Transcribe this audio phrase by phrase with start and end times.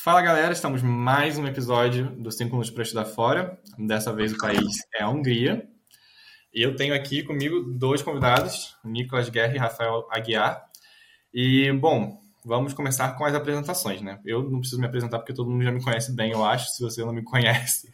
[0.00, 3.58] Fala galera, estamos mais um episódio do 5 Minutos para Estudar Fora.
[3.76, 4.62] Dessa vez o país
[4.94, 5.68] é a Hungria.
[6.54, 10.64] E eu tenho aqui comigo dois convidados, Nicolas Guerra e Rafael Aguiar.
[11.34, 14.20] E, bom, vamos começar com as apresentações, né?
[14.24, 16.80] Eu não preciso me apresentar porque todo mundo já me conhece bem, eu acho, se
[16.80, 17.90] você não me conhece.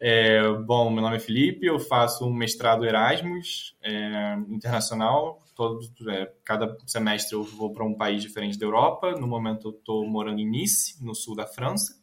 [0.00, 5.41] É, bom, meu nome é Felipe, eu faço um mestrado Erasmus é, internacional.
[5.54, 5.80] Todo,
[6.10, 9.12] é, cada semestre eu vou para um país diferente da Europa.
[9.12, 12.00] No momento eu estou morando em Nice, no sul da França.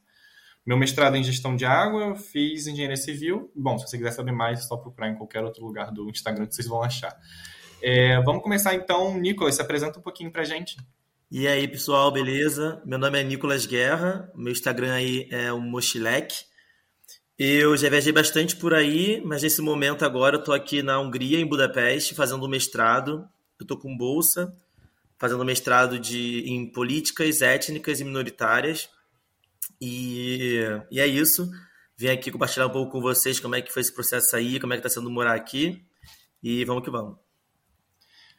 [0.65, 3.51] Meu mestrado é em gestão de água, eu fiz engenharia civil.
[3.55, 6.45] Bom, se você quiser saber mais, é só procurar em qualquer outro lugar do Instagram
[6.45, 7.17] que vocês vão achar.
[7.81, 10.77] É, vamos começar então, Nicolas, se apresenta um pouquinho para gente.
[11.31, 12.81] E aí, pessoal, beleza?
[12.85, 16.49] Meu nome é Nicolas Guerra, meu Instagram aí é o Mochilek.
[17.37, 21.39] Eu já viajei bastante por aí, mas nesse momento agora eu tô aqui na Hungria,
[21.39, 23.25] em Budapeste, fazendo um mestrado.
[23.59, 24.55] Eu tô com bolsa,
[25.17, 28.89] fazendo mestrado de, em políticas étnicas e minoritárias.
[29.81, 31.49] E, e é isso.
[31.97, 34.73] Vim aqui compartilhar um pouco com vocês como é que foi esse processo aí, como
[34.73, 35.83] é que tá sendo morar aqui.
[36.41, 37.17] E vamos que vamos.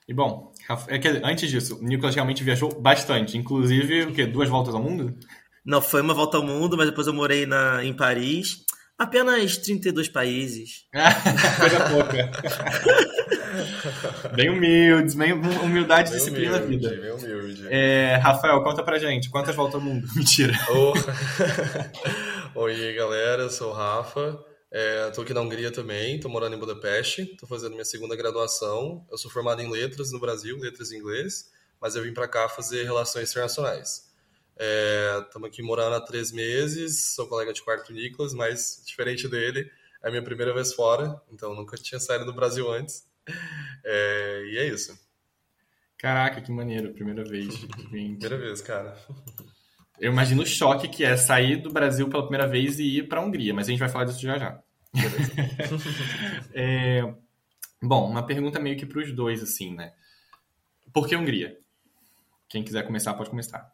[0.09, 0.53] E bom,
[0.89, 4.27] é antes disso, o Nicolas realmente viajou bastante, inclusive o quê?
[4.27, 5.17] Duas voltas ao mundo?
[5.65, 8.65] Não, foi uma volta ao mundo, mas depois eu morei na, em Paris.
[8.99, 10.87] Apenas 32 países.
[11.61, 12.31] Coisa pouca.
[14.35, 17.01] bem humildes, bem humildade e disciplina humilde, vida.
[17.01, 17.67] Bem humilde.
[17.69, 20.07] É, Rafael, conta pra gente, quantas voltas ao mundo?
[20.15, 20.55] Mentira.
[20.71, 20.93] Oh.
[22.61, 24.45] Oi, galera, eu sou o Rafa.
[25.09, 29.05] Estou é, aqui na Hungria também, estou morando em Budapeste, estou fazendo minha segunda graduação.
[29.11, 32.49] Eu sou formado em letras no Brasil, letras em inglês, mas eu vim para cá
[32.49, 34.09] fazer relações internacionais.
[35.27, 39.69] Estamos é, aqui morando há três meses, sou colega de quarto Nicolas, mas diferente dele,
[40.03, 43.10] é a minha primeira vez fora, então nunca tinha saído do Brasil antes.
[43.85, 44.99] É, e é isso.
[45.99, 47.55] Caraca, que maneiro, primeira vez.
[47.91, 48.97] primeira vez, cara.
[49.99, 53.21] Eu imagino o choque que é sair do Brasil pela primeira vez e ir para
[53.21, 54.63] a Hungria, mas a gente vai falar disso já já.
[56.55, 57.03] é,
[57.83, 59.93] bom, uma pergunta meio que para os dois, assim, né?
[60.93, 61.59] Por que Hungria?
[62.49, 63.71] Quem quiser começar, pode começar.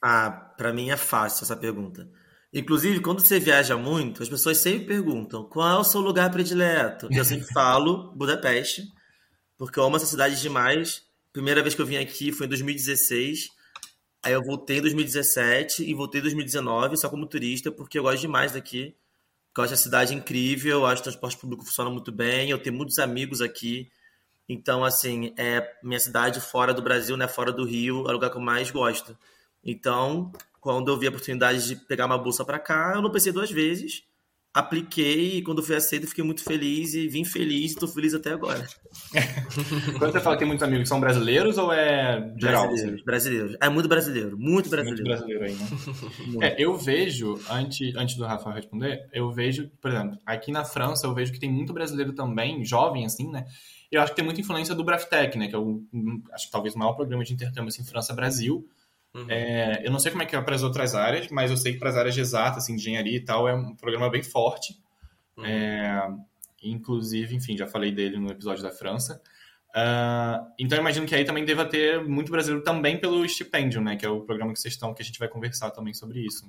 [0.00, 2.08] Ah, para mim é fácil essa pergunta.
[2.52, 7.08] Inclusive, quando você viaja muito, as pessoas sempre perguntam qual é o seu lugar predileto.
[7.10, 8.92] Eu sempre falo Budapeste,
[9.56, 11.02] porque eu amo essa cidade demais.
[11.32, 13.62] Primeira vez que eu vim aqui foi em 2016
[14.24, 18.20] Aí eu voltei em 2017 e voltei em 2019 só como turista, porque eu gosto
[18.20, 18.94] demais daqui.
[19.56, 22.58] Eu acho a cidade incrível, eu acho que o transporte público funciona muito bem, eu
[22.58, 23.90] tenho muitos amigos aqui.
[24.48, 28.30] Então, assim, é minha cidade fora do Brasil, né, fora do Rio, é o lugar
[28.30, 29.18] que eu mais gosto.
[29.64, 30.30] Então,
[30.62, 33.50] quando eu vi a oportunidade de pegar uma bolsa para cá, eu não pensei duas
[33.50, 34.04] vezes
[34.54, 38.32] apliquei e quando fui aceito fiquei muito feliz e vim feliz e estou feliz até
[38.32, 38.66] agora.
[39.98, 42.66] quando você fala que tem muitos amigos, são brasileiros ou é geral?
[42.66, 43.04] Brasileiros, assim?
[43.04, 43.56] brasileiros.
[43.60, 45.04] É muito brasileiro, muito brasileiro.
[45.04, 46.48] Muito brasileiro aí, né?
[46.48, 51.06] é, eu vejo, antes, antes do Rafa responder, eu vejo, por exemplo, aqui na França
[51.06, 53.46] eu vejo que tem muito brasileiro também, jovem assim, né?
[53.90, 55.48] Eu acho que tem muita influência do Braftec, né?
[55.48, 55.82] Que é o,
[56.32, 58.66] acho que talvez o maior programa de intercâmbio assim, França-Brasil.
[59.14, 59.26] Uhum.
[59.28, 61.74] É, eu não sei como é que é para as outras áreas, mas eu sei
[61.74, 64.78] que para as áreas de exatas, assim, engenharia e tal, é um programa bem forte.
[65.36, 65.44] Uhum.
[65.44, 66.08] É,
[66.62, 69.20] inclusive, enfim, já falei dele no episódio da França.
[69.70, 73.96] Uh, então, eu imagino que aí também deva ter muito brasileiro também pelo estipêndio, né?
[73.96, 76.46] Que é o programa que vocês estão, que a gente vai conversar também sobre isso.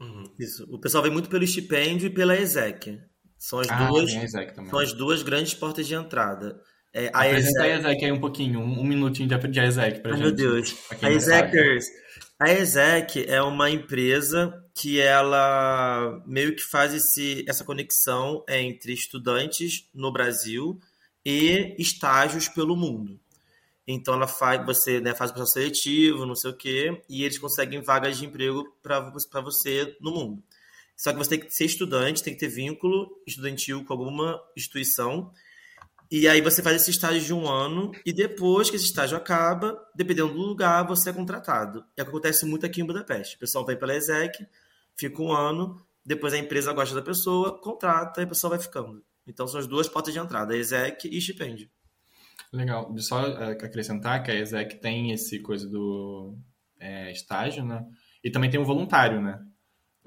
[0.00, 0.24] Uhum.
[0.38, 0.66] Isso.
[0.70, 3.00] O pessoal vem muito pelo estipêndio e pela ESEC.
[3.36, 6.60] São as, ah, duas, são as duas grandes portas de entrada.
[6.98, 10.10] É, a Apresenta a ESEC aí um pouquinho, um, um minutinho de, de ESEC pra
[10.10, 10.26] Ai, gente.
[10.26, 10.76] meu Deus.
[11.00, 11.86] A ESECers.
[12.40, 19.88] A ESEC é uma empresa que ela meio que faz esse, essa conexão entre estudantes
[19.94, 20.80] no Brasil
[21.24, 23.20] e estágios pelo mundo.
[23.86, 27.38] Então ela faz, você né, faz o processo seletivo, não sei o quê, e eles
[27.38, 30.42] conseguem vagas de emprego para você no mundo.
[30.96, 35.32] Só que você tem que ser estudante, tem que ter vínculo estudantil com alguma instituição
[36.10, 39.78] e aí você faz esse estágio de um ano e depois que esse estágio acaba,
[39.94, 41.84] dependendo do lugar, você é contratado.
[41.96, 43.36] É o que acontece muito aqui em Budapeste.
[43.36, 44.46] O pessoal vem pela ESEC,
[44.96, 49.04] fica um ano, depois a empresa gosta da pessoa, contrata e a pessoa vai ficando.
[49.26, 51.68] Então são as duas portas de entrada, ESEC e estipêndio.
[52.50, 52.90] Legal.
[52.98, 56.34] Só é, acrescentar que a ESEC tem esse coisa do
[56.80, 57.84] é, estágio, né?
[58.24, 59.38] E também tem o voluntário, né?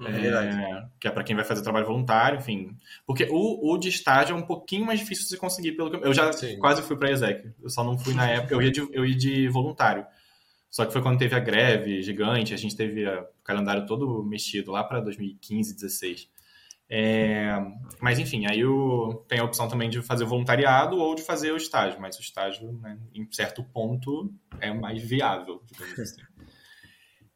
[0.08, 2.76] É, que é para quem vai fazer trabalho voluntário, enfim.
[3.06, 6.06] Porque o, o de estágio é um pouquinho mais difícil de se conseguir, pelo que
[6.06, 6.58] eu, já Sim.
[6.58, 7.52] quase fui para a ESEC.
[7.62, 10.06] Eu só não fui na época, eu ia, de, eu ia de voluntário.
[10.70, 14.72] Só que foi quando teve a greve gigante, a gente teve o calendário todo mexido
[14.72, 16.28] lá para 2015, 16.
[16.88, 17.56] É,
[18.00, 21.52] mas enfim, aí o, tem a opção também de fazer o voluntariado ou de fazer
[21.52, 26.22] o estágio, mas o estágio, né, em certo ponto, é mais viável, digamos assim.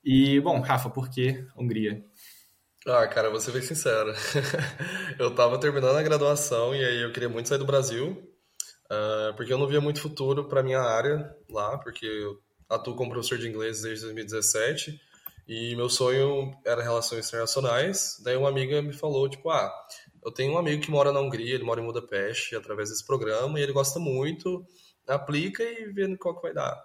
[0.09, 2.05] E, bom, Rafa, por que Hungria?
[2.89, 4.15] Ah, cara, vou ser bem sincero.
[5.19, 8.13] eu tava terminando a graduação e aí eu queria muito sair do Brasil,
[8.85, 13.11] uh, porque eu não via muito futuro para minha área lá, porque eu atuo como
[13.11, 15.01] professor de inglês desde 2017
[15.49, 18.21] e meu sonho era relações internacionais.
[18.23, 19.73] Daí uma amiga me falou, tipo, ah,
[20.25, 23.59] eu tenho um amigo que mora na Hungria, ele mora em Budapeste, através desse programa,
[23.59, 24.65] e ele gosta muito,
[25.09, 26.81] aplica e vê qual que vai dar.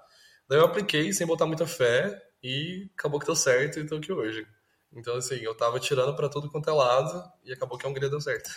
[0.49, 4.11] Daí eu apliquei sem botar muita fé e acabou que deu certo e tô aqui
[4.11, 4.47] hoje.
[4.93, 8.09] Então, assim, eu tava tirando para tudo quanto é lado e acabou que a Hungria
[8.09, 8.49] deu certo.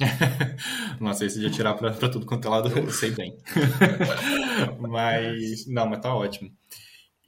[0.98, 3.36] Nossa, esse de tirar para tudo quanto é lado, eu sei bem.
[4.80, 6.50] mas, não, mas tá ótimo.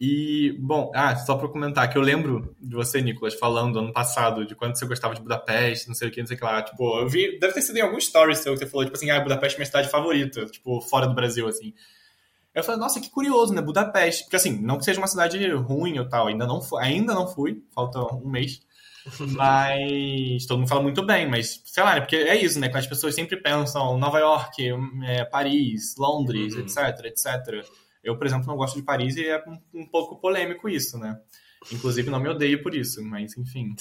[0.01, 4.47] E, bom, ah, só para comentar, que eu lembro de você, Nicolas, falando ano passado
[4.47, 6.63] de quando você gostava de Budapeste, não sei o que, não sei o que lá.
[6.63, 9.11] Tipo, eu vi, deve ter sido em algum story seu que você falou, tipo assim,
[9.11, 11.75] ah, Budapeste é minha cidade favorita, tipo, fora do Brasil, assim.
[12.55, 13.63] Eu falei, nossa, que curioso, né?
[13.63, 14.25] Budapeste.
[14.25, 17.27] Porque assim, não que seja uma cidade ruim ou tal, ainda não fui, ainda não
[17.27, 18.61] fui, falta um mês.
[19.33, 22.01] Mas todo mundo fala muito bem, mas sei lá, né?
[22.03, 22.69] Porque é isso, né?
[22.69, 24.63] Que as pessoas sempre pensam Nova York,
[25.05, 26.61] é, Paris, Londres, uhum.
[26.61, 27.67] etc, etc.
[28.05, 31.19] Eu, por exemplo, não gosto de Paris e é um, um pouco polêmico isso, né?
[31.73, 33.75] Inclusive, não me odeio por isso, mas enfim.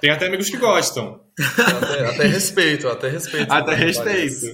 [0.00, 1.20] Tem até amigos que gostam.
[1.38, 3.52] Até, até respeito, até respeito.
[3.52, 4.46] Até respeito.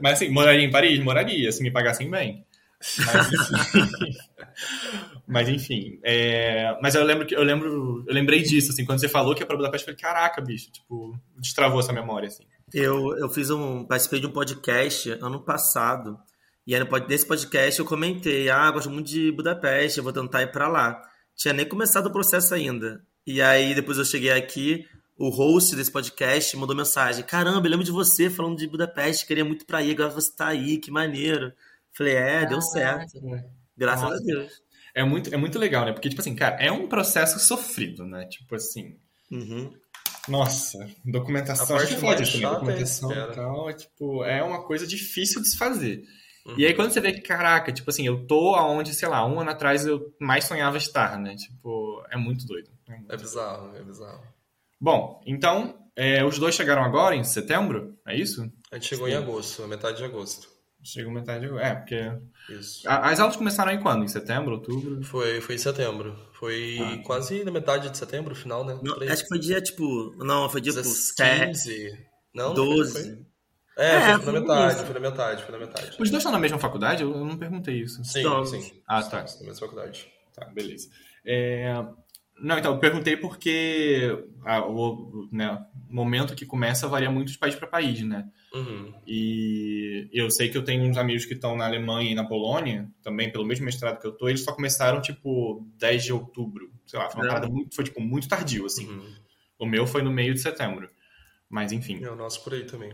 [0.00, 1.02] Mas assim, moraria em Paris?
[1.02, 2.46] Moraria, se me pagassem bem.
[2.96, 4.18] Mas enfim.
[5.26, 6.78] mas, enfim é...
[6.80, 9.46] mas eu lembro que eu lembro, eu lembrei disso, assim, quando você falou que é
[9.46, 12.44] pra Budapeste, eu falei, caraca, bicho, tipo, destravou essa memória, assim.
[12.72, 13.84] Eu, eu fiz um.
[13.84, 16.16] participei de um podcast ano passado.
[16.64, 20.52] E aí, nesse podcast eu comentei, ah, gosto muito de Budapeste, eu vou tentar ir
[20.52, 21.02] para lá
[21.38, 23.00] tinha nem começado o processo ainda.
[23.24, 24.84] E aí, depois eu cheguei aqui,
[25.16, 29.44] o host desse podcast mandou mensagem: Caramba, eu lembro de você falando de Budapeste, queria
[29.44, 31.52] muito pra ir, agora você tá aí, que maneiro.
[31.96, 33.20] Falei: É, deu certo.
[33.76, 34.16] Graças Nossa.
[34.16, 34.52] a Deus.
[34.94, 35.92] É muito, é muito legal, né?
[35.92, 38.26] Porque, tipo assim, cara, é um processo sofrido, né?
[38.26, 38.96] Tipo assim.
[39.30, 39.72] Uhum.
[40.26, 41.76] Nossa, documentação.
[41.76, 45.56] A parte mais chata documentação é, tal, é, tipo, é uma coisa difícil de se
[45.56, 46.02] fazer.
[46.48, 46.54] Uhum.
[46.56, 49.38] E aí quando você vê que, caraca, tipo assim, eu tô aonde, sei lá, um
[49.38, 51.36] ano atrás eu mais sonhava estar, né?
[51.36, 52.70] Tipo, é muito doido.
[52.88, 53.76] É, muito é bizarro, doido.
[53.76, 54.22] é bizarro.
[54.80, 58.50] Bom, então, é, os dois chegaram agora, em setembro, é isso?
[58.72, 59.12] A gente chegou Sim.
[59.12, 60.48] em agosto, metade de agosto.
[60.82, 62.12] Chegou metade de agosto, é, porque...
[62.48, 62.88] Isso.
[62.88, 64.04] As aulas começaram em quando?
[64.04, 65.02] Em setembro, outubro?
[65.04, 66.16] Foi, foi em setembro.
[66.32, 68.78] Foi ah, quase na metade de setembro, final, né?
[68.82, 70.14] Não, acho que foi dia, tipo...
[70.24, 70.84] Não, foi dia, tipo...
[70.84, 72.08] 15...
[72.34, 72.92] Não, 12.
[72.92, 73.27] Foi, foi?
[73.78, 75.90] É, é foi na metade, foi na metade, foi na metade.
[75.90, 77.04] Os dois estão na mesma faculdade?
[77.04, 78.04] Eu não perguntei isso.
[78.04, 78.72] Sim, então, sim.
[78.86, 79.18] Ah, tá.
[79.18, 80.08] Na mesma faculdade.
[80.34, 80.90] Tá, beleza.
[81.24, 81.72] É...
[82.40, 87.54] Não, então, eu perguntei porque a, o né, momento que começa varia muito de país
[87.54, 88.28] para país, né?
[88.54, 88.94] Uhum.
[89.06, 92.88] E eu sei que eu tenho uns amigos que estão na Alemanha e na Polônia,
[93.02, 96.70] também pelo mesmo mestrado que eu tô, eles só começaram, tipo, 10 de outubro.
[96.86, 98.88] Sei lá, foi uma parada muito, foi, tipo, muito tardio, assim.
[98.88, 99.14] Uhum.
[99.58, 100.88] O meu foi no meio de setembro.
[101.48, 102.02] Mas, enfim.
[102.02, 102.92] É o nosso por aí também.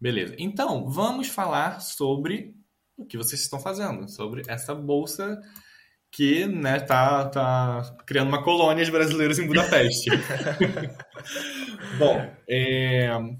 [0.00, 0.34] Beleza.
[0.38, 2.54] Então, vamos falar sobre
[2.96, 5.40] o que vocês estão fazendo, sobre essa bolsa
[6.10, 10.10] que né, tá, tá criando uma colônia de brasileiros em Budapeste.
[11.98, 13.14] Bom, é...
[13.14, 13.36] o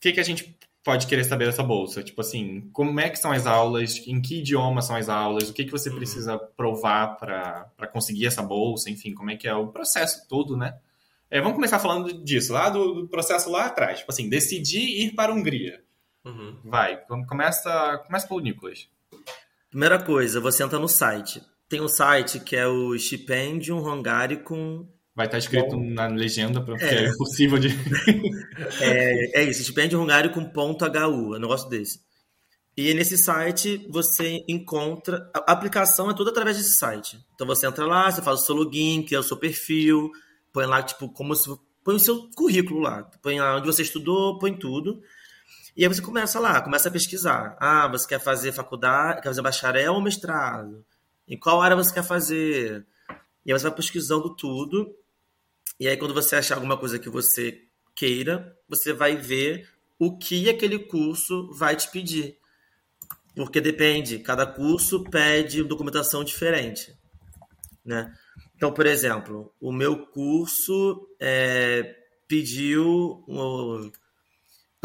[0.00, 2.02] que, que a gente pode querer saber dessa bolsa?
[2.02, 5.54] Tipo assim, como é que são as aulas, em que idioma são as aulas, o
[5.54, 5.96] que, que você uhum.
[5.96, 10.76] precisa provar para conseguir essa bolsa, enfim, como é que é o processo todo, né?
[11.30, 14.00] É, vamos começar falando disso, lá do, do, processo lá atrás.
[14.00, 15.82] Tipo assim, decidir ir para a Hungria.
[16.24, 16.58] Uhum.
[16.64, 18.88] Vai, começa, começa pelo Nicolas.
[19.68, 21.42] Primeira coisa, você entra no site.
[21.68, 26.84] Tem um site que é o Stipendium Hungaricum Vai estar escrito Bom, na legenda, porque
[26.84, 27.68] é, é impossível de.
[28.82, 32.00] é, é isso, Stipendium Hungaricum.hu, é um negócio desse.
[32.76, 35.30] E nesse site você encontra.
[35.32, 37.16] A aplicação é tudo através desse site.
[37.32, 40.10] Então você entra lá, você faz o seu login, que é o seu perfil,
[40.54, 41.50] põe lá, tipo, como se.
[41.82, 43.02] Põe o seu currículo lá.
[43.20, 45.02] Põe lá onde você estudou, põe tudo.
[45.76, 47.58] E aí você começa lá, começa a pesquisar.
[47.60, 50.82] Ah, você quer fazer faculdade, quer fazer bacharel ou mestrado?
[51.28, 52.86] Em qual área você quer fazer?
[53.44, 54.96] E aí você vai pesquisando tudo.
[55.78, 59.68] E aí quando você achar alguma coisa que você queira, você vai ver
[59.98, 62.38] o que aquele curso vai te pedir.
[63.34, 66.96] Porque depende, cada curso pede documentação diferente,
[67.84, 68.14] né?
[68.64, 73.22] Então, por exemplo, o meu curso é, pediu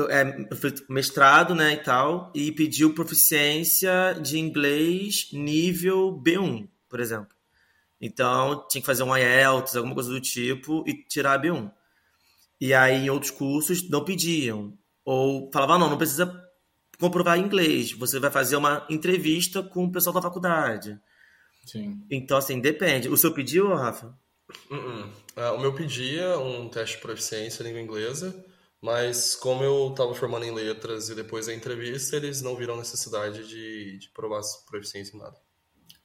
[0.10, 0.26] é,
[0.90, 7.34] mestrado, né, e tal, e pediu proficiência de inglês nível B1, por exemplo.
[8.02, 11.72] Então, tinha que fazer um IELTS, alguma coisa do tipo, e tirar B1.
[12.60, 14.78] E aí, em outros cursos, não pediam.
[15.06, 16.30] Ou falavam, ah, não, não precisa
[17.00, 17.94] comprovar inglês.
[17.94, 21.00] Você vai fazer uma entrevista com o pessoal da faculdade.
[21.66, 22.02] Sim.
[22.10, 23.10] Então, assim, depende.
[23.10, 24.08] O seu pediu, Rafa?
[24.70, 25.06] Uh -uh.
[25.38, 28.36] Uh, o meu pedia um teste de proficiência em língua inglesa,
[28.82, 33.48] mas como eu estava formando em letras e depois da entrevista, eles não viram necessidade
[33.48, 35.36] de, de provar proficiência em nada.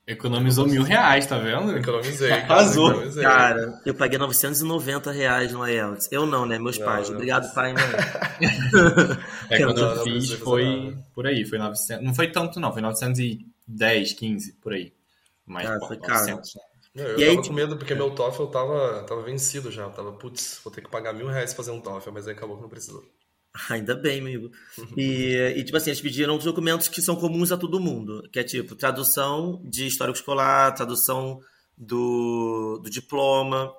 [0.07, 1.75] Economizou mil reais, tá vendo?
[1.79, 2.31] Economizei.
[2.31, 2.91] Arrasou.
[2.91, 3.23] economizei.
[3.23, 6.09] Cara, eu paguei 990 reais no IELTS.
[6.13, 6.59] Eu não, né?
[6.59, 7.09] Meus Não, pais.
[7.09, 7.17] não.
[7.17, 7.83] Obrigado, pai e mãe.
[9.51, 11.07] É, quando eu fiz foi nada.
[11.15, 12.05] por aí, foi 900.
[12.05, 14.93] Não foi tanto não, foi 910, 15, por aí.
[15.47, 16.21] Mas, Ah, pô, foi caro.
[16.21, 16.61] 900, né?
[16.95, 19.89] Não, eu E aí, tava tipo- com medo porque meu TOEFL tava, tava vencido já.
[19.91, 22.57] Tava, putz, vou ter que pagar mil reais pra fazer um TOEFL, mas aí acabou
[22.57, 23.05] que não precisou.
[23.71, 24.51] Ainda bem, amigo.
[24.97, 28.39] E, e, tipo assim, eles pediram os documentos que são comuns a todo mundo, que
[28.39, 31.41] é tipo tradução de histórico escolar, tradução
[31.77, 33.73] do, do diploma.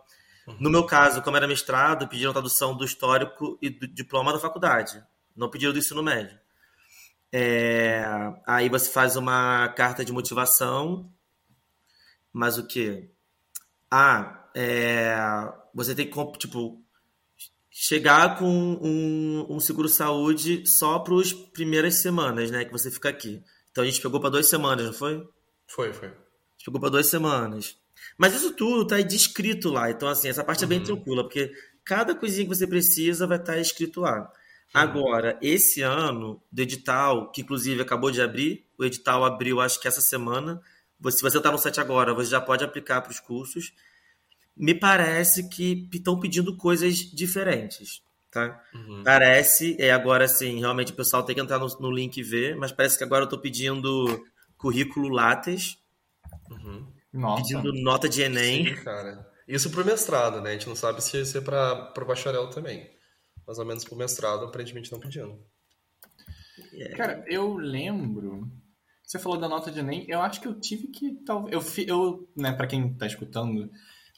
[0.60, 5.02] No meu caso, como era mestrado, pediram tradução do histórico e do diploma da faculdade.
[5.36, 6.38] Não pediram do ensino médio.
[7.32, 8.06] É,
[8.46, 11.10] aí você faz uma carta de motivação,
[12.36, 13.10] mas o quê?
[13.90, 15.16] Ah, é,
[15.74, 16.84] você tem que, tipo,
[17.72, 23.42] chegar com um, um seguro-saúde só para as primeiras semanas, né, que você fica aqui.
[23.72, 25.26] Então a gente pegou para duas semanas, não foi?
[25.66, 26.10] Foi, foi.
[26.10, 27.78] A gente pegou para duas semanas.
[28.18, 29.90] Mas isso tudo tá descrito lá.
[29.90, 31.54] Então, assim, essa parte é bem tranquila, porque
[31.86, 34.30] cada coisinha que você precisa vai estar escrito lá.
[34.74, 39.88] Agora, esse ano, do edital, que inclusive acabou de abrir, o edital abriu acho que
[39.88, 40.62] essa semana.
[41.10, 43.74] Se você está no site agora, você já pode aplicar para os cursos.
[44.56, 48.64] Me parece que estão pedindo coisas diferentes, tá?
[48.74, 49.04] Uhum.
[49.04, 52.56] Parece, é agora sim, realmente o pessoal tem que entrar no, no link e ver,
[52.56, 54.24] mas parece que agora eu estou pedindo
[54.58, 55.78] currículo Lattes,
[56.50, 56.88] Uhum.
[57.14, 57.44] Nossa.
[57.44, 58.66] pedindo nota de Enem.
[58.68, 59.30] Sim, cara.
[59.48, 60.52] Isso pro mestrado, né?
[60.52, 62.90] A gente não sabe se isso é pra, pro bacharel também.
[63.46, 65.40] Mais ou menos pro mestrado, aparentemente não pedindo.
[66.98, 68.50] Cara, eu lembro.
[69.06, 71.14] Você falou da nota de Enem, eu acho que eu tive que.
[71.26, 73.70] tal- Eu, eu né, para quem tá escutando,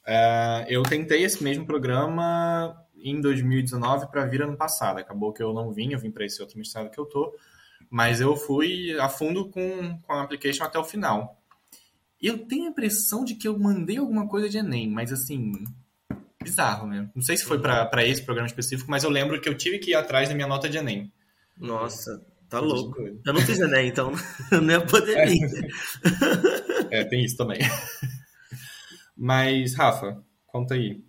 [0.06, 5.00] é, eu tentei esse mesmo programa em 2019 para vir ano passado.
[5.00, 7.34] Acabou que eu não vim, eu vim para esse outro mestrado que eu tô.
[7.90, 11.42] Mas eu fui a fundo com, com a application até o final.
[12.22, 15.52] Eu tenho a impressão de que eu mandei alguma coisa de Enem, mas assim.
[16.44, 17.10] Bizarro, né?
[17.14, 19.92] Não sei se foi para esse programa específico, mas eu lembro que eu tive que
[19.92, 21.12] ir atrás da minha nota de Enem.
[21.58, 23.02] Nossa, tá louco.
[23.02, 24.12] Eu não fiz Enem, então
[24.52, 25.50] não ia poder vir.
[26.90, 27.60] É, tem isso também.
[29.16, 31.04] Mas, Rafa, conta aí.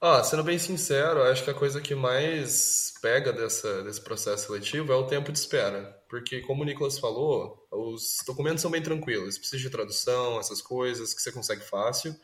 [0.00, 4.90] Ah, sendo bem sincero, acho que a coisa que mais pega dessa, desse processo seletivo
[4.90, 5.94] é o tempo de espera.
[6.08, 9.36] Porque, como o Nicolas falou, os documentos são bem tranquilos.
[9.36, 12.16] Precisa de tradução, essas coisas que você consegue fácil.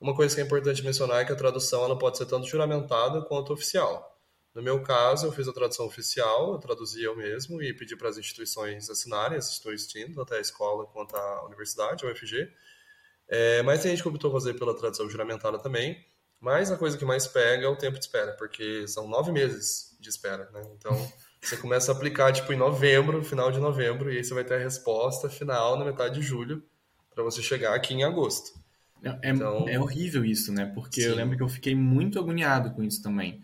[0.00, 3.20] Uma coisa que é importante mencionar é que a tradução ela pode ser tanto juramentada
[3.22, 4.17] quanto oficial.
[4.58, 8.08] No meu caso, eu fiz a tradução oficial, eu traduzi eu mesmo e pedi para
[8.08, 12.50] as instituições assinarem, estou instituindo, tanto a escola quanto a universidade, a UFG.
[13.28, 16.04] É, mas tem gente que optou fazer pela tradução juramentada também.
[16.40, 19.96] Mas a coisa que mais pega é o tempo de espera, porque são nove meses
[20.00, 20.62] de espera, né?
[20.76, 20.90] Então,
[21.40, 24.54] você começa a aplicar, tipo, em novembro, final de novembro, e aí você vai ter
[24.54, 26.64] a resposta final na metade de julho,
[27.14, 28.58] para você chegar aqui em agosto.
[29.04, 30.66] É, Então- é horrível isso, né?
[30.74, 31.16] Porque eu Sim.
[31.16, 33.40] lembro que eu fiquei muito agoniado com isso também.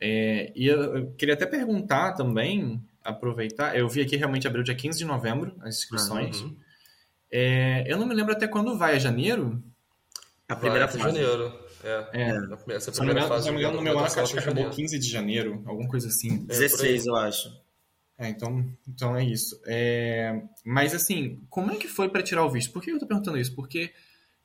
[0.00, 4.74] É, e eu, eu queria até perguntar também, aproveitar, eu vi aqui realmente abriu dia
[4.74, 6.40] 15 de novembro as inscrições.
[6.40, 6.56] Uhum.
[7.30, 9.62] É, eu não me lembro até quando vai, é janeiro?
[10.48, 11.16] A primeira Vai, fase.
[11.16, 11.66] janeiro.
[11.82, 12.06] É.
[12.12, 12.74] É.
[12.74, 14.32] Essa Se primeira engano, fase se não me engano, no de meu ano graduação acho
[14.32, 14.76] que acabou janeiro.
[14.76, 16.44] 15 de janeiro, alguma coisa assim.
[16.48, 17.66] É, 16, eu acho.
[18.18, 19.60] É, então, então é isso.
[19.66, 22.72] É, mas assim, como é que foi para tirar o visto?
[22.72, 23.54] Por que eu tô perguntando isso?
[23.54, 23.92] Porque,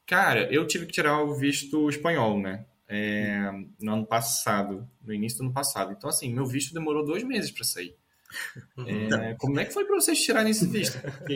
[0.05, 2.65] cara, eu tive que tirar o visto espanhol, né?
[2.93, 5.93] É, no ano passado, no início do ano passado.
[5.93, 7.95] Então, assim, meu visto demorou dois meses para sair.
[8.85, 10.99] É, como é que foi para vocês tirarem esse visto?
[11.01, 11.35] Porque,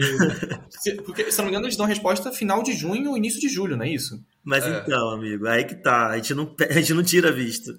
[0.69, 3.49] se, porque, se não me engano, eles dão resposta final de junho ou início de
[3.49, 4.21] julho, não é isso?
[4.43, 4.79] Mas É.
[4.79, 6.09] então, amigo, aí que tá.
[6.09, 7.71] A gente não, a gente não tira visto.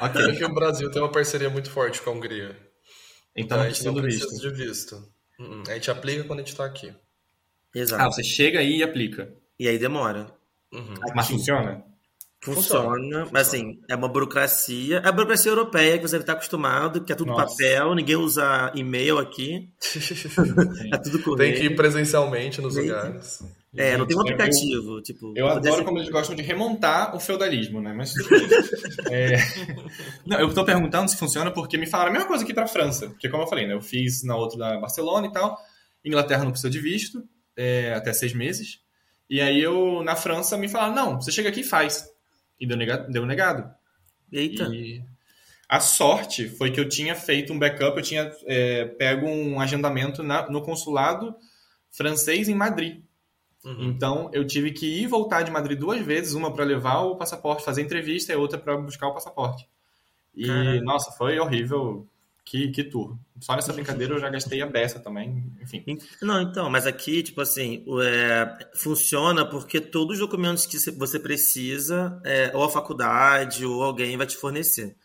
[0.00, 0.24] Ok.
[0.24, 2.56] Porque o Brasil tem uma parceria muito forte com a Hungria.
[3.36, 4.40] Então não a gente não precisa visto.
[4.40, 5.12] de visto.
[5.38, 5.62] Uhum.
[5.68, 6.94] A gente aplica quando a gente tá aqui.
[7.74, 8.02] Exato.
[8.02, 9.32] Ah, você chega aí e aplica.
[9.58, 10.34] E aí demora.
[10.72, 10.94] Uhum.
[11.14, 11.84] Mas funciona?
[12.44, 13.28] Funciona, Funciona.
[13.30, 14.98] mas assim, é uma burocracia.
[15.04, 17.46] É a burocracia europeia que você deve estar acostumado, que é tudo Nossa.
[17.46, 19.68] papel, ninguém usa e-mail aqui,
[20.92, 21.54] é tudo tem correio.
[21.56, 23.44] que ir presencialmente nos Tem lugares.
[23.74, 25.32] É, não tem um Gente, eu- aplicativo, tipo.
[25.36, 27.92] Eu adoro desse- como eles gostam de remontar o feudalismo, né?
[27.96, 28.12] Mas.
[29.10, 29.36] É,
[30.26, 33.08] Não, eu tô perguntando se funciona porque me falaram a mesma coisa aqui pra França.
[33.08, 33.74] Porque, como eu falei, né?
[33.74, 35.56] Eu fiz na outra da Barcelona e tal.
[36.04, 37.22] Inglaterra não precisa de visto,
[37.56, 38.80] é, até seis meses.
[39.28, 42.04] E aí eu, na França, me falaram, não, você chega aqui e faz.
[42.62, 43.10] E deu negado.
[43.12, 43.74] Deu negado.
[44.30, 45.02] Eita, E
[45.68, 50.22] a sorte foi que eu tinha feito um backup, eu tinha é, pego um agendamento
[50.22, 51.34] na- no consulado
[51.90, 53.02] francês em Madrid.
[53.64, 53.84] Uhum.
[53.90, 57.64] Então eu tive que ir voltar de Madrid duas vezes, uma para levar o passaporte,
[57.64, 59.68] fazer entrevista e outra para buscar o passaporte.
[60.34, 60.84] E Caramba.
[60.84, 62.06] nossa, foi horrível.
[62.44, 63.16] Que, que tour.
[63.40, 65.84] Só nessa brincadeira eu já gastei a beça também, enfim.
[66.20, 72.20] Não, então, mas aqui, tipo assim, é, funciona porque todos os documentos que você precisa,
[72.24, 74.96] é, ou a faculdade, ou alguém vai te fornecer.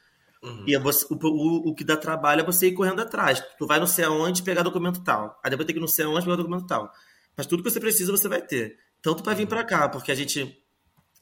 [0.41, 0.65] Uhum.
[0.67, 3.43] E é você, o, o, o, que dá trabalho é você ir correndo atrás.
[3.57, 5.39] Tu vai não sei aonde pegar documento tal.
[5.43, 6.91] Aí depois tem que ir não sei aonde pegar documento tal.
[7.35, 8.77] Mas tudo que você precisa, você vai ter.
[8.99, 10.41] Então tu vai vir para cá, porque a gente,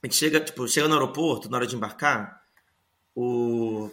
[0.01, 2.41] a gente chega, tipo, chega no aeroporto, na hora de embarcar,
[3.15, 3.89] o...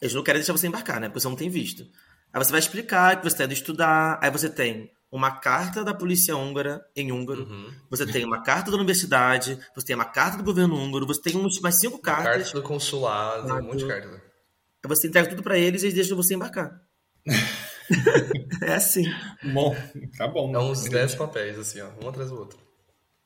[0.00, 1.08] eles não querem deixar você embarcar, né?
[1.08, 1.84] Porque você não tem visto.
[2.32, 5.94] Aí você vai explicar que você está indo estudar, aí você tem uma carta da
[5.94, 7.72] polícia húngara em húngaro, uhum.
[7.88, 11.36] você tem uma carta da universidade, você tem uma carta do governo húngaro, você tem
[11.36, 12.24] uns, mais cinco cartas.
[12.24, 14.08] Carta do consulado, um monte de carta.
[14.08, 16.80] Aí você entrega tudo para eles e eles deixam você embarcar.
[18.62, 19.04] é assim.
[19.42, 19.74] Bom,
[20.18, 20.54] tá bom.
[20.54, 22.58] É uns 10 papéis, assim, ó, um atrás do outro.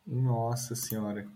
[0.06, 1.26] Nossa senhora.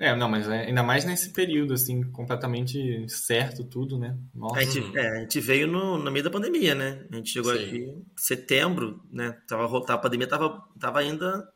[0.00, 4.16] É, não, mas é, ainda mais nesse período, assim, completamente certo tudo, né?
[4.32, 4.60] Nossa.
[4.60, 7.04] A gente, é, a gente veio no, no meio da pandemia, né?
[7.10, 7.64] A gente chegou Sim.
[7.64, 9.36] aqui em setembro, né?
[9.48, 11.48] Tava, a pandemia tava, tava ainda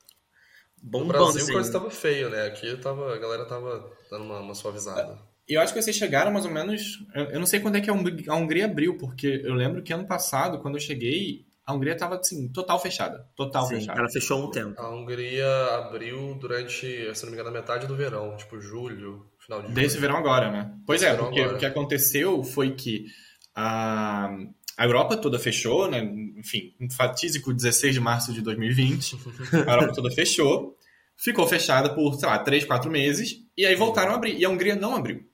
[0.83, 1.13] bombando.
[1.13, 1.53] No Brasil assim.
[1.53, 2.47] coisa tava feio, né?
[2.47, 5.17] Aqui tava, a galera tava dando uma, uma suavizada.
[5.49, 6.99] E eu acho que vocês chegaram mais ou menos.
[7.15, 10.59] Eu não sei quando é que a Hungria abriu, porque eu lembro que ano passado,
[10.61, 13.26] quando eu cheguei, a Hungria estava assim, total fechada.
[13.37, 13.99] Total Sim, fechada.
[14.00, 14.81] Ela fechou um tempo.
[14.81, 19.61] A Hungria abriu durante, se não me engano, a metade do verão, tipo julho, final
[19.61, 19.81] de julho.
[19.81, 20.75] Desse verão agora, né?
[20.87, 21.57] Pois Desse é, porque agora.
[21.57, 23.07] o que aconteceu foi que
[23.54, 24.35] a,
[24.76, 26.02] a Europa toda fechou, né?
[26.37, 29.16] Enfim, um fatídico 16 de março de 2020.
[29.66, 30.76] a Europa toda fechou.
[31.16, 33.37] Ficou fechada por, sei lá, 3, 4 meses.
[33.57, 34.37] E aí voltaram a abrir.
[34.37, 35.25] E a Hungria não abriu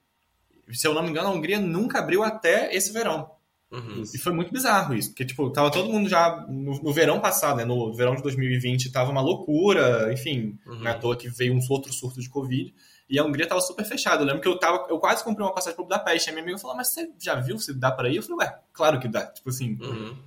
[0.73, 3.29] se eu não me engano, a Hungria nunca abriu até esse verão.
[3.71, 4.01] Uhum.
[4.13, 7.57] E foi muito bizarro isso, porque, tipo, tava todo mundo já no, no verão passado,
[7.57, 10.79] né, no verão de 2020, tava uma loucura, enfim, uhum.
[10.79, 12.73] não é à toa que veio um outro surto de Covid,
[13.07, 14.23] e a Hungria tava super fechada.
[14.23, 16.43] Eu lembro que eu tava, eu quase comprei uma passagem para Budapeste, e a minha
[16.43, 18.17] amiga falou, mas você já viu se dá para ir?
[18.17, 19.77] Eu falei, ué, claro que dá, tipo assim.
[19.79, 20.17] Uhum.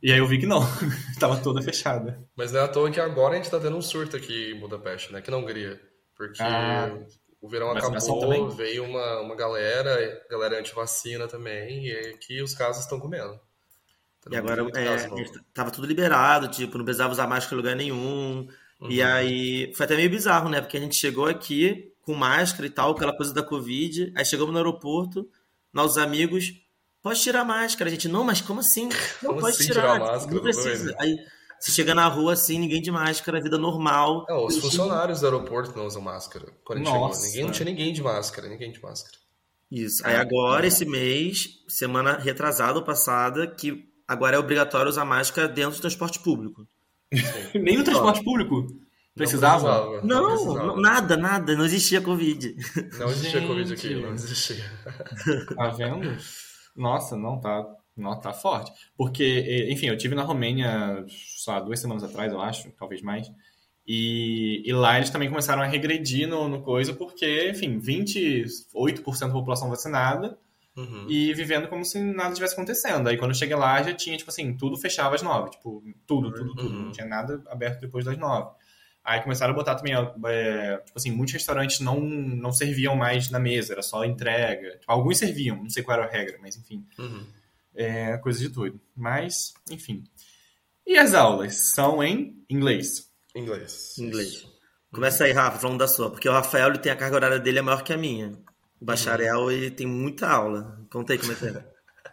[0.00, 0.60] E aí eu vi que não,
[1.18, 2.20] tava toda fechada.
[2.36, 4.60] Mas não é à toa que agora a gente tá tendo um surto aqui em
[4.60, 5.80] Budapeste, né, que na Hungria,
[6.16, 6.40] porque...
[6.40, 6.88] Ah
[7.42, 13.00] o verão acabou, veio uma, uma galera, galera anti-vacina também, e aqui os casos estão
[13.00, 13.38] comendo.
[14.20, 18.48] Tá e agora é, tava tudo liberado, tipo, não precisava usar máscara em lugar nenhum.
[18.80, 18.88] Uhum.
[18.88, 20.60] E aí foi até meio bizarro, né?
[20.60, 24.12] Porque a gente chegou aqui com máscara e tal, aquela coisa da Covid.
[24.16, 25.28] Aí chegamos no aeroporto,
[25.72, 26.52] nossos amigos,
[27.02, 27.90] pode tirar a máscara.
[27.90, 28.88] A gente, não, mas como assim?
[29.20, 30.34] Não como pode assim tirar, tirar a máscara.
[30.36, 30.94] Não precisa.
[31.00, 31.16] Aí
[31.62, 34.26] você chega na rua assim, ninguém de máscara, vida normal.
[34.28, 36.52] Não, os funcionários do aeroporto não usam máscara.
[36.64, 37.20] Quando a gente Nossa.
[37.20, 39.16] chegou, ninguém, não tinha ninguém de máscara, ninguém de máscara.
[39.70, 40.04] Isso.
[40.04, 45.76] Aí agora, esse mês, semana retrasada ou passada, que agora é obrigatório usar máscara dentro
[45.76, 46.66] do transporte público.
[47.54, 48.66] Nem no transporte público?
[49.14, 50.02] Precisava?
[50.02, 50.66] Não, não, precisava.
[50.66, 51.54] não, nada, nada.
[51.54, 52.56] Não existia Covid.
[52.98, 53.46] Não existia Gente.
[53.46, 54.64] Covid aqui, não existia.
[55.54, 56.16] Tá vendo?
[56.74, 57.64] Nossa, não tá.
[57.96, 58.72] Não, tá forte.
[58.96, 63.30] Porque, enfim, eu tive na Romênia, só duas semanas atrás, eu acho, talvez mais.
[63.86, 69.28] E, e lá eles também começaram a regredir no, no coisa, porque, enfim, 28% da
[69.28, 70.38] população vacinada
[70.76, 71.06] uhum.
[71.08, 73.08] e vivendo como se nada tivesse acontecendo.
[73.08, 75.50] Aí quando eu cheguei lá já tinha, tipo assim, tudo fechava às nove.
[75.50, 76.74] Tipo, tudo, tudo, tudo.
[76.74, 76.82] Uhum.
[76.84, 78.50] Não tinha nada aberto depois das nove.
[79.04, 83.40] Aí começaram a botar também, é, tipo assim, muitos restaurantes não, não serviam mais na
[83.40, 84.78] mesa, era só entrega.
[84.78, 86.86] Tipo, alguns serviam, não sei qual era a regra, mas enfim.
[86.96, 87.41] Uhum
[87.74, 88.80] é, coisa de doido.
[88.96, 90.04] Mas, enfim.
[90.86, 93.10] E as aulas são em inglês?
[93.34, 93.96] Inglês.
[93.98, 94.46] Inglês.
[94.92, 97.60] Começa aí, Rafa, falando da sua, porque o Rafael ele tem a carga horária dele
[97.60, 98.38] é maior que a minha.
[98.80, 99.50] O bacharel uhum.
[99.50, 100.78] ele tem muita aula.
[100.90, 101.72] Conta aí como é que é.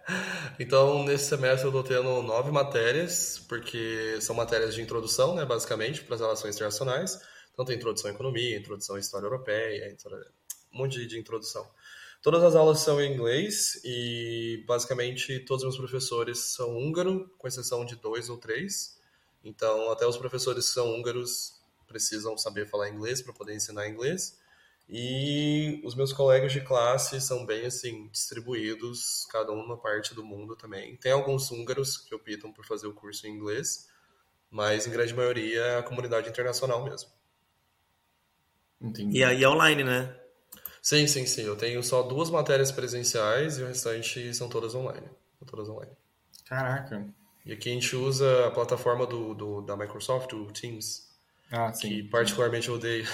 [0.60, 6.04] então, nesse semestre eu estou tendo nove matérias, porque são matérias de introdução, né, basicamente,
[6.04, 7.20] para as relações internacionais.
[7.52, 9.94] Então tem introdução à economia, introdução à história europeia,
[10.74, 11.70] um monte de introdução.
[12.22, 17.48] Todas as aulas são em inglês e basicamente todos os meus professores são húngaro, com
[17.48, 19.00] exceção de dois ou três.
[19.44, 24.38] Então, até os professores que são húngaros precisam saber falar inglês para poder ensinar inglês.
[24.92, 30.24] E os meus colegas de classe são bem assim distribuídos, cada um numa parte do
[30.24, 30.98] mundo também.
[30.98, 33.88] Tem alguns húngaros que optam por fazer o curso em inglês,
[34.50, 37.10] mas em grande maioria é a comunidade internacional mesmo.
[38.82, 39.20] Entendi.
[39.20, 40.20] E aí é online, né?
[40.90, 41.44] Sim, sim, sim.
[41.44, 45.06] Eu tenho só duas matérias presenciais e o restante são todas online.
[45.38, 45.92] São todas online.
[46.48, 47.06] Caraca.
[47.46, 51.08] E aqui a gente usa a plataforma do, do da Microsoft, o Teams.
[51.52, 51.90] Ah, sim.
[51.90, 53.06] Que particularmente eu odeio.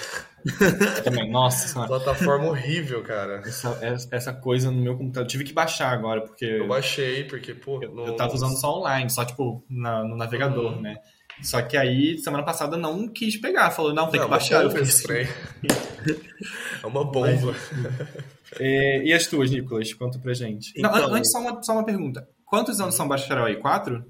[1.04, 1.88] Também, nossa senhora.
[1.88, 3.42] Plataforma horrível, cara.
[3.46, 5.24] Essa, essa coisa no meu computador.
[5.24, 6.46] Eu tive que baixar agora, porque.
[6.46, 7.82] Eu baixei, porque, pô.
[7.82, 10.80] Eu, eu tava usando só online, só tipo na, no navegador, uhum.
[10.80, 10.96] né?
[11.42, 13.70] Só que aí, semana passada, não quis pegar.
[13.70, 14.62] Falou, não, tem Não, que baixar.
[14.62, 15.26] Eu bomba falei, esse trem.
[16.82, 17.54] É uma bomba.
[18.60, 19.92] É, e as tuas, Nicolas?
[19.94, 20.72] Conta pra gente.
[20.80, 22.28] Não, Então- an- antes, só uma, só uma pergunta.
[22.44, 23.56] Quantos anos são bacharel aí?
[23.56, 24.04] Quatro?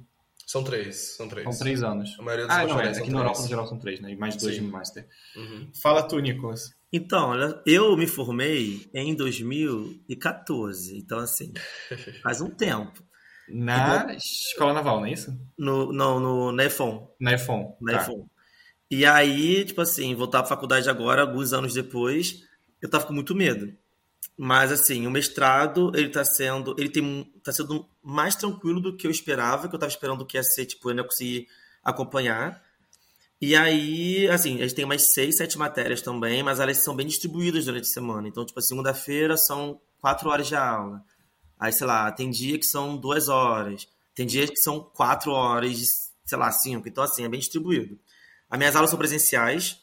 [0.47, 1.45] São três, são três.
[1.49, 2.15] São três anos.
[2.19, 2.69] A maioria dos Ah, não, é.
[2.75, 4.13] bacharéis Aqui na Europa, no geral, são três, né?
[4.13, 4.65] E mais dois Sim.
[4.65, 5.07] de Master.
[5.37, 5.71] Uhum.
[5.83, 6.71] Fala tu, Nicolas.
[6.93, 11.53] Então, olha, eu me formei em 2014, então assim,
[12.23, 13.03] faz um tempo.
[13.49, 15.39] Na Escola Naval, não é isso?
[15.57, 17.15] No, não, no, na EFON.
[17.21, 17.77] Na EFON.
[17.81, 18.37] Na Tá.
[18.91, 22.43] E aí, tipo assim, voltar pra faculdade agora, alguns anos depois,
[22.81, 23.73] eu tava com muito medo.
[24.37, 29.07] Mas assim, o mestrado, ele tá sendo, ele tem, tá sendo mais tranquilo do que
[29.07, 31.49] eu esperava, que eu tava esperando que ia ser, tipo, eu não ia conseguir
[31.83, 32.63] acompanhar.
[33.41, 37.07] E aí, assim, a gente tem umas seis, sete matérias também, mas elas são bem
[37.07, 38.29] distribuídas durante a semana.
[38.29, 41.03] Então, tipo, segunda-feira são quatro horas de aula.
[41.59, 43.89] Aí, sei lá, tem dia que são duas horas.
[44.15, 45.79] Tem dia que são quatro horas,
[46.25, 46.89] sei lá, cinco.
[46.89, 47.99] Então, assim, é bem distribuído.
[48.51, 49.81] As minhas aulas são presenciais,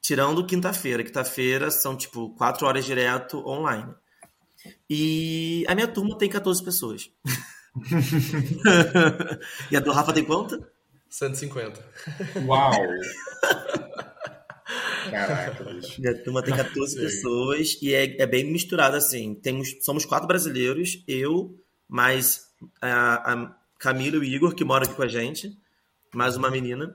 [0.00, 1.02] tirando quinta-feira.
[1.02, 3.94] Quinta-feira são, tipo, quatro horas direto online.
[4.88, 7.10] E a minha turma tem 14 pessoas.
[9.70, 10.64] e a do Rafa tem quanto?
[11.08, 11.84] 150.
[12.46, 12.72] Uau!
[15.10, 16.00] Caraca, bicho.
[16.00, 17.00] Minha turma tem 14 Sim.
[17.00, 19.34] pessoas e é, é bem misturado, assim.
[19.34, 21.54] Temos, somos quatro brasileiros, eu,
[21.88, 22.42] mais
[22.80, 25.50] a, a Camila e o Igor, que moram aqui com a gente,
[26.14, 26.94] mais uma menina.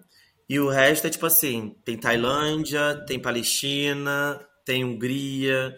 [0.49, 5.75] E o resto é tipo assim: tem Tailândia, tem Palestina, tem Hungria,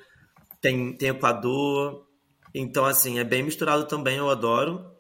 [0.62, 2.08] tem, tem Equador.
[2.56, 4.94] Então, assim, é bem misturado também, eu adoro.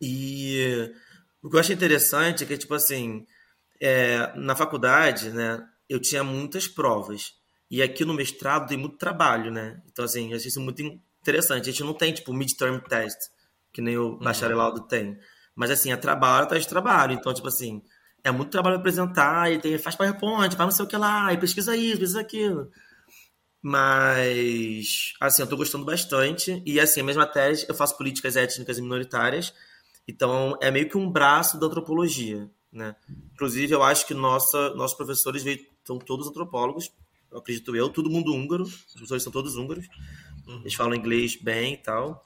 [0.00, 0.90] E
[1.42, 3.24] o que eu acho interessante é que, tipo assim,
[3.80, 5.60] é, na faculdade, né,
[5.92, 7.34] eu tinha muitas provas.
[7.70, 9.82] E aqui no mestrado tem muito trabalho, né?
[9.90, 10.82] Então, assim, eu achei isso muito
[11.20, 11.68] interessante.
[11.68, 13.18] A gente não tem, tipo, midterm test,
[13.72, 15.18] que nem o bacharelado tem.
[15.54, 17.12] Mas, assim, é trabalho atrás de trabalho.
[17.12, 17.82] Então, tipo assim,
[18.24, 21.36] é muito trabalho apresentar, e tem, faz PowerPoint, faz não sei o que lá, e
[21.36, 22.70] pesquisa isso, pesquisa aquilo.
[23.60, 26.62] Mas, assim, eu tô gostando bastante.
[26.64, 29.52] E, assim, a mesma tese, eu faço políticas étnicas e minoritárias.
[30.08, 32.96] Então, é meio que um braço da antropologia, né?
[33.34, 36.92] Inclusive, eu acho que nossa, nossos professores veio, são todos antropólogos,
[37.30, 39.88] eu acredito eu, todo mundo húngaro, os professores são todos húngaros,
[40.60, 42.22] eles falam inglês bem e tal.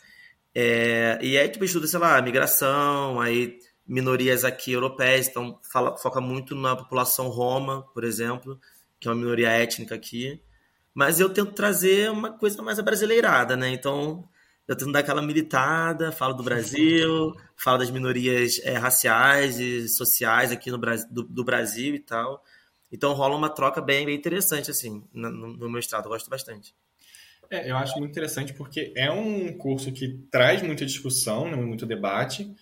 [0.55, 6.21] É, e aí, tipo, estuda, sei lá, migração, aí minorias aqui europeias, então fala, foca
[6.21, 8.59] muito na população roma, por exemplo,
[8.99, 10.41] que é uma minoria étnica aqui.
[10.93, 13.69] Mas eu tento trazer uma coisa mais abrasileirada, né?
[13.69, 14.27] Então,
[14.67, 20.51] eu tento dar aquela militada, falo do Brasil, falo das minorias é, raciais e sociais
[20.51, 22.43] aqui no Brasil, do, do Brasil e tal.
[22.91, 26.07] Então rola uma troca bem, bem interessante, assim, no, no meu estado.
[26.07, 26.75] Eu gosto bastante.
[27.51, 31.87] É, eu acho muito interessante porque é um curso que traz muita discussão, né, muito
[31.87, 32.53] debate,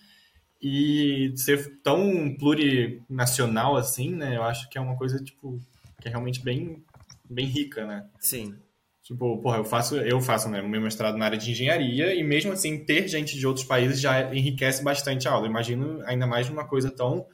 [0.61, 5.59] e ser tão plurinacional assim, né, eu acho que é uma coisa, tipo,
[6.01, 6.83] que é realmente bem,
[7.29, 8.07] bem rica, né?
[8.19, 8.55] Sim.
[9.03, 12.51] Tipo, porra, eu faço, eu faço né, meu mestrado na área de engenharia e mesmo
[12.51, 15.45] assim ter gente de outros países já enriquece bastante a aula.
[15.45, 17.27] Imagino ainda mais numa coisa tão,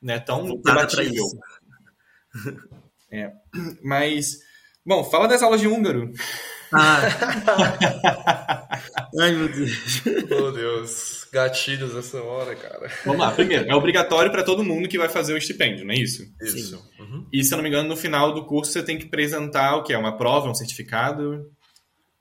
[0.00, 1.24] né, tão debatível.
[3.12, 3.80] Isso.
[3.82, 4.38] Mas,
[4.84, 6.12] bom, fala das aulas de húngaro.
[6.72, 7.00] Ah.
[9.20, 10.02] Ai, meu Deus.
[10.28, 11.26] Meu Deus.
[11.32, 12.90] Gatilhos essa hora, cara.
[13.04, 15.98] Vamos lá, primeiro, é obrigatório para todo mundo que vai fazer o estipêndio, não é
[15.98, 16.22] isso?
[16.42, 16.82] Isso.
[16.98, 17.26] Uhum.
[17.32, 19.82] E se eu não me engano, no final do curso você tem que apresentar o
[19.82, 19.94] que?
[19.94, 21.50] Uma prova, um certificado?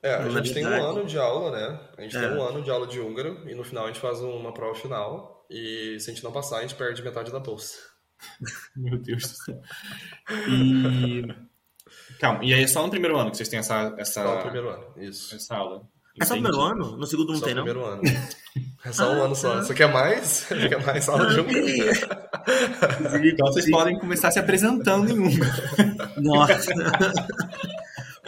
[0.04, 1.80] É, a gente tem um ano de aula, né?
[1.98, 2.20] A gente É.
[2.20, 4.76] tem um ano de aula de húngaro e no final a gente faz uma prova
[4.76, 7.78] final e se a gente não passar, a gente perde metade da bolsa.
[8.76, 9.62] Meu Deus do céu.
[10.48, 11.24] E.
[12.20, 14.42] Calma, e aí é só no primeiro ano que vocês têm essa, essa, Só o
[14.42, 15.36] primeiro ano, isso.
[15.36, 15.82] essa aula.
[16.20, 16.50] É só o Entendi.
[16.50, 16.98] primeiro ano?
[16.98, 17.64] No segundo não Só tem, o não?
[17.64, 18.02] primeiro ano.
[18.86, 19.56] É só um Ah, ano só.
[19.56, 19.64] tá.
[19.64, 20.28] Você quer mais?
[20.48, 23.28] Você quer mais aula de húngaro?
[23.28, 25.52] Então vocês podem começar se apresentando em húngaro.
[26.22, 26.72] Nossa.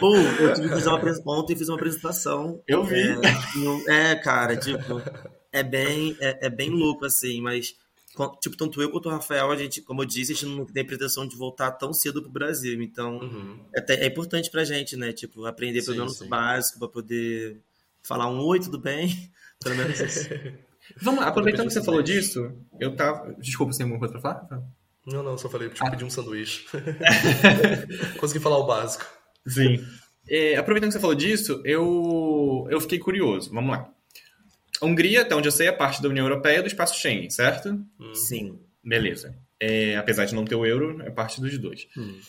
[0.00, 2.60] Ou eu tive que fazer uma ontem fiz uma apresentação.
[2.68, 3.00] Eu vi.
[3.00, 5.00] É, no- é, cara, tipo,
[5.52, 7.74] é bem, é, é bem louco, assim, mas
[8.40, 10.84] tipo, tanto eu quanto o Rafael, a gente, como eu disse, a gente não tem
[10.84, 12.82] pretensão de voltar tão cedo pro Brasil.
[12.82, 13.60] Então, Uhum.
[13.74, 15.12] é, até- é importante pra gente, né?
[15.12, 17.60] Tipo, aprender pelo menos básico pra poder
[18.02, 19.08] falar um oi, tudo bem?
[19.60, 20.28] Pelo menos isso.
[21.02, 23.34] Vamos lá, aproveitando que você falou disso, eu tava.
[23.40, 24.62] Desculpa, você tem alguma coisa pra falar?
[25.04, 25.84] Não, não, só falei pra Ah.
[25.86, 26.64] te pedir um sanduíche.
[28.18, 29.04] Consegui falar o básico.
[29.46, 29.84] Sim.
[30.28, 33.50] É, aproveitando que você falou disso, eu, eu fiquei curioso.
[33.52, 33.90] Vamos lá.
[34.80, 37.30] A Hungria, até onde eu sei, é parte da União Europeia e do espaço Schengen,
[37.30, 37.70] certo?
[38.00, 38.14] Hum.
[38.14, 38.58] Sim.
[38.82, 39.36] Beleza.
[39.60, 41.88] É, apesar de não ter o euro, é parte dos dois.
[41.96, 42.20] Hum.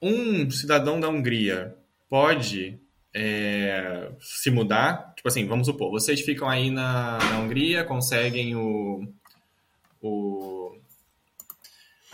[0.00, 1.74] Um cidadão da Hungria
[2.08, 2.78] pode
[3.14, 5.14] é, se mudar?
[5.16, 9.06] Tipo assim, vamos supor, vocês ficam aí na, na Hungria, conseguem o,
[10.02, 10.63] o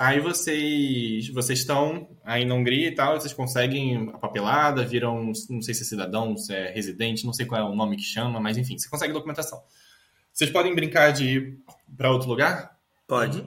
[0.00, 5.60] Aí vocês, vocês estão aí na Hungria e tal, vocês conseguem a papelada, viram, não
[5.60, 8.40] sei se é cidadão, se é residente, não sei qual é o nome que chama,
[8.40, 9.60] mas enfim, você consegue documentação.
[10.32, 11.58] Vocês podem brincar de ir
[11.98, 12.78] para outro lugar?
[13.06, 13.44] Pode.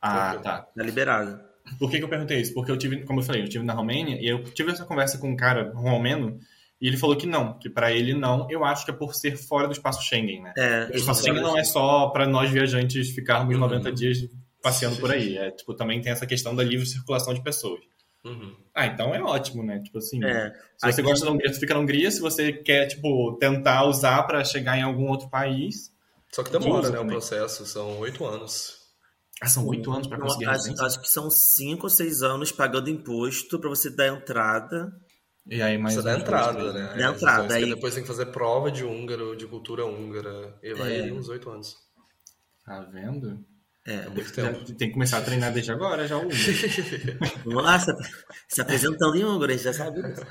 [0.00, 0.58] Ah, tá.
[0.58, 1.40] Tá liberado.
[1.76, 2.54] Por que, que eu perguntei isso?
[2.54, 5.18] Porque eu tive, como eu falei, eu tive na Romênia e eu tive essa conversa
[5.18, 6.38] com um cara romeno
[6.80, 8.48] e ele falou que não, que para ele não.
[8.48, 10.52] Eu acho que é por ser fora do espaço Schengen, né?
[10.56, 13.60] É, O espaço Schengen não é só para nós viajantes ficarmos Uhum.
[13.62, 14.18] 90 dias
[14.66, 15.36] passeando por aí.
[15.38, 17.80] É, tipo, também tem essa questão da livre circulação de pessoas.
[18.24, 18.56] Uhum.
[18.74, 19.78] Ah, então é ótimo, né?
[19.80, 20.50] Tipo assim, É.
[20.76, 22.10] se você Aqui- gosta da Hungria, você fica na Hungria.
[22.10, 25.92] Se você quer, tipo, tentar usar para chegar em algum outro país.
[26.32, 27.12] Só que demora, né, o também.
[27.16, 27.64] processo.
[27.64, 28.74] São oito anos.
[29.40, 32.90] Ah, são oito anos para conseguir acho, acho que são cinco ou seis anos pagando
[32.90, 34.90] imposto pra você dar entrada.
[35.48, 36.94] E aí, mais Você dá uns entrada, três, né?
[36.98, 40.58] Dá entrada, depois, aí- depois tem que fazer prova de húngaro, de cultura húngara.
[40.62, 41.12] E vai É.
[41.12, 41.76] uns oito anos.
[42.64, 43.44] Tá vendo?
[43.86, 43.94] É.
[43.94, 44.64] É tempo.
[44.74, 46.28] tem que começar a treinar desde agora, já o
[47.44, 47.92] Vamos lá, se,
[48.48, 50.22] se apresentando em húngaro, a gente já sabe disso.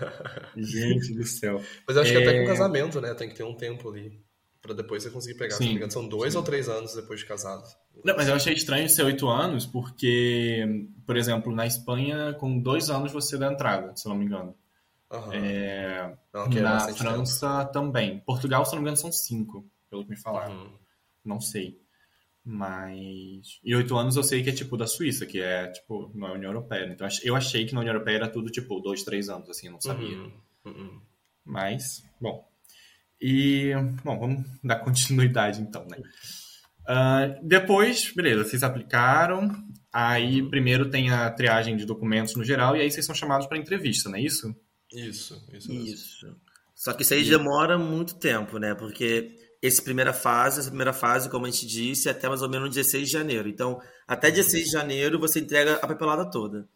[0.57, 1.61] Gente do céu.
[1.87, 2.41] Mas eu acho que até É.
[2.41, 3.13] com casamento, né?
[3.13, 4.21] Tem que ter um tempo ali.
[4.61, 5.55] Pra depois você conseguir pegar.
[5.55, 7.63] Se não Sim, me engano, são dois ou três anos depois de casado.
[8.03, 10.65] Não, mas eu achei estranho ser oito anos, porque,
[11.05, 14.55] por exemplo, na Espanha, com dois anos você dá entrada, se eu não me engano.
[15.11, 15.31] Aham.
[15.35, 18.19] É, Não, é na França também.
[18.25, 20.27] Portugal, se não me engano, são cinco, pelo que me tempo.
[20.27, 20.51] falaram.
[20.55, 20.69] Uhum.
[21.23, 21.79] Não sei.
[22.45, 23.60] Mas.
[23.63, 26.34] E oito anos eu sei que é tipo da Suíça, que é tipo, não é
[26.34, 26.86] União Europeia.
[26.86, 29.73] Então eu achei que na União Europeia era tudo tipo dois, três anos, assim, eu
[29.73, 30.15] não sabia.
[30.15, 30.31] Uhum.
[30.65, 31.01] Uhum.
[31.43, 32.47] Mas, bom.
[33.19, 33.71] E,
[34.03, 35.97] bom, vamos dar continuidade então, né?
[36.88, 39.49] Ah, depois, beleza, vocês aplicaram.
[39.91, 43.58] Aí, primeiro tem a triagem de documentos no geral, e aí vocês são chamados para
[43.58, 44.55] entrevista, não é isso?
[44.93, 45.93] Isso, isso mesmo.
[45.93, 46.38] Isso.
[46.75, 48.75] Só que isso aí demora muito tempo, né?
[48.75, 49.34] Porque
[49.67, 52.73] essa primeira fase, essa primeira fase, como a gente disse, é até mais ou menos
[52.73, 53.47] 16 de janeiro.
[53.47, 56.67] Então, até 16 de janeiro você entrega a papelada toda.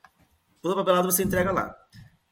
[0.62, 1.75] Toda a papelada você entrega lá.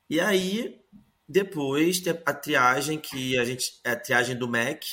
[0.10, 0.80] E aí,
[1.28, 4.86] depois tem a triagem que a gente é a triagem do MEC,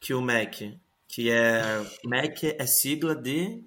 [0.00, 1.62] que o MEC, que é
[2.04, 3.64] MEC é sigla de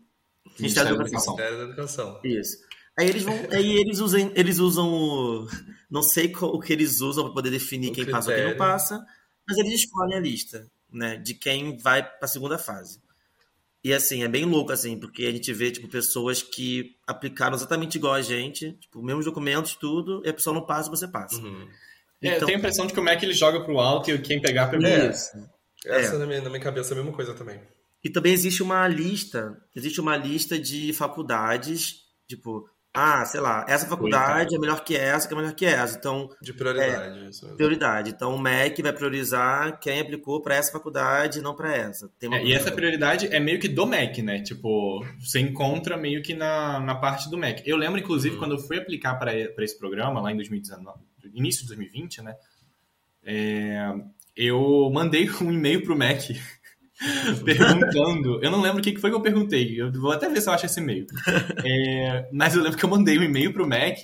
[0.59, 1.35] Ministério da Educação.
[1.35, 2.21] Ministério da Educação.
[2.23, 2.57] Isso.
[2.97, 5.47] Aí eles vão, aí eles usam, eles usam o,
[5.89, 8.43] não sei qual, o que eles usam para poder definir O quem passa ou quem
[8.43, 8.57] não critério.
[8.57, 9.03] passa,
[9.47, 13.01] mas eles escolhem a lista, né, de quem vai para a segunda fase.
[13.83, 17.95] E assim, é bem louco assim, porque a gente vê tipo pessoas que aplicaram exatamente
[17.95, 21.35] igual a gente, tipo, mesmos documentos, tudo, e a pessoa não passa, você passa.
[21.41, 21.67] Uhum.
[22.21, 24.17] É, eu Então- tenho a impressão de que o Mac ele joga pro alto e
[24.21, 24.87] quem pegar, pegou.
[24.87, 25.07] É.
[25.85, 27.59] Essa na, minha, na minha cabeça é a mesma coisa também.
[28.01, 33.87] E também existe uma lista, existe uma lista de faculdades, tipo, ah, sei lá, essa
[33.87, 35.97] faculdade é melhor que essa, que é melhor que essa.
[35.97, 37.27] Então, De prioridade.
[37.27, 37.57] Isso mesmo.
[37.57, 38.11] prioridade.
[38.11, 42.07] Então, o MEC vai priorizar quem aplicou para essa faculdade e não para essa.
[42.21, 44.41] É, e essa prioridade é meio que do Mac, né?
[44.43, 47.61] Tipo, você encontra meio que na, na parte do Mac.
[47.65, 48.39] Eu lembro, inclusive, Uhum.
[48.41, 50.99] quando eu fui aplicar para esse programa, lá em 2019,
[51.33, 52.35] início de 2020, né?
[53.25, 53.91] É,
[54.35, 56.21] eu mandei um e-mail pro Mac
[57.43, 58.43] perguntando.
[58.43, 59.79] Eu não lembro o que foi que eu perguntei.
[59.79, 61.07] Eu vou até ver se eu acho esse e-mail.
[61.65, 63.97] É, mas eu lembro que eu mandei um e-mail pro Mac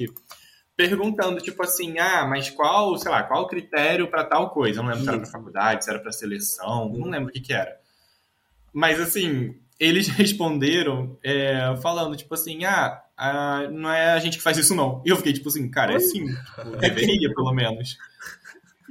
[0.76, 4.80] perguntando, tipo assim, ah, mas qual, sei lá, qual o critério para tal coisa?
[4.80, 7.42] Eu não lembro se era para faculdade, se era para seleção, não lembro o que
[7.42, 7.78] que era.
[8.72, 14.44] Mas assim, eles responderam é, falando, tipo assim, ah, ah, não é a gente que
[14.44, 15.02] faz isso não.
[15.06, 17.98] E eu fiquei, tipo assim, cara, é sim, tipo, deveria pelo menos.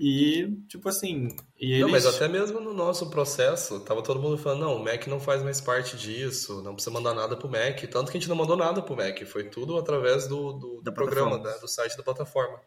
[0.00, 1.80] E, tipo assim, e eles...
[1.80, 5.18] Não, mas até mesmo no nosso processo, tava todo mundo falando, não, o Mac não
[5.18, 7.80] faz mais parte disso, não precisa mandar nada pro Mac.
[7.90, 10.92] Tanto que a gente não mandou nada pro Mac, foi tudo através do, do, do
[10.92, 12.60] programa, né, do site da plataforma.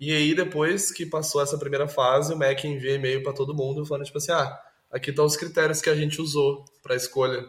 [0.00, 3.86] E aí, depois que passou essa primeira fase, o Mac envia e-mail para todo mundo
[3.86, 4.58] falando, tipo assim, ah,
[4.90, 7.46] aqui estão os critérios que a gente usou para escolha.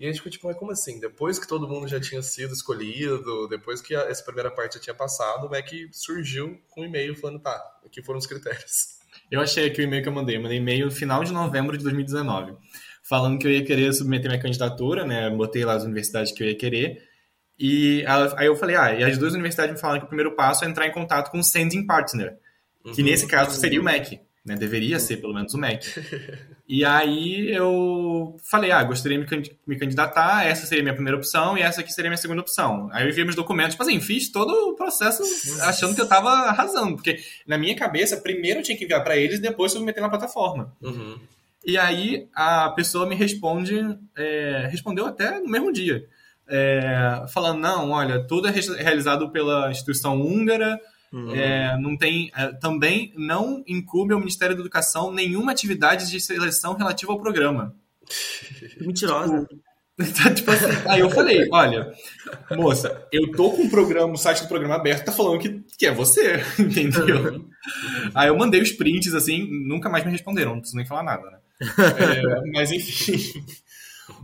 [0.00, 0.98] E a gente ficou tipo, mas como assim?
[0.98, 4.80] Depois que todo mundo já tinha sido escolhido, depois que a- essa primeira parte já
[4.80, 8.98] tinha passado, o Mac surgiu com um e-mail falando, tá, aqui foram os critérios.
[9.30, 10.36] Eu achei aqui o e-mail que eu mandei.
[10.36, 12.54] Eu mandei e-mail no final de novembro de 2019,
[13.02, 15.28] falando que eu ia querer submeter minha candidatura, né?
[15.30, 17.02] Botei lá as universidades que eu ia querer.
[17.58, 20.34] E ela- aí eu falei, ah, e as duas universidades me falaram que o primeiro
[20.34, 22.38] passo é entrar em contato com o sending partner,
[22.94, 23.06] que Uhum.
[23.08, 24.54] nesse caso seria o MEC, né?
[24.56, 25.86] Deveria ser pelo menos o MEC.
[26.66, 30.94] E aí eu falei, ah, gostaria de me candi- me candidatar, essa seria a minha
[30.94, 32.88] primeira opção e essa aqui seria a minha segunda opção.
[32.92, 35.22] Aí eu enviei meus documentos, tipo assim, fiz todo o processo
[35.62, 39.16] achando que eu tava arrasando, porque na minha cabeça, primeiro eu tinha que enviar para
[39.16, 40.72] eles, depois submeter na plataforma.
[40.80, 41.18] Uhum.
[41.66, 43.80] E aí a pessoa me responde,
[44.16, 46.06] é, respondeu até no mesmo dia,
[46.48, 50.80] é, falando, não, olha, tudo é re- realizado pela instituição húngara,
[51.12, 51.34] Uhum.
[51.34, 56.74] é, não tem, é, também não incube ao Ministério da Educação nenhuma atividade de seleção
[56.74, 57.74] relativa ao programa.
[58.80, 59.46] Mentirosa.
[60.00, 61.92] Então, tipo assim, aí eu falei, olha,
[62.56, 65.86] moça, eu tô com o programa, o site do programa aberto, tá falando que, que
[65.86, 67.44] é você, entendeu?
[68.14, 71.30] Aí eu mandei os prints, assim, nunca mais me responderam, não preciso nem falar nada,
[71.30, 71.38] né?
[71.60, 73.44] É, mas enfim.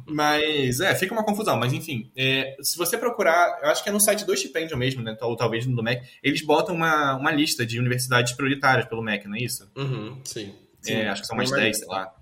[0.07, 1.57] Mas, é, fica uma confusão.
[1.57, 5.03] Mas, enfim, é, se você procurar, eu acho que é no site do Stipendio mesmo,
[5.03, 5.17] né?
[5.21, 9.27] Ou talvez no do MEC, eles botam uma, uma lista de universidades prioritárias pelo MEC,
[9.27, 9.69] não é isso?
[9.77, 10.55] Uhum, sim.
[10.81, 10.93] sim.
[10.93, 12.15] É, acho que são mais 10, sei lá.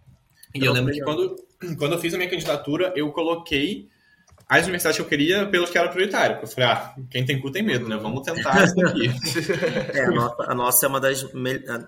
[0.54, 1.36] E eu lembro que quando,
[1.78, 3.88] quando eu fiz a minha candidatura, eu coloquei
[4.48, 6.40] as universidades que eu queria pelos que eram prioritários.
[6.40, 7.96] Eu falei, ah, quem tem cu tem medo, né?
[7.96, 9.09] Vamos tentar isso daqui.
[9.96, 11.33] é, a nossa, a nossa, é uma das.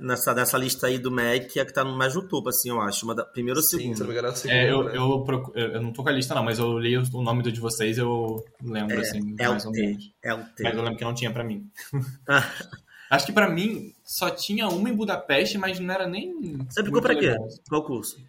[0.00, 3.04] Nessa, nessa lista aí do MEC, é que tá mais no topo, assim, eu acho.
[3.04, 3.96] Uma da, primeiro ou segundo.
[3.96, 4.96] Sim, me segunda, é, eu, né?
[4.96, 7.52] eu, eu, eu, não tô com a lista, não, mas eu li o nome do
[7.52, 10.12] de vocês eu lembro, é, assim, é mais ou menos.
[10.22, 10.62] É o T.
[10.62, 11.70] Mas eu lembro que não tinha pra mim.
[13.08, 16.58] Acho que pra mim só tinha uma em Budapeste, mas não era nem.
[16.68, 17.36] Você aplicou pra quê?
[17.68, 18.20] Qual curso?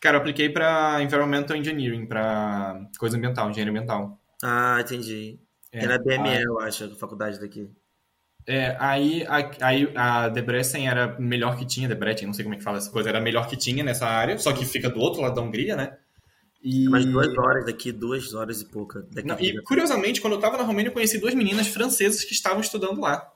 [0.00, 4.20] Cara, eu apliquei para Environmental Engineering, para coisa ambiental, engenharia ambiental.
[4.42, 5.38] Ah, entendi.
[5.72, 6.40] É, era BME, a...
[6.40, 7.68] eu acho, a faculdade daqui.
[8.46, 12.58] É, aí a, aí a Debrecen era melhor que tinha, Debrecen, não sei como é
[12.58, 15.20] que fala essa coisa, era melhor que tinha nessa área, só que fica do outro
[15.20, 15.98] lado da Hungria, né?
[16.62, 16.86] E...
[16.86, 19.06] É mais duas horas daqui, duas horas e pouca.
[19.24, 22.60] Não, e curiosamente, quando eu tava na Romênia, eu conheci duas meninas francesas que estavam
[22.60, 23.30] estudando lá.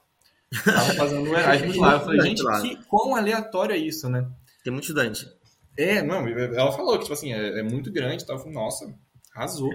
[0.51, 1.93] Estavam fazendo Erasmus lá.
[1.93, 4.27] Eu falei, gente, que, quão aleatório é isso, né?
[4.65, 5.29] Tem muito estudante.
[5.77, 8.37] É, não, ela falou que, tipo assim, é, é muito grande e tal.
[8.37, 8.95] Eu falei, nossa,
[9.35, 9.71] arrasou.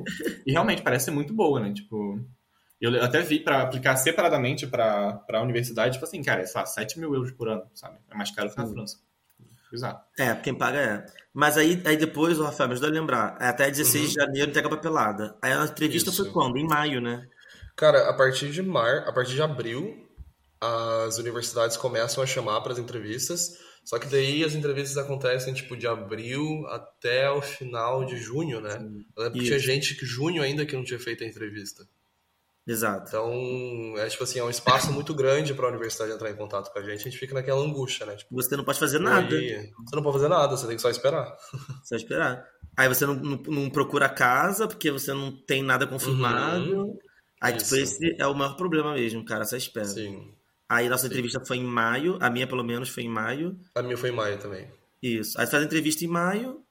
[0.46, 1.74] e realmente parece ser muito boa, né?
[1.74, 2.20] Tipo,
[2.80, 7.00] eu até vi para aplicar separadamente para a universidade, tipo assim, cara, é só 7
[7.00, 7.98] mil euros por ano, sabe?
[8.10, 8.98] É mais caro que na França.
[9.74, 10.02] Exato.
[10.18, 11.06] É, quem paga é.
[11.34, 14.10] Mas aí, aí depois, o Rafael, me ajuda a lembrar, é até 16 uhum.
[14.10, 15.38] de janeiro entrega papelada.
[15.42, 16.24] Aí a entrevista Isso.
[16.24, 16.58] foi quando?
[16.58, 17.28] Em maio, né?
[17.76, 20.08] Cara, a partir de mar, a partir de abril,
[20.60, 23.58] as universidades começam a chamar para as entrevistas.
[23.88, 28.74] Só que daí as entrevistas acontecem tipo de abril até o final de junho, né?
[29.16, 31.88] Eu lembro que tinha gente que junho ainda que não tinha feito a entrevista.
[32.68, 33.08] Exato.
[33.08, 36.70] Então, é tipo assim, é um espaço muito grande para a universidade entrar em contato
[36.70, 38.18] com a gente, a gente fica naquela angústia, né?
[38.18, 39.34] Tipo, você não pode fazer nada.
[39.34, 41.38] Aí, você não pode fazer nada, você tem que só esperar.
[41.86, 42.46] Só esperar.
[42.76, 46.88] Aí você não, não, não procura casa, porque você não tem nada confirmado.
[46.88, 47.00] Uhum.
[47.40, 49.86] Aí, tipo, esse é o maior problema mesmo, cara, essa espera.
[49.86, 50.36] Sim.
[50.70, 51.10] Aí nossa Sim.
[51.10, 53.58] entrevista foi em maio, a minha pelo menos foi em maio.
[53.74, 54.70] A minha foi em maio também.
[55.02, 55.40] Isso.
[55.40, 56.62] Aí faz a entrevista em maio,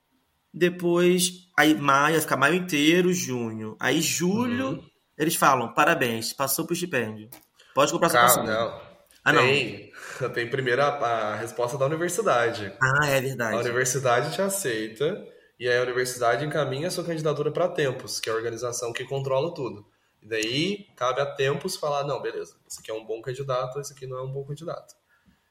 [0.53, 3.77] depois, aí maio, fica maio inteiro, junho.
[3.81, 4.83] Aí julho, uhum.
[5.17, 7.31] eles falam, parabéns, passou pro estipêndio.
[7.75, 8.51] Pode comprar sua passagem.
[8.51, 8.81] Não.
[9.25, 9.43] Ah, não.
[9.43, 9.93] Tem,
[10.33, 12.73] tem primeiro a, a, resposta da universidade.
[12.81, 13.57] Ah, é verdade.
[13.57, 15.27] A universidade te aceita
[15.59, 19.05] e aí a universidade encaminha a sua candidatura para Tempos, que é a organização que
[19.05, 19.85] controla tudo.
[20.27, 23.93] E daí cabe a tempos falar, não, beleza, esse aqui é um bom candidato, esse
[23.93, 24.93] aqui não é um bom candidato.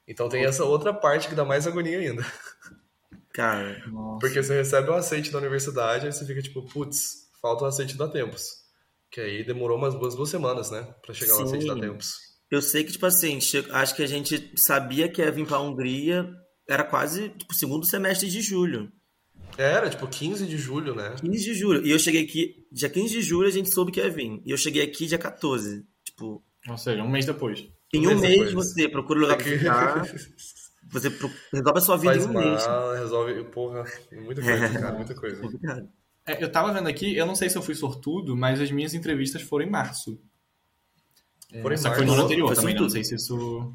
[0.05, 2.25] Então tem essa outra parte que dá mais agonia ainda.
[3.33, 4.19] Cara, nossa.
[4.19, 7.97] Porque você recebe o aceite da universidade, aí você fica tipo, putz, falta o aceite
[7.97, 8.65] da Tempos.
[9.09, 10.93] Que aí demorou umas duas, duas semanas, né?
[11.01, 11.43] Pra chegar Sim.
[11.43, 12.13] o aceite da Tempos.
[12.51, 13.39] Eu sei que, tipo assim,
[13.71, 16.29] acho que a gente sabia que ia vir pra Hungria,
[16.69, 18.91] era quase, tipo, segundo semestre de julho.
[19.57, 21.15] Era, tipo, 15 de julho, né?
[21.21, 21.85] 15 de julho.
[21.85, 24.41] E eu cheguei aqui, dia 15 de julho a gente soube que ia vir.
[24.45, 25.85] E eu cheguei aqui dia 14.
[26.03, 26.43] Tipo.
[26.67, 27.67] Ou seja, um mês depois.
[27.93, 30.05] Em um, um mês, mês você procura lugar pra ficar.
[30.91, 31.09] Você
[31.51, 32.63] resolve a sua vida Faz em um mês.
[32.99, 34.79] resolve, porra, muita coisa, é.
[34.79, 35.41] cara, muita coisa.
[36.27, 38.95] É, eu tava vendo aqui, eu não sei se eu fui sortudo, mas as minhas
[38.95, 40.19] entrevistas foram em março.
[41.61, 41.95] Foram em março.
[41.95, 43.71] foi no ano anterior foi também, não sei se isso.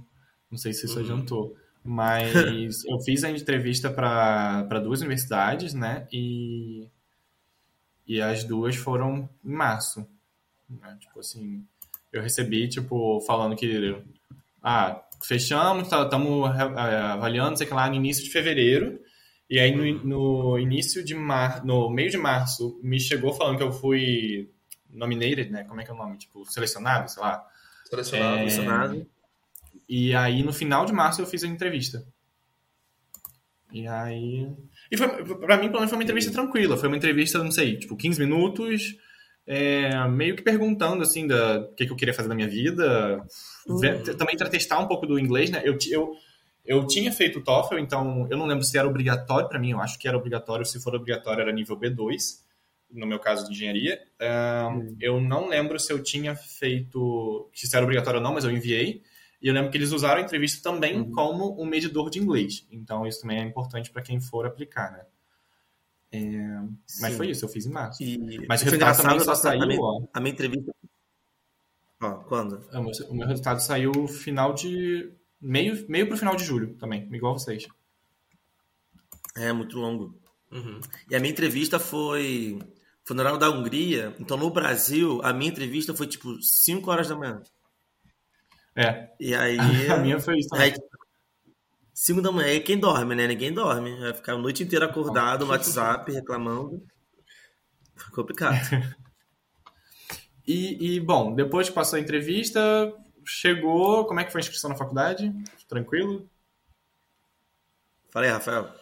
[0.50, 1.04] Não sei se isso uhum.
[1.04, 1.56] adiantou.
[1.82, 6.06] Mas eu fiz a entrevista para duas universidades, né?
[6.12, 6.88] E,
[8.06, 10.06] e as duas foram em março.
[10.68, 10.96] Né?
[11.00, 11.64] Tipo assim,
[12.12, 14.02] eu recebi, tipo, falando que.
[14.62, 19.00] Ah, fechamos, estamos tá, é, avaliando, sei lá, no início de fevereiro.
[19.48, 23.64] E aí no, no início de mar, no meio de março, me chegou falando que
[23.64, 24.48] eu fui
[24.88, 25.64] nominated, né?
[25.64, 26.18] Como é que é o nome?
[26.18, 27.44] Tipo, selecionado, sei lá.
[27.84, 28.48] Selecionado, é...
[28.48, 29.06] selecionado.
[29.92, 32.06] E aí, no final de março, eu fiz a entrevista.
[33.72, 34.46] E aí.
[34.88, 36.76] E foi, pra mim, pelo menos, foi uma entrevista tranquila.
[36.76, 38.96] Foi uma entrevista, não sei, tipo, 15 minutos,
[39.44, 43.20] é, meio que perguntando, assim, da, o que, que eu queria fazer na minha vida.
[43.66, 43.80] Uhum.
[44.16, 45.60] Também para testar um pouco do inglês, né?
[45.64, 46.12] Eu, eu,
[46.64, 49.72] eu tinha feito o TOEFL, então eu não lembro se era obrigatório para mim.
[49.72, 50.64] Eu acho que era obrigatório.
[50.64, 52.16] Se for obrigatório, era nível B2,
[52.92, 54.00] no meu caso de engenharia.
[54.20, 54.96] Um, uhum.
[55.00, 57.50] Eu não lembro se eu tinha feito.
[57.52, 59.02] se era obrigatório ou não, mas eu enviei.
[59.42, 61.10] E eu lembro que eles usaram a entrevista também uhum.
[61.12, 62.66] como um medidor de inglês.
[62.70, 65.06] Então, isso também é importante para quem for aplicar, né?
[66.12, 66.60] É...
[67.00, 68.02] Mas foi isso, eu fiz em março.
[68.02, 68.46] E...
[68.46, 70.02] Mas o resultado também só saiu, a minha, ó.
[70.12, 70.74] A minha entrevista...
[72.02, 72.62] Ó, quando?
[72.72, 75.12] É, o meu, o meu resultado saiu final de...
[75.40, 77.66] Meio, meio pro final de julho também, igual vocês.
[79.36, 80.20] É, muito longo.
[80.50, 80.80] Uhum.
[81.08, 82.58] E a minha entrevista foi...
[83.04, 84.14] funeral da Hungria.
[84.18, 87.42] Então, no Brasil, a minha entrevista foi tipo 5 horas da manhã.
[88.80, 89.10] É.
[89.20, 89.58] E aí.
[89.92, 90.54] A minha foi isso.
[90.54, 90.72] Aí,
[91.92, 93.26] 5 da manhã, quem dorme, né?
[93.26, 93.94] Ninguém dorme.
[94.00, 96.82] Vai ficar a noite inteira acordado no WhatsApp reclamando.
[97.94, 98.56] Foi complicado.
[100.46, 102.60] e, e, bom, depois que passou a entrevista,
[103.22, 104.06] chegou.
[104.06, 105.30] Como é que foi a inscrição na faculdade?
[105.68, 106.26] Tranquilo?
[108.10, 108.72] Fala aí, Rafael.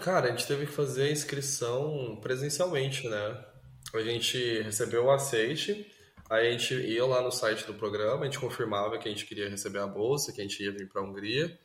[0.00, 3.44] Cara, a gente teve que fazer a inscrição presencialmente, né?
[3.92, 5.91] A gente recebeu o aceite,
[6.32, 9.26] aí a gente ia lá no site do programa, a gente confirmava que a gente
[9.26, 11.58] queria receber a bolsa, que a gente ia vir para a Hungria.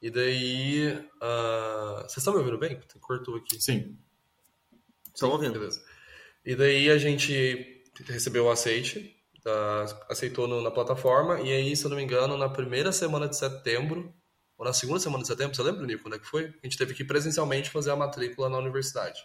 [0.00, 0.96] E daí.
[1.22, 2.02] Uh...
[2.02, 2.80] Vocês estão me ouvindo bem?
[3.00, 3.60] Cortou aqui.
[3.60, 3.98] Sim.
[5.14, 5.58] Estão ouvindo.
[5.58, 5.84] Beleza.
[6.44, 9.14] E daí a gente recebeu o aceite,
[9.46, 13.28] uh, aceitou no, na plataforma, e aí, se eu não me engano, na primeira semana
[13.28, 14.14] de setembro,
[14.56, 16.46] ou na segunda semana de setembro, você lembra, Nico, quando é que foi?
[16.46, 19.20] A gente teve que presencialmente fazer a matrícula na universidade.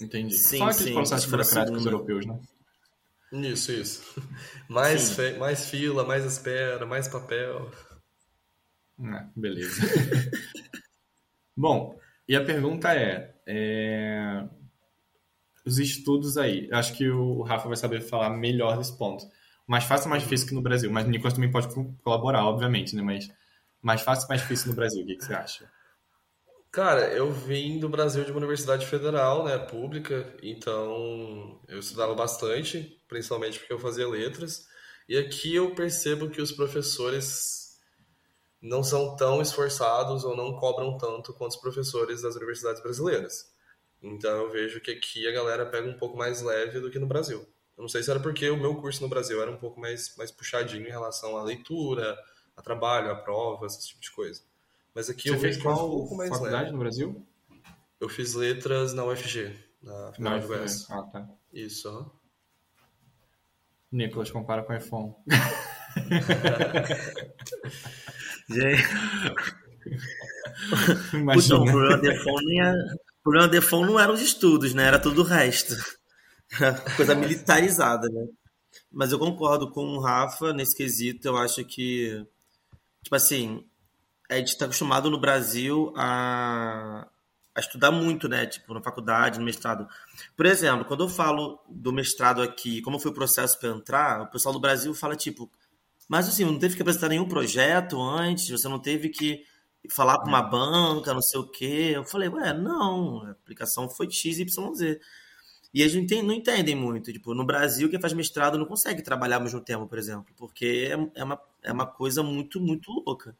[0.00, 0.36] Entendi.
[0.36, 2.40] Sim, Só aqueles processos burocráticos europeus, né?
[3.32, 4.22] Isso, isso.
[4.68, 5.36] Mais, fe...
[5.38, 7.70] mais fila, mais espera, mais papel.
[9.02, 9.82] Ah, beleza.
[11.56, 14.48] Bom, e a pergunta é, é,
[15.64, 16.68] os estudos aí.
[16.72, 19.26] Acho que o Rafa vai saber falar melhor desse ponto
[19.66, 20.90] mais fácil ou mais difícil que no Brasil?
[20.90, 21.68] Mas o Nicolas também pode
[22.02, 23.02] colaborar, obviamente, né?
[23.02, 23.30] Mas
[23.82, 25.02] mais fácil ou mais difícil no Brasil?
[25.02, 25.70] O que, que você acha?
[26.70, 33.02] Cara, eu vim do Brasil de uma universidade federal, né, pública, então eu estudava bastante,
[33.08, 34.66] principalmente porque eu fazia letras,
[35.08, 37.80] e aqui eu percebo que os professores
[38.60, 43.50] não são tão esforçados ou não cobram tanto quanto os professores das universidades brasileiras.
[44.02, 47.06] Então eu vejo que aqui a galera pega um pouco mais leve do que no
[47.06, 47.40] Brasil.
[47.76, 50.14] Eu não sei se era porque o meu curso no Brasil era um pouco mais,
[50.16, 52.18] mais puxadinho em relação à leitura,
[52.56, 54.42] a trabalho, a provas, esse tipo de coisa.
[54.96, 56.72] Mas aqui Você eu fez qual um pouco mais faculdade leve.
[56.72, 57.22] no Brasil?
[58.00, 60.90] Eu fiz letras na UFG, na Federal do Goiás.
[60.90, 61.28] Ah, tá.
[61.52, 62.10] Isso, aham.
[63.92, 65.14] Nicolas compara com iPhone.
[68.48, 68.82] Gente.
[71.12, 71.44] Imagina.
[71.44, 72.72] Então, o problema de iPhone, é...
[72.72, 74.84] o problema de iPhone não eram os estudos, né?
[74.84, 75.74] Era tudo o resto.
[76.96, 78.28] coisa militarizada, né?
[78.90, 81.28] Mas eu concordo com o Rafa nesse quesito.
[81.28, 82.26] Eu acho que,
[83.02, 83.62] tipo assim,
[84.28, 87.06] a gente está acostumado no Brasil a,
[87.54, 88.46] a estudar muito, né?
[88.46, 89.88] Tipo, na faculdade, no mestrado.
[90.36, 94.30] Por exemplo, quando eu falo do mestrado aqui, como foi o processo para entrar, o
[94.30, 95.50] pessoal do Brasil fala, tipo,
[96.08, 99.44] mas assim, não teve que apresentar nenhum projeto antes, você não teve que
[99.90, 101.92] falar para uma banca, não sei o quê.
[101.94, 105.00] Eu falei, ué, não, a aplicação foi X, Y, Z.
[105.74, 107.12] E eles não entendem muito.
[107.12, 110.88] Tipo, no Brasil, quem faz mestrado não consegue trabalhar ao mesmo tempo, por exemplo, porque
[110.90, 113.36] é, é, uma, é uma coisa muito, muito louca.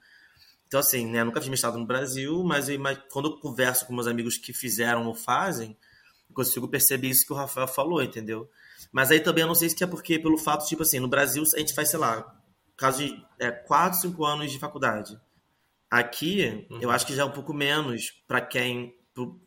[0.66, 3.94] Então, assim, né, nunca fiz mestrado no Brasil, mas, eu, mas quando eu converso com
[3.94, 5.76] meus amigos que fizeram ou fazem,
[6.28, 8.50] eu consigo perceber isso que o Rafael falou, entendeu?
[8.90, 11.42] Mas aí também eu não sei se é porque, pelo fato, tipo assim, no Brasil
[11.54, 12.34] a gente faz, sei lá,
[12.76, 15.18] caso de é, 4, 5 anos de faculdade.
[15.90, 16.80] Aqui, uhum.
[16.80, 18.94] eu acho que já é um pouco menos para quem,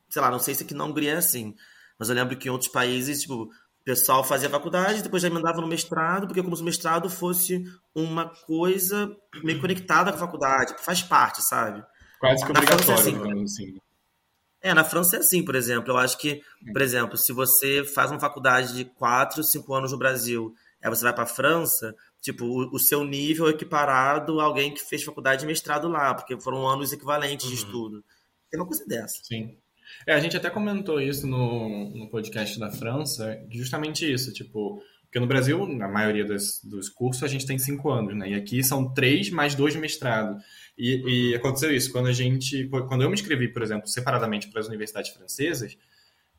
[0.10, 1.54] sei lá, não sei se aqui na Hungria é assim,
[1.98, 3.50] mas eu lembro que em outros países, tipo,
[3.90, 7.64] pessoal fazia faculdade, depois já emendava no mestrado, porque como se o mestrado fosse
[7.96, 9.12] uma coisa
[9.44, 11.84] meio conectada com a faculdade, faz parte, sabe?
[12.20, 13.44] Quase que obrigatório, é assim.
[13.44, 13.78] assim.
[14.62, 15.92] É, na França é assim, por exemplo.
[15.92, 16.40] Eu acho que,
[16.72, 21.04] por exemplo, se você faz uma faculdade de 4, 5 anos no Brasil, aí você
[21.04, 25.04] vai para a França, tipo, o, o, seu nível é equiparado a alguém que fez
[25.04, 27.52] faculdade de mestrado lá, porque foram anos equivalentes uhum.
[27.52, 28.06] de estudo.
[28.52, 29.20] Tem uma coisa dessa.
[29.24, 29.58] Sim.
[30.06, 35.20] É, a gente até comentou isso no, no podcast da França, justamente isso, tipo, porque
[35.20, 38.30] no Brasil, na maioria dos, dos cursos, a gente tem cinco anos, né?
[38.30, 40.38] E aqui são três mais dois de mestrado.
[40.78, 42.68] E, e, aconteceu isso, quando a gente.
[42.68, 45.76] Quando eu me inscrevi, por exemplo, separadamente para as universidades francesas,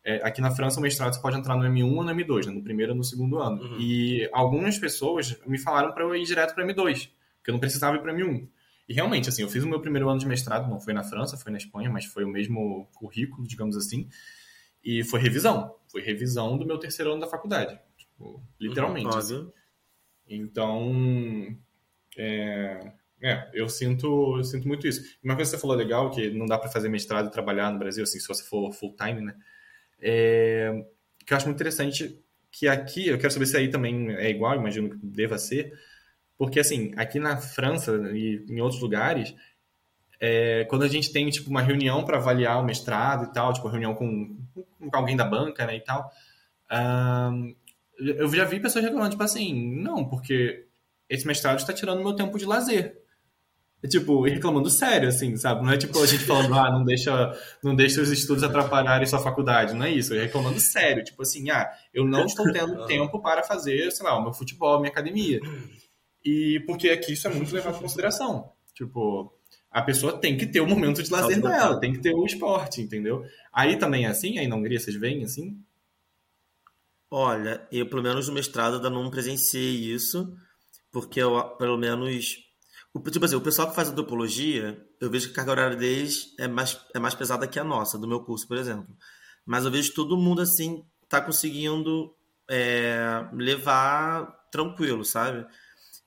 [0.05, 2.53] é, aqui na França o mestrado você pode entrar no M1 ou no M2, né?
[2.53, 3.61] no primeiro ou no segundo ano.
[3.61, 3.81] Uhum.
[3.81, 7.97] E algumas pessoas me falaram para eu ir direto para M2, porque eu não precisava
[7.97, 8.49] ir para M1.
[8.91, 11.37] E realmente, assim, eu fiz o meu primeiro ano de mestrado, não foi na França,
[11.37, 14.09] foi na Espanha, mas foi o mesmo currículo, digamos assim.
[14.83, 15.77] E foi revisão.
[15.87, 17.79] Foi revisão do meu terceiro ano da faculdade.
[17.97, 19.07] Tipo, literalmente.
[19.07, 19.53] Uhum, assim.
[20.29, 21.57] Então,
[22.19, 25.17] é, é, eu sinto, eu sinto muito isso.
[25.23, 27.79] Uma coisa que você falou legal, que não dá para fazer mestrado e trabalhar no
[27.79, 29.37] Brasil, assim, se você for full time, né?
[30.01, 30.85] É,
[31.25, 32.21] que eu acho muito interessante
[32.51, 35.79] que aqui, eu quero saber se aí também é igual, imagino que deva ser,
[36.41, 39.35] porque, assim, aqui na França e em outros lugares,
[40.19, 43.69] é, quando a gente tem, tipo, uma reunião para avaliar o mestrado e tal, tipo,
[43.69, 46.11] reunião com, com alguém da banca, né, e tal,
[47.99, 50.67] eu já vi pessoas reclamando, tipo assim, não, porque
[51.11, 52.99] esse mestrado está tirando meu tempo de lazer.
[53.87, 55.63] tipo, reclamando sério, assim, sabe?
[55.63, 59.19] Não é tipo a gente falando, ah, não deixa, não deixa os estudos atrapalharem sua
[59.19, 59.75] faculdade.
[59.75, 60.15] Não é isso.
[60.15, 61.05] É reclamando sério.
[61.05, 64.77] Tipo assim, ah, eu não estou tendo tempo para fazer, sei lá, o meu futebol,
[64.77, 65.39] a minha academia.
[66.25, 68.53] E porque aqui isso é muito levado em consideração.
[68.75, 69.33] Tipo,
[69.71, 72.83] a pessoa tem que ter o momento de lazer dela, tem que ter o esporte,
[72.83, 73.25] entendeu?
[73.53, 74.39] Aí também é assim?
[74.39, 75.59] Aí na Hungria vocês veem assim?
[77.11, 80.33] Olha, eu pelo menos no mestrado ainda não presenciei isso,
[80.93, 82.39] porque eu, pelo menos
[82.93, 86.35] o, tipo assim, o pessoal que faz antropologia, eu vejo que a carga horária deles
[86.39, 88.89] é mais, é mais pesada que a nossa, do meu curso, por exemplo.
[89.47, 92.13] Mas eu vejo todo mundo, assim, tá conseguindo
[92.49, 95.47] é, levar tranquilo, sabe?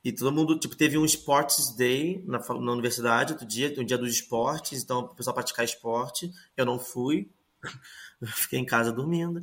[0.03, 3.97] E todo mundo, tipo, teve um Sports Day na, na universidade outro dia, um dia
[3.97, 6.29] dos esportes, então o pessoal praticar esporte.
[6.57, 7.31] Eu não fui,
[8.21, 9.41] fiquei em casa dormindo.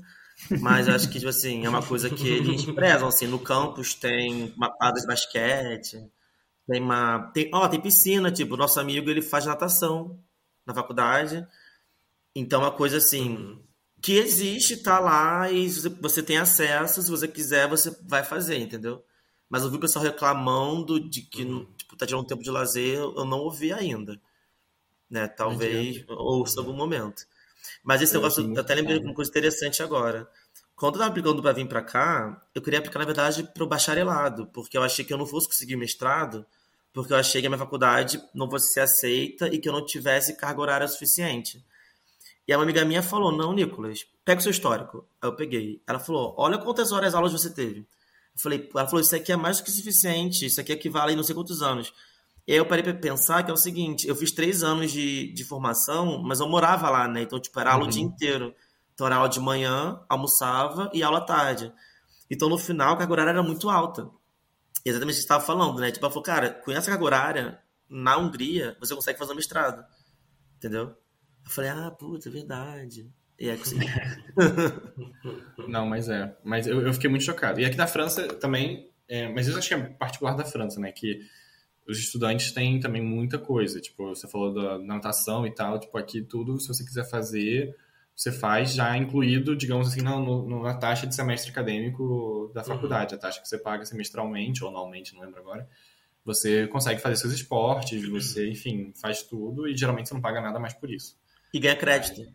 [0.61, 3.95] Mas eu acho que, tipo assim, é uma coisa que eles prezam, assim, no campus
[3.95, 5.99] tem uma quadra de basquete,
[6.67, 7.31] tem uma.
[7.33, 10.19] Tem, ó, tem piscina, tipo, nosso amigo ele faz natação
[10.67, 11.47] na faculdade.
[12.35, 13.59] Então, é uma coisa assim.
[14.03, 15.69] Que existe, tá lá e
[16.01, 19.05] você tem acesso, se você quiser, você vai fazer, entendeu?
[19.51, 21.67] Mas eu vi o pessoal reclamando de que uhum.
[21.77, 24.19] tipo, tá tirando um tempo de lazer, eu não ouvi ainda.
[25.11, 25.27] Né?
[25.27, 27.27] Talvez ouça em algum momento.
[27.83, 30.31] Mas esse eu negócio, eu até lembrei de uma coisa interessante agora.
[30.77, 33.67] Quando eu estava aplicando para vir para cá, eu queria aplicar, na verdade, para o
[33.67, 36.47] bacharelado, porque eu achei que eu não fosse conseguir mestrado,
[36.93, 39.85] porque eu achei que a minha faculdade não fosse ser aceita e que eu não
[39.85, 41.63] tivesse carga horária suficiente.
[42.47, 45.07] E uma amiga minha falou: Não, Nicolas, pega o seu histórico.
[45.21, 45.83] Aí eu peguei.
[45.87, 47.87] Ela falou: Olha quantas horas aulas você teve.
[48.35, 51.17] Eu falei, ela falou: Isso aqui é mais do que suficiente, isso aqui equivale a
[51.17, 51.93] não sei quantos anos.
[52.47, 55.33] E aí eu parei para pensar que é o seguinte: eu fiz três anos de,
[55.33, 57.23] de formação, mas eu morava lá, né?
[57.23, 57.89] Então, tipo, era aula uhum.
[57.89, 58.09] o dia uhum.
[58.09, 58.55] inteiro.
[58.95, 61.73] Então, era aula de manhã, almoçava e aula à tarde.
[62.31, 64.11] Então, no final, a carga horária era muito alta
[64.85, 65.91] exatamente o que você estava falando, né?
[65.91, 69.85] Tipo, ela falou, cara, com essa carga horária, na Hungria, você consegue fazer um mestrado.
[70.57, 70.97] Entendeu?
[71.45, 73.13] Eu falei, ah, puta, é verdade.
[73.41, 73.79] E é assim.
[75.67, 76.37] Não, mas é.
[76.45, 77.59] Mas eu, eu, fiquei muito chocado.
[77.59, 80.93] E aqui na França também, é, mas isso acho que é particular da França, né?
[80.93, 81.21] Que
[81.89, 83.81] os estudantes têm também muita coisa.
[83.81, 85.81] Tipo, você falou da natação e tal.
[85.81, 87.75] Tipo, aqui tudo, se você quiser fazer,
[88.15, 93.15] você faz já incluído, digamos assim, na, no, na taxa de semestre acadêmico da faculdade,
[93.15, 93.19] uhum.
[93.19, 95.67] a taxa que você paga semestralmente ou anualmente, não lembro agora.
[96.27, 100.61] Você consegue fazer seus esportes, você, enfim, faz tudo e geralmente você não paga nada
[100.61, 101.19] mais por isso.
[101.55, 102.31] E ganha crédito.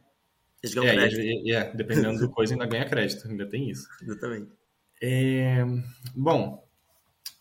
[0.65, 1.21] Eles ganham é, crédito.
[1.21, 3.87] E, é, dependendo do coisa, ainda ganha crédito, ainda tem isso.
[4.01, 4.51] Exatamente.
[5.01, 5.63] É,
[6.15, 6.67] bom,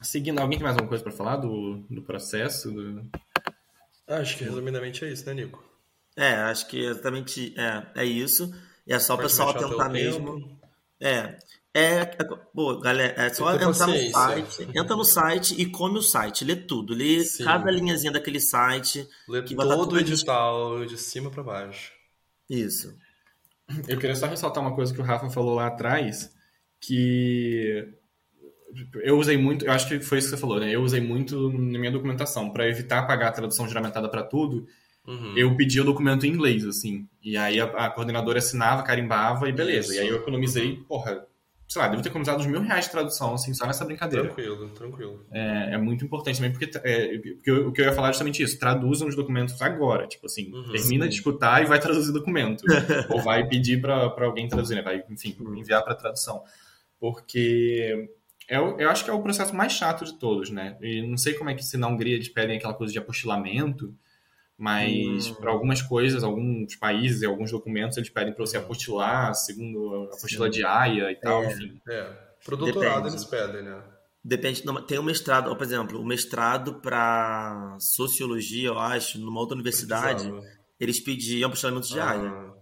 [0.03, 2.71] seguindo, alguém tem mais alguma coisa para falar do, do processo?
[2.71, 3.11] Do...
[4.07, 5.65] Acho que resumidamente é isso, né, Nico?
[6.17, 8.55] É, acho que exatamente é, é isso.
[8.87, 10.59] E é só o pessoal tentar mesmo.
[11.01, 11.39] É.
[11.77, 16.03] É, é, pô, galera, é só entrar no site, entra no site e come o
[16.03, 17.43] site, lê tudo, lê Sim.
[17.43, 19.09] cada linhazinha daquele site.
[19.29, 21.93] Lê que todo o edital de cima para baixo.
[22.49, 22.97] Isso.
[23.89, 26.31] Eu queria só ressaltar uma coisa que o Rafa falou lá atrás,
[26.81, 27.87] que
[29.03, 30.75] eu usei muito, eu acho que foi isso que você falou, né?
[30.75, 34.67] Eu usei muito na minha documentação para evitar pagar a tradução juramentada para tudo
[35.07, 35.37] Uhum.
[35.37, 37.07] Eu pedi o documento em inglês, assim.
[37.23, 39.93] E aí a, a, coordenadora assinava, carimbava e beleza.
[39.93, 39.97] Isso.
[39.97, 41.27] E aí eu economizei, porra,
[41.67, 44.27] sei lá, devo ter economizado uns mil reais de tradução, assim, só nessa brincadeira.
[44.27, 45.27] Tranquilo, tranquilo.
[45.33, 48.43] É, é muito importante também, porque, é, porque o que eu ia falar é justamente
[48.43, 51.11] isso, traduzam os documentos agora, tipo assim, uhum, termina sim.
[51.11, 52.63] de escutar e vai traduzir o documento.
[53.11, 54.83] ou vai pedir para alguém traduzir, né?
[54.83, 55.57] Vai, enfim, uhum.
[55.57, 56.43] enviar para tradução.
[57.01, 58.09] Porque
[58.49, 60.77] é, eu acho que é o processo mais chato de todos, né?
[60.81, 63.95] E não sei como é que se na Hungria eles pedem aquela coisa de apostilamento,
[64.57, 65.35] mas hum.
[65.35, 70.15] para algumas coisas, alguns países e alguns documentos eles pedem para você apostilar segundo a
[70.15, 70.53] apostila Sim.
[70.53, 71.53] de AIA e tal, é.
[71.53, 71.81] enfim.
[71.89, 72.13] É.
[72.45, 73.15] Pro doutorado Depende.
[73.15, 73.83] eles pedem, né?
[74.23, 80.33] Depende, tem um mestrado, por exemplo, o mestrado para sociologia, eu acho, numa outra universidade,
[80.81, 82.11] eles pediam apostilamento de ah.
[82.11, 82.55] AIA.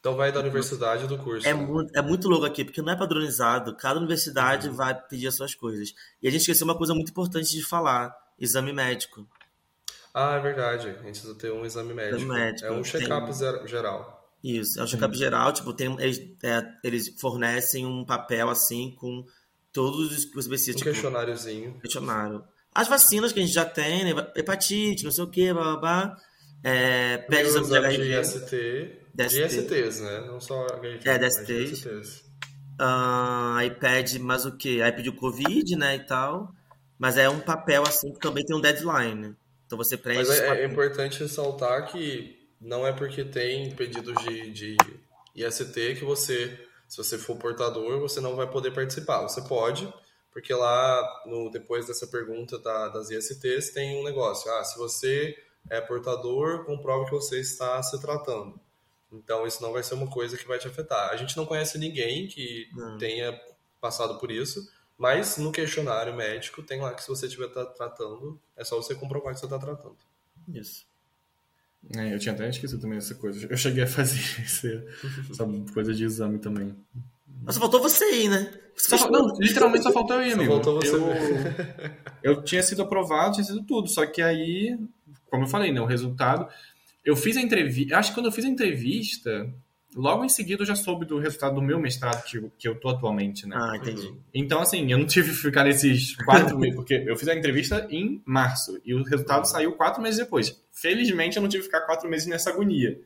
[0.00, 1.46] Então vai da universidade do curso.
[1.46, 1.60] É, né?
[1.60, 3.76] muito, é muito louco aqui, porque não é padronizado.
[3.76, 4.74] Cada universidade uhum.
[4.74, 5.92] vai pedir as suas coisas.
[6.22, 9.26] E a gente esqueceu uma coisa muito importante de falar: exame médico.
[10.18, 10.88] Ah, é verdade.
[10.88, 12.16] A gente precisa ter um exame médico.
[12.16, 12.66] Exame médico.
[12.66, 13.68] É um check-up tem...
[13.68, 14.36] geral.
[14.42, 15.52] Isso, é um check-up geral.
[15.52, 19.24] Tipo, tem, eles, é, eles fornecem um papel assim com
[19.72, 20.72] todos os precisa.
[20.72, 21.78] Um tipo, questionáriozinho.
[21.80, 22.42] Questionário.
[22.74, 24.26] As vacinas que a gente já tem, né?
[24.34, 26.16] Hepatite, não sei o que, blá blá blá.
[26.64, 28.22] É, pede exame de HIV.
[28.24, 29.08] DST.
[29.14, 30.20] De ISTs, né?
[30.26, 31.00] Não só HIV.
[31.04, 31.84] É, DSTs.
[32.80, 34.82] Uh, aí pede mais o que?
[34.82, 36.52] Aí pediu Covid, né, e tal.
[36.98, 39.36] Mas é um papel assim que também tem um deadline.
[39.68, 40.26] Então você preenche.
[40.26, 44.76] Mas é, é importante ressaltar que não é porque tem pedido de, de
[45.36, 46.58] IST que você,
[46.88, 49.20] se você for portador, você não vai poder participar.
[49.22, 49.92] Você pode,
[50.32, 54.50] porque lá, no, depois dessa pergunta da, das ISTs, tem um negócio.
[54.52, 55.36] Ah, se você
[55.68, 58.58] é portador, comprova que você está se tratando.
[59.12, 61.10] Então, isso não vai ser uma coisa que vai te afetar.
[61.10, 62.96] A gente não conhece ninguém que hum.
[62.98, 63.38] tenha
[63.80, 64.66] passado por isso,
[64.98, 69.32] mas no questionário médico tem lá que se você estiver tratando, é só você comprovar
[69.32, 69.96] que você está tratando.
[70.52, 70.84] Isso.
[71.96, 73.46] É, eu tinha até esquecido também essa coisa.
[73.48, 74.20] Eu cheguei a fazer
[75.30, 76.76] essa coisa de exame também.
[77.44, 78.52] Mas só faltou você aí, né?
[78.74, 80.56] Você só, não, literalmente só faltou eu ir, amigo.
[80.56, 80.96] Só faltou você.
[82.22, 83.88] Eu, eu tinha sido aprovado, tinha sido tudo.
[83.88, 84.76] Só que aí,
[85.30, 85.80] como eu falei, né?
[85.80, 86.48] O resultado.
[87.04, 87.96] Eu fiz a entrevista.
[87.96, 89.48] Acho que quando eu fiz a entrevista,
[89.94, 92.88] logo em seguida eu já soube do resultado do meu mestrado que, que eu tô
[92.88, 93.56] atualmente, né?
[93.58, 94.14] Ah, entendi.
[94.34, 97.86] Então, assim, eu não tive que ficar nesses quatro meses, porque eu fiz a entrevista
[97.90, 100.60] em março e o resultado saiu quatro meses depois.
[100.72, 102.98] Felizmente eu não tive que ficar quatro meses nessa agonia.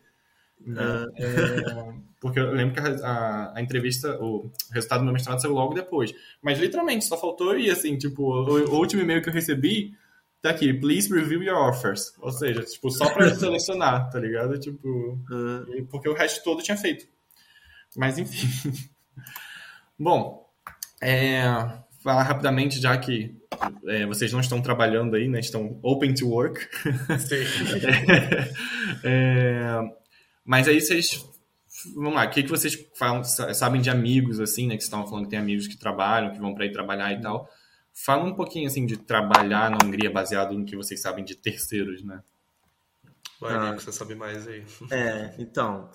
[0.77, 1.07] Ah.
[1.17, 5.55] É, porque eu lembro que a, a, a, entrevista, o resultado do meu mestrado saiu
[5.55, 6.15] logo depois.
[6.41, 9.93] Mas literalmente, só faltou ir assim, tipo, o, o último e-mail que eu recebi
[10.43, 12.13] tá aqui, please review your offers.
[12.19, 14.59] Ou seja, tipo, só para selecionar, tá ligado?
[14.59, 14.89] Tipo,
[15.31, 15.87] uhum.
[15.89, 17.07] porque o resto todo tinha feito.
[17.97, 18.71] Mas enfim.
[19.99, 20.51] Bom,
[21.01, 21.43] é,
[22.03, 23.37] falar rapidamente, já que
[23.87, 25.39] é, vocês não estão trabalhando aí, né?
[25.39, 26.61] Estão open to work.
[27.21, 27.45] Sim.
[29.05, 29.81] é,
[30.45, 31.25] mas aí vocês.
[31.95, 34.77] Vamos lá, o que, que vocês falam, sabem de amigos, assim, né?
[34.77, 37.49] Que estavam falando que tem amigos que trabalham, que vão para ir trabalhar e tal.
[37.95, 42.03] Fala um pouquinho assim de trabalhar na Hungria baseado no que vocês sabem de terceiros,
[42.03, 42.23] né?
[43.41, 44.65] Vai, ah, Nico, você sabe mais aí.
[44.91, 45.91] É, então.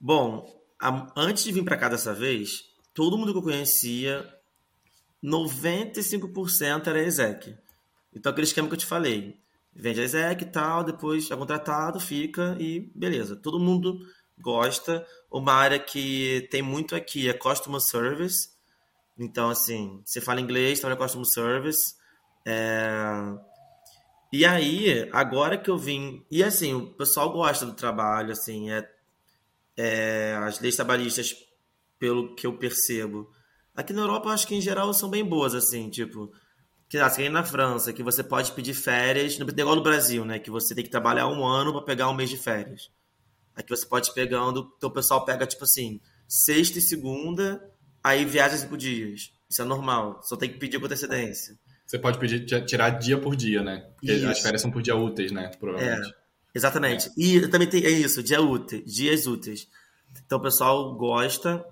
[0.00, 0.46] Bom,
[0.80, 4.26] a, antes de vir para cá dessa vez, todo mundo que eu conhecia,
[5.22, 7.56] 95% era exec.
[8.14, 9.40] Então, aquele esquema que eu te falei.
[9.74, 13.34] Vende a exec e tal, depois é contratado, fica e beleza.
[13.36, 13.98] Todo mundo
[14.38, 15.06] gosta.
[15.30, 18.50] Uma área que tem muito aqui é Customer Service.
[19.18, 21.94] Então, assim, você fala inglês, trabalha customer service.
[22.46, 23.02] É...
[24.32, 26.24] E aí, agora que eu vim.
[26.30, 28.88] E assim, o pessoal gosta do trabalho, assim, é,
[29.76, 30.34] é...
[30.42, 31.36] as leis trabalhistas,
[31.98, 33.30] pelo que eu percebo.
[33.76, 36.32] Aqui na Europa, acho que em geral são bem boas, assim, tipo.
[36.88, 40.38] Que você na França, que você pode pedir férias, não igual no Brasil, né?
[40.38, 42.90] Que você tem que trabalhar um ano para pegar um mês de férias.
[43.56, 47.71] Aqui você pode ir pegando, então o pessoal pega, tipo assim, sexta e segunda
[48.02, 49.32] aí viaja cinco dias.
[49.48, 51.56] Isso é normal, só tem que pedir com antecedência.
[51.84, 53.86] Você pode pedir tirar dia por dia, né?
[53.96, 54.28] Porque isso.
[54.28, 55.50] as férias são por dia úteis, né?
[55.60, 56.08] Provavelmente.
[56.08, 56.14] É,
[56.54, 57.08] exatamente.
[57.08, 57.12] É.
[57.18, 59.68] E também tem é isso, dia útil, dias úteis.
[60.24, 61.64] Então o pessoal gosta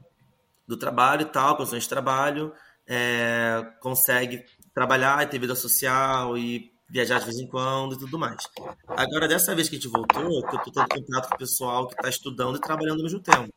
[0.69, 2.53] do trabalho e tal, condições de trabalho,
[2.87, 8.19] é, consegue trabalhar e ter vida social e viajar de vez em quando e tudo
[8.19, 8.43] mais.
[8.89, 11.89] Agora, dessa vez que a gente voltou, que eu estou tendo contato com o pessoal
[11.89, 13.53] que está estudando e trabalhando ao mesmo tempo.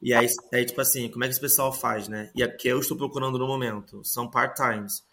[0.00, 2.30] E aí, aí, tipo assim, como é que esse pessoal faz, né?
[2.34, 4.02] E aqui eu estou procurando no momento.
[4.04, 5.04] São part-times.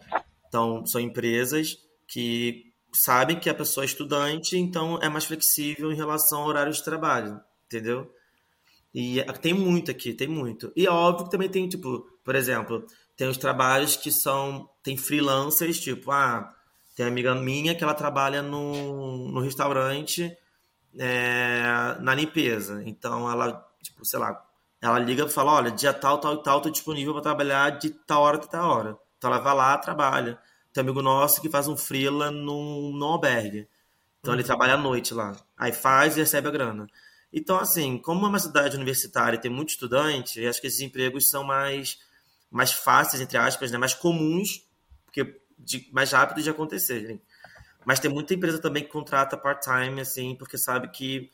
[0.48, 5.96] Então, são empresas que sabem que a pessoa é estudante, então é mais flexível em
[5.96, 8.12] relação ao horário de trabalho, entendeu?
[8.94, 10.72] E tem muito aqui, tem muito.
[10.76, 14.68] E é óbvio que também tem, tipo, por exemplo, tem os trabalhos que são.
[14.82, 16.54] Tem freelancers, tipo, ah,
[16.94, 20.36] tem uma amiga minha que ela trabalha no, no restaurante
[20.96, 22.82] é, na limpeza.
[22.86, 24.40] Então ela, tipo, sei lá,
[24.84, 27.90] ela liga e fala: olha, dia tal, tal e tal, tô disponível para trabalhar de
[27.90, 28.98] tal hora até tal hora.
[29.16, 30.38] Então ela vai lá, trabalha.
[30.72, 33.68] Tem um amigo nosso que faz um freela no, no albergue.
[34.20, 34.38] Então uhum.
[34.38, 35.34] ele trabalha à noite lá.
[35.56, 36.86] Aí faz e recebe a grana.
[37.32, 41.28] Então, assim, como é uma cidade universitária e tem muito estudante, acho que esses empregos
[41.30, 41.98] são mais,
[42.50, 43.78] mais fáceis, entre aspas, né?
[43.78, 44.68] mais comuns,
[45.04, 47.20] porque de, mais rápido de acontecerem.
[47.84, 51.30] Mas tem muita empresa também que contrata part-time, assim, porque sabe que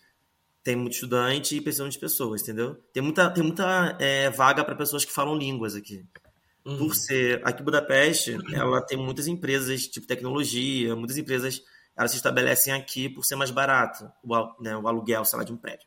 [0.63, 2.77] tem muito estudante e precisam de pessoas, entendeu?
[2.93, 6.05] Tem muita, tem muita é, vaga para pessoas que falam línguas aqui.
[6.65, 6.77] Uhum.
[6.77, 11.63] Por ser aqui Budapeste, ela tem muitas empresas tipo tecnologia, muitas empresas
[11.97, 15.53] elas se estabelecem aqui por ser mais barato o, né, o aluguel, sei lá, de
[15.53, 15.87] um prédio.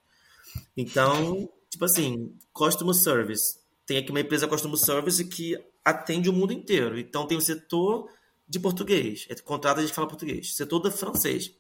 [0.76, 3.60] Então, tipo assim, customer service.
[3.86, 6.98] Tem aqui uma empresa customer service que atende o mundo inteiro.
[6.98, 8.10] Então tem o setor
[8.48, 11.52] de português, é contrata a gente fala português, setor da francês,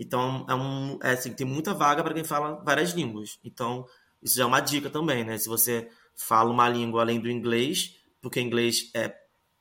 [0.00, 3.38] então, é um, é assim, tem muita vaga para quem fala várias línguas.
[3.44, 3.84] Então,
[4.22, 5.36] isso já é uma dica também, né?
[5.36, 9.14] Se você fala uma língua além do inglês, porque inglês é,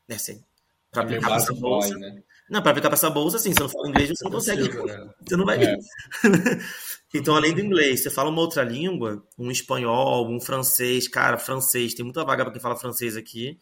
[0.08, 0.42] é assim,
[0.90, 1.94] para aplicar para essa bolsa.
[1.98, 2.24] né?
[2.50, 4.70] Não, para aplicar para essa bolsa, assim, se você não fala inglês, você não consegue.
[4.70, 5.10] Né?
[5.28, 5.62] Você não vai.
[5.62, 5.76] É.
[7.14, 11.94] então, além do inglês, você fala uma outra língua, um espanhol, um francês, cara, francês,
[11.94, 13.60] tem muita vaga para quem fala francês aqui.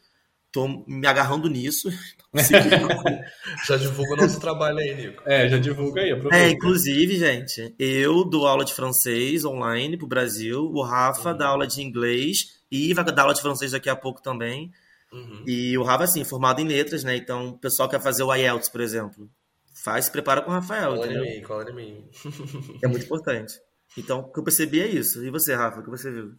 [0.57, 1.87] Tô me agarrando nisso.
[3.67, 5.21] já divulga o nosso trabalho aí, Nico.
[5.23, 6.11] É, já divulga aí.
[6.11, 6.43] Aproveita.
[6.43, 11.37] É, inclusive, gente, eu dou aula de francês online pro Brasil, o Rafa uhum.
[11.37, 14.71] dá aula de inglês e vai dar aula de francês daqui a pouco também.
[15.13, 15.43] Uhum.
[15.45, 17.15] E o Rafa, assim, formado em letras, né?
[17.15, 19.29] Então, o pessoal quer fazer o IELTS, por exemplo.
[19.83, 21.23] Faz, se prepara com o Rafael, cola entendeu?
[21.23, 22.09] em mim, cola em mim.
[22.83, 23.53] é muito importante.
[23.95, 25.23] Então, o que eu percebi é isso.
[25.23, 26.33] E você, Rafa, o que você viu?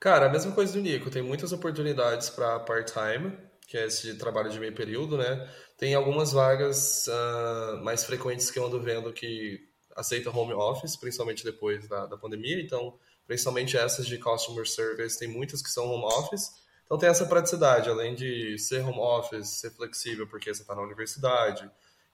[0.00, 1.10] Cara, a mesma coisa do Nico.
[1.10, 3.36] Tem muitas oportunidades para part-time,
[3.66, 5.48] que é esse trabalho de meio período, né?
[5.76, 9.60] Tem algumas vagas uh, mais frequentes que eu ando vendo que
[9.96, 12.60] aceita home office, principalmente depois da, da pandemia.
[12.60, 16.50] Então, principalmente essas de customer service, tem muitas que são home office.
[16.86, 20.80] Então tem essa praticidade, além de ser home office, ser flexível porque você está na
[20.80, 21.70] universidade,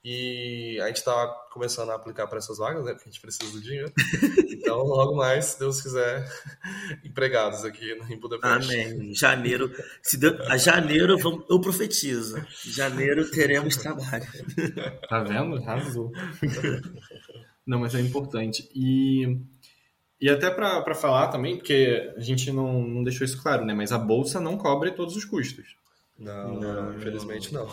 [0.07, 2.93] e a gente está começando a aplicar para essas vagas, né?
[2.93, 3.91] Porque a gente precisa do dinheiro.
[4.51, 6.27] Então, logo mais, se Deus quiser,
[7.03, 8.71] empregados aqui em Budapeste.
[8.71, 9.15] Amém.
[9.15, 9.71] Janeiro,
[10.03, 11.17] se Deus, a janeiro
[11.49, 12.35] eu profetizo.
[12.63, 14.25] Janeiro teremos trabalho.
[15.09, 15.57] Tá vendo?
[15.57, 16.11] Arrasou.
[17.65, 18.69] Não, mas é importante.
[18.75, 19.39] E,
[20.21, 23.73] e até para falar também, porque a gente não, não deixou isso claro, né?
[23.73, 25.75] Mas a bolsa não cobre todos os custos.
[26.17, 27.67] Não, não infelizmente não.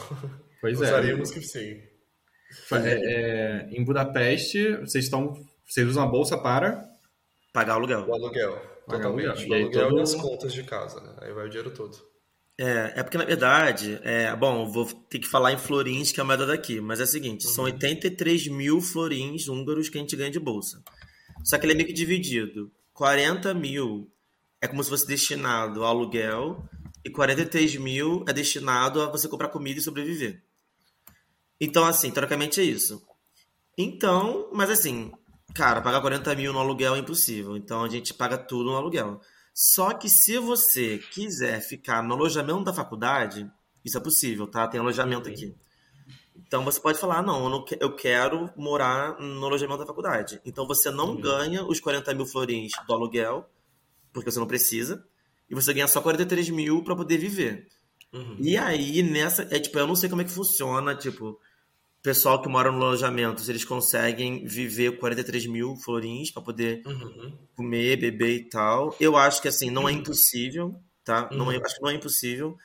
[0.63, 1.35] Pois Gostaríamos é.
[1.35, 1.92] que sim.
[2.73, 5.35] É, é, em Budapeste, vocês estão.
[5.67, 6.89] Vocês usam a bolsa para
[7.53, 8.07] pagar o aluguel.
[8.07, 8.53] O aluguel.
[8.87, 9.29] Pagar totalmente.
[9.29, 9.49] aluguel.
[9.49, 10.01] O aluguel e, todo...
[10.01, 11.15] as contas de casa, né?
[11.21, 11.97] Aí vai o dinheiro todo.
[12.59, 16.23] É, é porque na verdade, é, bom, vou ter que falar em florins, que é
[16.23, 17.53] a moeda daqui, mas é o seguinte: uhum.
[17.53, 20.83] são 83 mil florins húngaros que a gente ganha de bolsa.
[21.45, 22.71] Só que ele é meio que dividido.
[22.93, 24.13] 40 mil
[24.61, 26.63] é como se fosse destinado ao aluguel
[27.05, 30.43] e 43 mil é destinado a você comprar comida e sobreviver.
[31.65, 33.01] Então, assim, teoricamente é isso.
[33.79, 35.13] Então, mas assim,
[35.55, 37.57] cara, pagar 40 mil no aluguel é impossível.
[37.57, 39.21] Então a gente paga tudo no aluguel.
[39.55, 43.49] Só que se você quiser ficar no alojamento da faculdade,
[43.85, 44.67] isso é possível, tá?
[44.67, 45.55] Tem alojamento aqui.
[46.35, 50.41] Então você pode falar, não, eu, não, eu quero morar no alojamento da faculdade.
[50.45, 51.21] Então você não uhum.
[51.21, 53.49] ganha os 40 mil florins do aluguel,
[54.13, 55.07] porque você não precisa,
[55.49, 57.69] e você ganha só 43 mil para poder viver.
[58.13, 58.37] Uhum.
[58.41, 61.39] E aí, nessa, é tipo, eu não sei como é que funciona, tipo,
[62.03, 67.39] pessoal que mora no alojamento, se eles conseguem viver 43 mil florins para poder uhum.
[67.55, 68.95] comer, beber e tal.
[68.99, 69.99] Eu acho que assim, não é uhum.
[69.99, 70.75] impossível,
[71.05, 71.29] tá?
[71.31, 71.39] Uhum.
[71.39, 72.57] Não é, acho que não é impossível.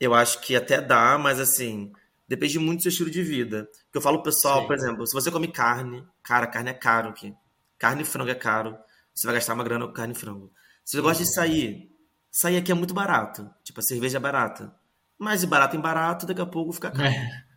[0.00, 1.92] Eu acho que até dá, mas assim,
[2.26, 3.68] depende muito do seu estilo de vida.
[3.84, 4.66] Porque eu falo pro pessoal, Sim.
[4.66, 7.34] por exemplo, se você come carne, cara, carne é caro aqui.
[7.78, 8.76] Carne e frango é caro.
[9.14, 10.50] Você vai gastar uma grana com carne e frango.
[10.82, 11.90] Se você gosta de sair,
[12.30, 13.50] sair aqui é muito barato.
[13.62, 14.74] Tipo, a cerveja é barata.
[15.18, 17.04] Mas de barato em barato, daqui a pouco fica caro.
[17.04, 17.51] É.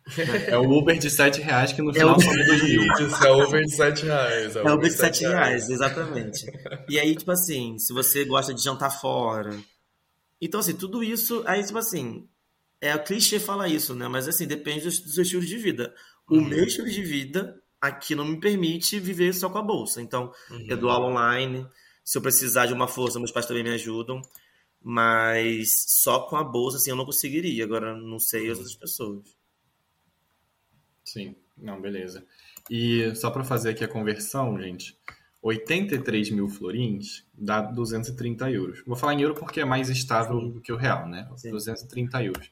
[0.46, 2.20] É o Uber de 7 reais que no final é o...
[2.20, 2.82] some 2 mil.
[3.06, 4.56] Isso, é o Uber de 7 reais.
[4.56, 6.46] É o Uber, de 7 reais, reais, exatamente.
[6.88, 9.58] E aí, tipo assim, se você gosta de jantar fora.
[10.40, 11.42] Então, assim, tudo isso.
[11.46, 12.28] Aí, tipo assim,
[12.80, 14.06] é o clichê falar isso, né?
[14.06, 15.94] Mas assim, depende do, do seu estilo de vida.
[16.28, 16.44] O uhum.
[16.44, 20.00] meu estilo de vida aqui não me permite viver só com a bolsa.
[20.00, 20.66] Então, uhum.
[20.68, 21.66] eu dou aula online.
[22.04, 24.20] Se eu precisar de uma força, meus pais também me ajudam.
[24.80, 27.64] Mas só com a bolsa, assim, eu não conseguiria.
[27.64, 29.35] Agora, não sei as outras pessoas.
[31.06, 32.26] Sim, não, beleza.
[32.68, 34.98] E só para fazer aqui a conversão, gente,
[35.40, 38.82] 83 mil florins dá 230 euros.
[38.84, 40.50] Vou falar em euro porque é mais estável Sim.
[40.50, 41.30] do que o real, né?
[41.36, 41.52] Sim.
[41.52, 42.50] 230 euros.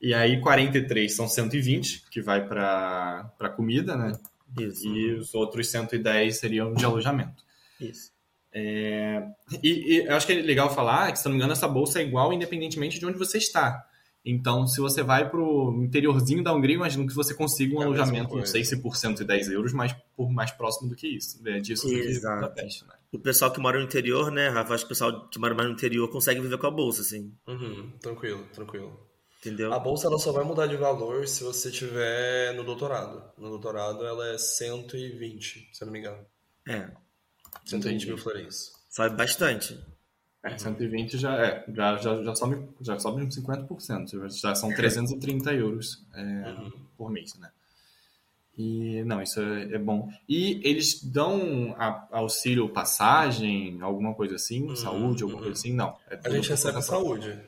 [0.00, 4.12] E aí 43 são 120, que vai para comida, né?
[4.58, 4.86] Isso.
[4.86, 7.44] E os outros 110 seriam de alojamento.
[7.80, 8.12] Isso.
[8.52, 9.22] É...
[9.62, 12.00] E, e eu acho que é legal falar que, se não me engano, essa bolsa
[12.00, 13.84] é igual independentemente de onde você está.
[14.24, 17.84] Então, se você vai para o interiorzinho da Hungria, imagino que você consiga um é
[17.86, 21.40] alojamento, não sei se por 110 euros, mas por mais próximo do que isso.
[21.44, 22.34] É disso Exato.
[22.36, 22.94] que Budapeste, né?
[23.10, 24.74] O pessoal que mora no interior, né, Rafa?
[24.74, 27.32] Acho que o pessoal que mora mais no interior consegue viver com a bolsa, assim.
[27.48, 29.12] Uhum, tranquilo, tranquilo.
[29.40, 29.72] Entendeu?
[29.72, 33.24] A bolsa ela só vai mudar de valor se você tiver no doutorado.
[33.36, 36.24] No doutorado ela é 120, se eu não me engano.
[36.68, 36.88] É.
[37.66, 38.70] 120 mil florins.
[38.88, 39.78] Sabe bastante.
[40.44, 45.54] É, 120 já é, já, já, já, sobe, já sobe uns 50%, já são 330
[45.54, 46.72] euros é, uhum.
[46.96, 47.50] por mês, né?
[48.58, 50.10] E não, isso é, é, bom.
[50.28, 54.76] E eles dão a, auxílio passagem, alguma coisa assim, uhum.
[54.76, 55.72] saúde, alguma coisa assim?
[55.72, 55.96] Não.
[56.10, 57.38] É a gente recebe a saúde.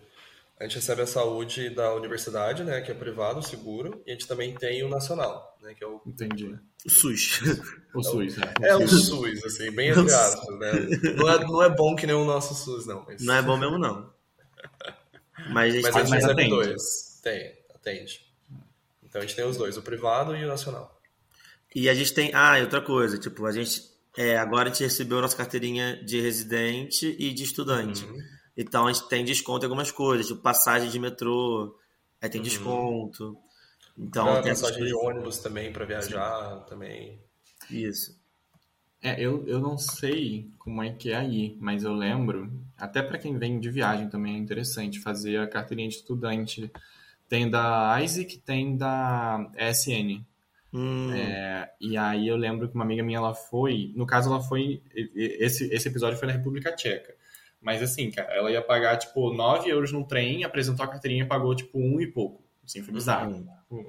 [0.65, 4.27] A gente recebe a saúde da universidade, né, que é privado, seguro, e a gente
[4.27, 6.01] também tem o nacional, né, que é o...
[6.07, 6.59] Entendi.
[6.87, 7.43] O SUS.
[7.95, 8.69] O SUS, é.
[8.71, 10.73] É o SUS, assim, bem entre aspas, né?
[11.19, 13.05] Não é, não é bom que nem o nosso SUS, não.
[13.05, 13.23] Mas...
[13.23, 14.11] Não é bom mesmo, não.
[15.51, 16.49] Mas a gente, mas a gente recebe atende.
[16.49, 17.21] dois.
[17.23, 18.21] Tem, atende.
[19.03, 20.99] Então a gente tem os dois, o privado e o nacional.
[21.75, 22.31] E a gente tem...
[22.33, 23.83] Ah, e outra coisa, tipo, a gente...
[24.17, 28.03] É, agora a gente recebeu a nossa carteirinha de residente e de estudante.
[28.07, 28.19] Uhum.
[28.57, 31.77] Então a gente tem desconto em algumas coisas, tipo passagem de metrô,
[32.21, 32.45] aí tem uhum.
[32.45, 33.37] desconto.
[33.97, 36.69] Então, tem passagem de ônibus também para viajar Sim.
[36.69, 37.21] também.
[37.71, 38.19] Isso.
[39.05, 43.19] É, eu, eu não sei como é que é aí, mas eu lembro, até para
[43.19, 46.73] quem vem de viagem também é interessante fazer a carteirinha de estudante.
[47.29, 50.25] Tem da Isaac, tem da SN.
[50.73, 54.41] Hum, É, e aí eu lembro que uma amiga minha, ela foi, no caso ela
[54.41, 54.83] foi,
[55.15, 57.15] esse, esse episódio foi na República Tcheca.
[57.65, 61.27] Mas assim, cara, ela ia pagar, tipo, 9 euros no trem, apresentou a carteirinha e
[61.29, 62.45] pagou, tipo, um e pouco.
[62.63, 63.45] Assim, foi bizarro.
[63.71, 63.85] o-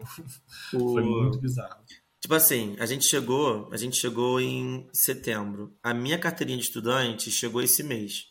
[0.72, 1.76] Foi muito bizarro.
[2.20, 5.76] Tipo assim, a gente chegou, a gente chegou em setembro.
[5.84, 8.28] A minha carteirinha de estudante chegou esse mês.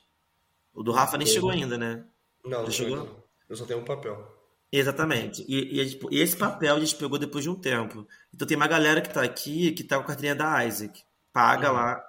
[0.74, 2.05] O do Rafa nem chegou ainda, né?
[2.45, 2.99] Não, não Já chegou.
[2.99, 3.11] ainda.
[3.49, 4.26] Eu só tenho um papel.
[4.72, 5.45] Exatamente.
[5.49, 8.07] E, e e esse papel a gente pegou depois de um tempo.
[8.34, 11.01] Então tem uma galera que tá aqui que tá com a carteirinha da Isaac.
[11.32, 11.76] Paga Uhum.
[11.76, 12.05] lá.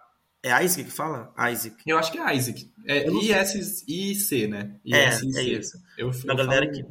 [0.46, 1.34] É Isaac que fala?
[1.52, 1.76] Isaac.
[1.88, 2.72] Eu acho que é Isaac.
[2.86, 4.76] É Eu não IS, IC, né?
[4.94, 5.78] É, IS, é isso.
[5.98, 6.86] Eu, eu galera falo que,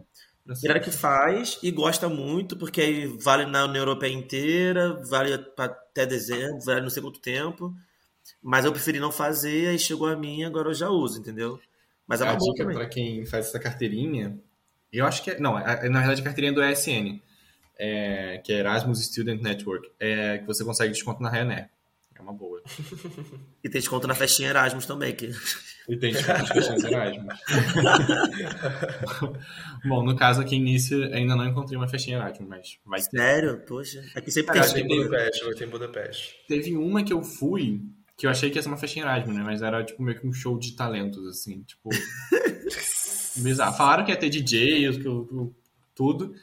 [0.63, 6.05] galera que faz e gosta muito, porque aí vale na União Europeia inteira, vale até
[6.05, 7.73] dezembro, vale não sei quanto tempo.
[8.43, 11.61] Mas eu preferi não fazer, aí chegou a minha, agora eu já uso, entendeu?
[12.09, 14.37] Mas é a dica para quem faz essa carteirinha,
[14.93, 17.21] eu acho que é, não, é- na verdade a carteirinha do ESN,
[17.79, 21.71] é, que é Erasmus Student Network, é que você consegue desconto na Ryanair.
[22.17, 22.63] É uma boa.
[23.65, 25.31] E tem desconto na festinha Erasmus também, que
[25.89, 27.35] E tem desconto nas questões Erasmus.
[29.89, 33.17] Bom, no caso aqui início ainda não encontrei uma festinha Erasmus, mas vai ter.
[33.19, 33.61] Sério?
[33.67, 34.03] Poxa.
[34.15, 36.35] Aqui sempre Cara, tem acho que Tem tem- Budapeste, ter em Budapeste.
[36.47, 37.81] Teve uma que eu fui,
[38.17, 39.43] que eu achei que ia ser uma festinha Erasmus, né?
[39.43, 41.89] Mas era tipo meio que um show de talentos, assim, tipo.
[43.37, 43.77] bizarro.
[43.77, 44.91] Falaram que ia ter DJ,
[45.95, 46.35] tudo.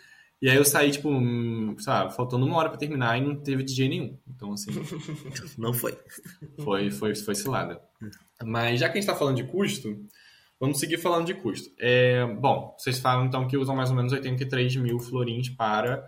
[0.42, 1.08] E aí eu saí, tipo,
[1.78, 4.18] sabe, faltando uma hora pra terminar e não teve DJ nenhum.
[4.42, 4.72] Então, assim,
[5.56, 5.96] Não foi.
[6.64, 7.80] foi, foi, foi cilada.
[8.44, 10.04] Mas já que a gente tá falando de custo,
[10.60, 11.70] vamos seguir falando de custo.
[11.80, 16.04] É, bom, vocês falam então que usam mais ou menos 83 mil florins para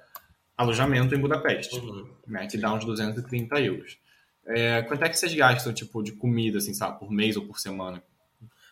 [0.57, 2.09] alojamento em Budapeste Uhum.
[2.25, 3.99] né, que dá uns 230 euros.
[4.47, 7.59] É, quanto é que vocês gastam, tipo, de comida, assim, sabe, por mês ou por
[7.59, 8.03] semana?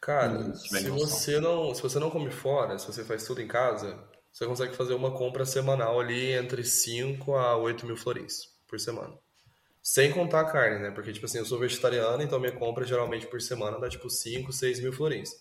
[0.02, 3.96] Cara, Se você não, se você não come fora, se você faz tudo em casa,
[4.32, 9.14] você consegue fazer uma compra semanal ali entre 5 a 8 mil florins por semana.
[9.84, 10.92] Sem contar a carne, né?
[10.92, 14.52] Porque, tipo assim, eu sou vegetariano, então minha compra geralmente por semana dá tipo 5,
[14.54, 15.32] 6 mil florins.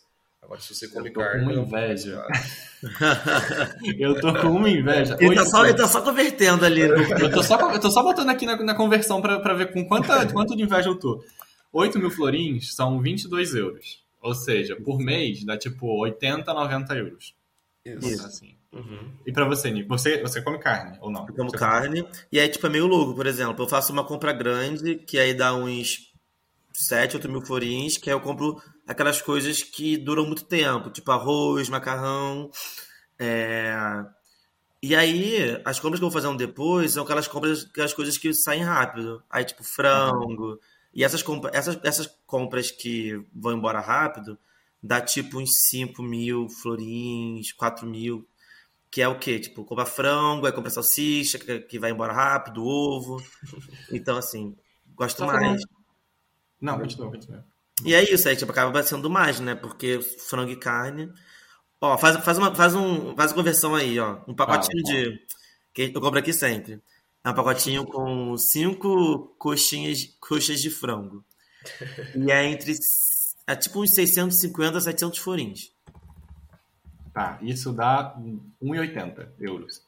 [0.43, 1.43] Agora, se você come tô com carne.
[1.43, 2.23] uma é um pouco mais inveja.
[2.23, 3.77] caro.
[3.99, 5.17] Eu tô com uma inveja.
[5.21, 6.89] Ele tá, Oito- só, ele tá só convertendo ali.
[6.89, 9.71] no- eu, tô só, eu tô só botando aqui na, na conversão pra, pra ver
[9.73, 11.23] com quanta, quanto de inveja eu tô.
[11.73, 14.03] 8 mil florins são 22 euros.
[14.23, 17.35] Ou seja, por mês dá tipo 80, 90 euros.
[17.85, 18.25] Isso.
[18.27, 18.55] Assim.
[18.73, 19.13] Uhum.
[19.27, 19.89] E pra você, Nico?
[19.89, 21.27] Você, você come carne ou não?
[21.27, 22.07] Eu como Você- carne.
[22.31, 23.65] E aí, tipo, é meio louco, por exemplo.
[23.65, 26.13] Eu faço uma compra grande, que aí dá uns
[26.73, 31.11] 7, 8 mil florins, que aí eu compro aquelas coisas que duram muito tempo, tipo
[31.11, 32.51] arroz, macarrão.
[33.19, 33.75] é,
[34.83, 38.17] E aí, as compras que eu vou fazer um depois são aquelas compras, aquelas coisas
[38.19, 39.23] que saem rápido.
[39.31, 40.59] Aí, tipo, frango.
[40.95, 41.51] E essas, compra...
[41.55, 44.39] essas, essas compras que vão embora rápido,
[44.83, 48.27] dá tipo uns 5 mil florins, 4 mil.
[48.91, 49.39] Que é o quê?
[49.39, 53.23] Tipo, compra frango, aí compra salsicha, que, que vai embora rápido, ovo.
[53.93, 54.57] Então, assim,
[54.95, 55.63] gosto mais.
[56.61, 57.45] Não, continua, continua.
[57.85, 59.55] E é isso, aí tipo, acaba sendo mais, né?
[59.55, 61.11] Porque frango e carne.
[61.81, 64.21] Ó, faz, faz, uma, faz, um, faz uma conversão aí, ó.
[64.29, 65.21] Um pacotinho Fala, de.
[65.73, 66.83] Que eu compro aqui sempre.
[67.25, 71.25] É um pacotinho com cinco coxinhas, coxas de frango.
[72.15, 72.75] E é entre.
[73.47, 75.73] É tipo uns 650 a 700 florins.
[77.21, 78.15] Tá, isso dá
[78.63, 79.83] 1,80 euros.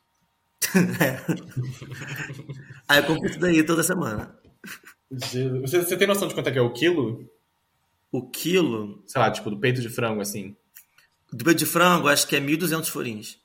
[2.88, 4.34] Aí eu compro isso daí toda semana.
[5.10, 7.28] Você, você tem noção de quanto é que é o quilo?
[8.10, 10.54] O quilo Sei lá, tipo, do peito de frango, assim.
[11.32, 13.38] do peito de frango, acho que é 1.200 florins.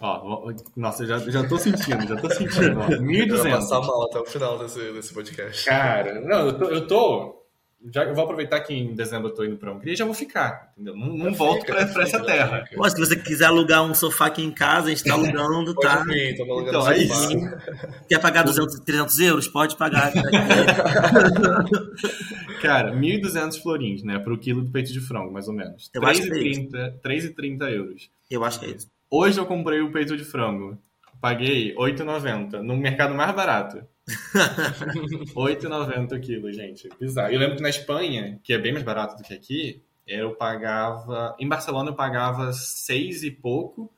[0.00, 2.78] Ó, nossa, já, já tô sentindo, já tô sentindo.
[2.80, 3.86] Ó, Eu vou passar 1.200.
[3.86, 5.64] mal até o final desse, desse podcast.
[5.64, 7.43] Cara, não, eu tô, eu tô-
[7.92, 10.14] já, eu vou aproveitar que em dezembro eu tô indo pra Hungria e já vou
[10.14, 10.96] ficar, entendeu?
[10.96, 12.64] Não, não volto Fica, pra, pra essa terra.
[12.74, 15.86] Pô, se você quiser alugar um sofá aqui em casa, a gente tá alugando, Pode
[15.86, 16.02] tá?
[16.04, 17.14] vir, tamo alugando Então, é sofá.
[17.34, 17.38] isso.
[18.08, 19.48] Quer pagar 200, 300 euros?
[19.48, 20.12] Pode pagar.
[22.62, 25.90] Cara, 1.200 florins, né, pro quilo do peito de frango, mais ou menos.
[25.92, 28.10] Eu acho que é 3,30 3,30 euros.
[28.30, 28.86] Eu acho que é isso.
[29.10, 30.78] Hoje eu comprei o peito de frango.
[31.20, 33.82] Paguei 8,90 no mercado mais barato.
[35.34, 36.88] 8,90 o quilo, gente.
[37.00, 37.32] Bizarro.
[37.32, 41.34] Eu lembro que na Espanha, que é bem mais barato do que aqui, eu pagava.
[41.38, 43.90] Em Barcelona eu pagava 6 e pouco,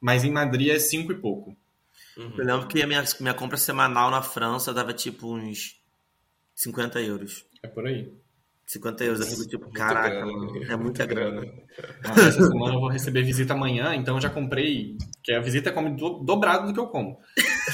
[0.00, 1.56] mas em Madrid é 5 e pouco.
[2.16, 2.32] Uhum.
[2.38, 5.80] Eu lembro que a minha, minha compra semanal na França dava tipo uns
[6.54, 7.44] 50 euros.
[7.62, 8.12] É por aí.
[8.66, 9.20] 50 euros.
[9.20, 10.32] Eu fico tipo, Muita caraca, grana.
[10.32, 11.46] mano, é muita grana.
[12.02, 14.96] Mas essa semana eu vou receber visita amanhã, então eu já comprei.
[15.22, 17.18] Que a visita come do- dobrado do que eu como.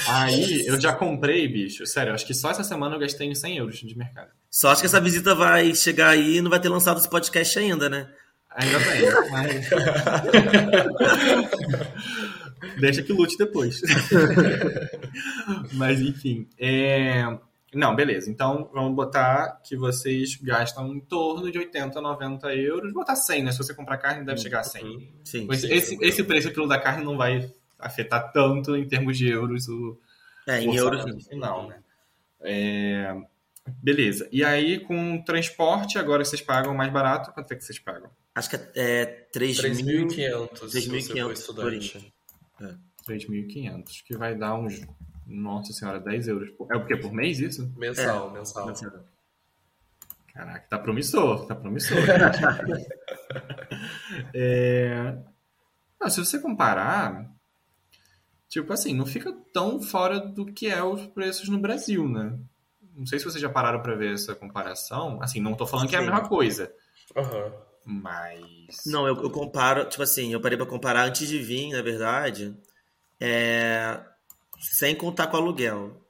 [0.07, 1.85] Aí eu já comprei, bicho.
[1.85, 4.29] Sério, acho que só essa semana eu gastei uns 100 euros de mercado.
[4.49, 7.57] Só acho que essa visita vai chegar aí e não vai ter lançado esse podcast
[7.57, 8.09] ainda, né?
[8.49, 9.69] Ainda bem, mas...
[12.79, 13.81] Deixa que lute depois.
[15.73, 16.47] mas enfim.
[16.59, 17.23] É...
[17.73, 18.29] Não, beleza.
[18.29, 22.93] Então vamos botar que vocês gastam em torno de 80, 90 euros.
[22.93, 23.51] Botar 100, né?
[23.51, 25.09] Se você comprar carne, deve chegar a 100.
[25.23, 25.47] Sim.
[25.49, 27.49] Esse, sim, esse, esse preço quilo da carne não vai
[27.81, 29.99] afetar tanto em termos de euros o,
[30.47, 30.99] É, em euros.
[31.01, 31.79] orçamento final, né?
[32.41, 33.15] É,
[33.83, 34.27] Beleza.
[34.31, 37.31] E aí, com transporte, agora vocês pagam mais barato.
[37.31, 38.09] Quanto é que vocês pagam?
[38.33, 40.07] Acho que é 3 mil.
[40.07, 42.13] 3.500 se você for 3.500 estudante.
[43.07, 44.81] 3.500, que vai dar uns.
[45.27, 46.49] Nossa senhora, 10 euros.
[46.51, 46.97] por- É o quê?
[46.97, 47.71] Por mês isso?
[47.77, 48.73] Mensal, mensal.
[50.33, 51.97] Caraca, tá promissor, tá promissor.
[54.33, 55.15] É,
[55.99, 57.29] não, se você comparar,
[58.51, 62.37] tipo assim, não fica tão fora do que é os preços no Brasil, né?
[62.93, 65.19] Não sei se vocês já pararam pra ver essa comparação.
[65.23, 66.71] Assim, não tô falando que é a mesma coisa,
[67.15, 67.53] Aham.
[67.85, 68.81] mas.
[68.85, 72.53] Não, eu, eu comparo, tipo assim, eu parei pra comparar antes de vir, na verdade,
[73.17, 74.03] é,
[74.59, 76.05] sem contar com aluguel.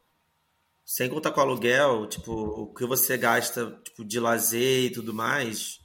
[0.84, 5.80] Sem contar com aluguel, tipo, o que você gasta, tipo, de lazer e tudo mais,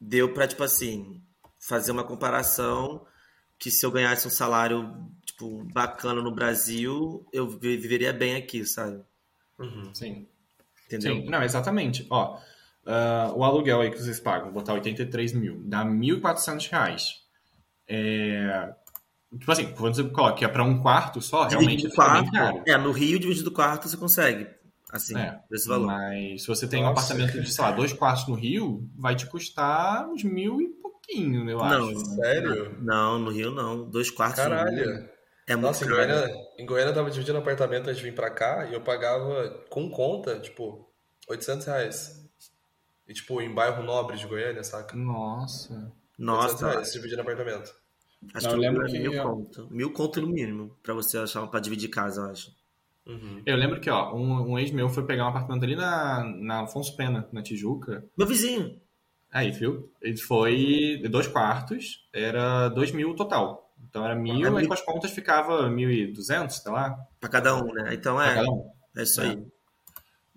[0.00, 1.22] deu pra, tipo assim,
[1.60, 3.06] fazer uma comparação
[3.58, 5.08] que se eu ganhasse um salário,
[5.38, 9.00] tipo, bacana no Brasil, eu vi- viveria bem aqui, sabe?
[9.58, 9.90] Uhum.
[9.94, 10.26] Sim.
[10.86, 11.14] Entendeu?
[11.14, 12.06] Sim, não, exatamente.
[12.10, 12.38] Ó,
[12.86, 17.22] ah, o aluguel aí que vocês pagam, botar 83 mil, dá 1.400 reais.
[17.86, 18.74] É,
[19.38, 22.62] tipo assim, quando você coloca que é pra um quarto só, realmente bem quarto, caro.
[22.66, 24.46] é, no Rio, dividido quarto, você consegue,
[24.90, 25.86] assim, É, desse valor.
[25.86, 27.00] Mas se você tem um Nossa.
[27.00, 31.48] apartamento de, sei lá, dois quartos no Rio, vai te custar uns mil e pouquinho,
[31.48, 31.88] eu Não.
[31.88, 32.00] acho.
[32.16, 32.76] Sério?
[32.82, 33.88] Não, no Rio não.
[33.88, 35.17] Dois quartos no Rio.
[35.48, 36.06] É muito Nossa, em caro.
[36.06, 39.48] Goiânia, em Goiânia eu tava dividindo apartamento antes de vir pra cá e eu pagava
[39.70, 40.86] com conta, tipo,
[41.28, 42.30] 800 reais.
[43.08, 44.94] E, tipo, em bairro nobre de Goiânia, saca?
[44.94, 45.72] Nossa.
[45.72, 47.74] 800 Nossa, reais dividindo apartamento.
[48.34, 49.68] acho Não, que eu lembro é que mil eu- conto.
[49.70, 52.52] Mil conto no mínimo, pra você achar pra dividir casa, eu acho.
[53.06, 53.42] Uhum.
[53.46, 56.60] Eu lembro que, ó, um, um ex meu foi pegar um apartamento ali na, na
[56.64, 58.04] Afonso Pena, na Tijuca.
[58.18, 58.78] Meu vizinho.
[59.32, 59.90] Aí, viu?
[60.02, 63.67] Ele foi dois quartos, era dois mil total.
[63.98, 67.28] Então era mil, É aí com as contas ficava mil e duzentos, sei lá, Pra
[67.28, 67.92] cada um, né?
[67.92, 68.70] Então é, um.
[68.96, 69.36] é isso É.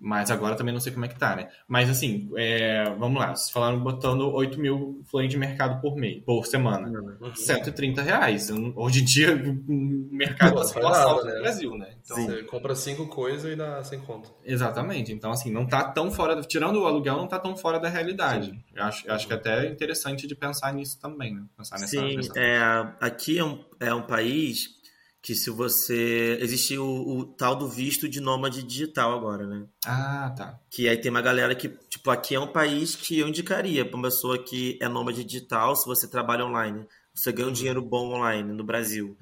[0.04, 1.48] Mas agora também não sei como é que tá, né?
[1.68, 6.24] Mas assim, é, vamos lá, vocês falaram botando 8 mil florins de mercado por mês,
[6.24, 6.88] por semana.
[6.88, 7.32] Uhum.
[7.32, 8.50] 130 reais.
[8.74, 11.34] Hoje em dia o mercado tá nada, assalto né?
[11.34, 11.94] no Brasil, né?
[12.04, 14.28] Então, Você compra cinco coisas e dá sem conta.
[14.44, 15.12] Exatamente.
[15.12, 18.58] Então, assim, não tá tão fora, tirando o aluguel, não tá tão fora da realidade.
[18.74, 21.44] Eu acho, eu acho que até é interessante de pensar nisso também, né?
[21.56, 22.58] Pensar nessa Sim, é,
[23.00, 24.81] aqui é um, é um país
[25.22, 26.36] que se você...
[26.40, 29.66] Existe o, o tal do visto de nômade digital agora, né?
[29.86, 30.58] Ah, tá.
[30.68, 33.96] Que aí tem uma galera que, tipo, aqui é um país que eu indicaria pra
[33.96, 36.84] uma pessoa que é nômade digital, se você trabalha online.
[37.14, 39.16] Você ganha um dinheiro bom online no Brasil.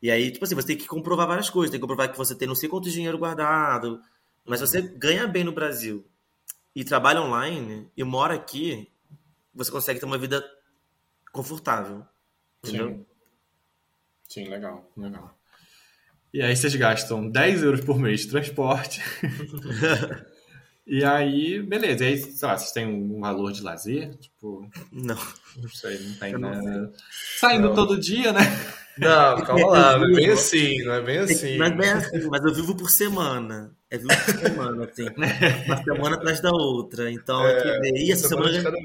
[0.00, 1.70] E aí, tipo assim, você tem que comprovar várias coisas.
[1.70, 4.00] Tem que comprovar que você tem não sei quanto dinheiro guardado.
[4.46, 6.06] Mas se você ganha bem no Brasil
[6.74, 8.90] e trabalha online e mora aqui,
[9.54, 10.42] você consegue ter uma vida
[11.32, 12.06] confortável.
[12.62, 12.88] Entendeu?
[12.88, 13.06] Sim.
[14.28, 15.33] Sim, legal, legal.
[16.34, 19.00] E aí vocês gastam 10 euros por mês de transporte.
[20.84, 22.02] e aí, beleza.
[22.02, 24.16] E aí, sei lá, vocês têm um valor de lazer?
[24.16, 25.16] Tipo, Não.
[25.56, 26.90] não sei, não tem né?
[27.38, 27.74] Saindo Não.
[27.76, 28.40] todo dia, né?
[28.98, 31.58] Não, calma lá, não é bem assim, não é bem assim.
[31.58, 33.74] Mas, bem assim, mas eu vivo por semana.
[33.90, 35.04] É vivo por semana, assim.
[35.66, 37.10] Uma semana atrás da outra.
[37.10, 38.06] Então, É, é, que vem.
[38.06, 38.76] E essa semana semana,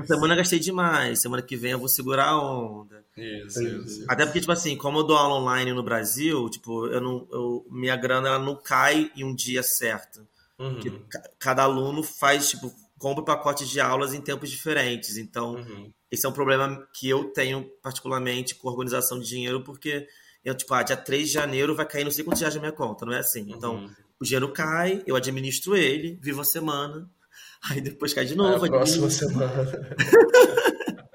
[0.00, 1.20] essa semana eu gastei demais.
[1.20, 3.04] Semana que vem eu vou segurar a onda.
[3.16, 4.04] Isso, isso.
[4.08, 7.66] Até porque, tipo assim, como eu dou aula online no Brasil, tipo, eu não, eu,
[7.70, 10.26] minha grana ela não cai em um dia certo.
[10.56, 15.16] Porque Uhum, ca- cada aluno faz, tipo, compra pacotes de aulas em tempos diferentes.
[15.16, 15.92] Então, uhum.
[16.10, 20.06] Esse é um problema que eu tenho particularmente com organização de dinheiro, porque
[20.44, 22.72] eu, tipo, ah, dia 3 de janeiro vai cair não sei quantos reais na minha
[22.72, 23.46] conta, não é assim.
[23.50, 23.90] Então, Uhum.
[24.20, 27.08] o dinheiro cai, eu administro ele, vivo a semana,
[27.70, 28.64] aí depois cai de novo.
[28.64, 29.68] a próxima semana.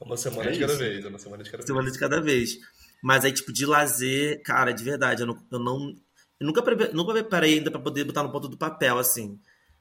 [0.00, 1.66] uma semana É de cada vez, uma semana de cada vez.
[1.66, 2.58] semana de cada vez.
[3.02, 5.38] Mas aí, tipo, de lazer, cara, de verdade, eu não.
[5.50, 5.96] Eu, não,
[6.38, 9.38] eu nunca, nunca preparei ainda pra poder botar no ponto do papel, assim.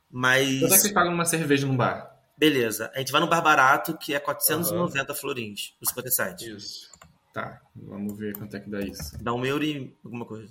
[0.09, 0.59] Mas.
[0.59, 2.17] Quanto é que vocês pagam uma cerveja num bar?
[2.39, 2.89] Beleza.
[2.95, 6.55] A gente vai no bar barato, que é 490 florins, o 57.
[6.55, 6.89] Isso.
[7.33, 9.21] Tá, vamos ver quanto é que dá isso.
[9.21, 10.49] Dá um euro e alguma coisa.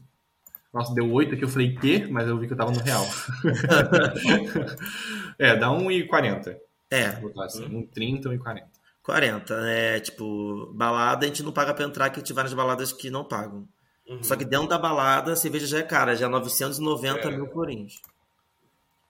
[0.73, 2.07] Nossa, deu 8 aqui, eu falei quê?
[2.11, 3.07] Mas eu vi que eu tava no real.
[5.39, 6.59] é, dá 1,40.
[6.91, 8.65] É, Vou botar assim, 1,30, 1,40.
[9.03, 9.55] 40.
[9.67, 12.93] É, tipo, balada a gente não paga pra entrar, que a gente vai nas baladas
[12.93, 13.67] que não pagam.
[14.07, 14.23] Uhum.
[14.23, 17.31] Só que dentro da balada a cerveja já é cara, já é 990 é.
[17.31, 18.03] mil florinhos.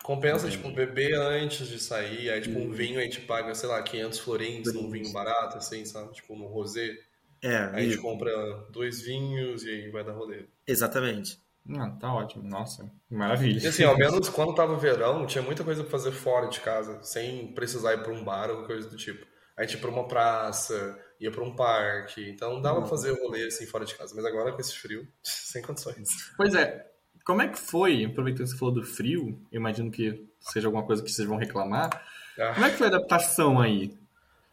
[0.09, 2.73] Compensa, tipo, beber antes de sair, aí, tipo, um uhum.
[2.73, 6.15] vinho a gente paga, sei lá, 500 florins num vinho barato, assim, sabe?
[6.15, 6.97] Tipo, no rosé.
[7.43, 7.57] É.
[7.75, 8.33] Aí a gente compra
[8.71, 10.47] dois vinhos e aí vai dar rolê.
[10.67, 11.39] Exatamente.
[11.77, 12.43] Ah, tá ótimo.
[12.43, 13.63] Nossa, maravilha.
[13.63, 17.03] E assim, ao menos quando tava verão, tinha muita coisa pra fazer fora de casa,
[17.03, 19.27] sem precisar ir pra um bar ou coisa do tipo.
[19.59, 22.81] A gente ia pra uma praça, ia pra um parque, então dava uhum.
[22.85, 24.15] pra fazer rolê assim fora de casa.
[24.17, 26.09] Mas agora com esse frio, sem condições.
[26.35, 26.87] Pois é.
[27.29, 31.03] Como é que foi, aproveitando que você falou do frio, imagino que seja alguma coisa
[31.03, 31.91] que vocês vão reclamar.
[32.39, 32.55] Ah.
[32.55, 33.93] Como é que foi a adaptação aí?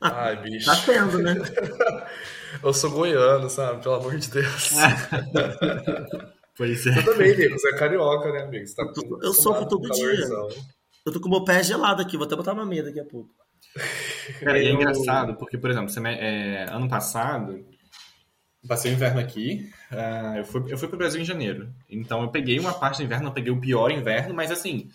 [0.01, 0.65] Ai, bicho.
[0.65, 1.36] Tá tendo, né?
[2.61, 3.82] Eu sou goiano, sabe?
[3.82, 4.71] Pelo amor de Deus.
[6.57, 6.99] pois é.
[6.99, 7.57] Eu também, Nico.
[7.57, 8.67] Você é carioca, né, amigo?
[8.67, 10.28] Você tá eu, eu sofro todo dia.
[11.05, 12.17] Eu tô com o meu pé gelado aqui.
[12.17, 13.30] Vou até botar uma meia daqui a pouco.
[14.41, 17.65] Cara, e é engraçado, porque, por exemplo, é, ano passado,
[18.68, 21.74] passei o inverno aqui, uh, eu, fui, eu fui pro Brasil em janeiro.
[21.89, 24.89] Então eu peguei uma parte do inverno, não peguei o pior inverno, mas assim,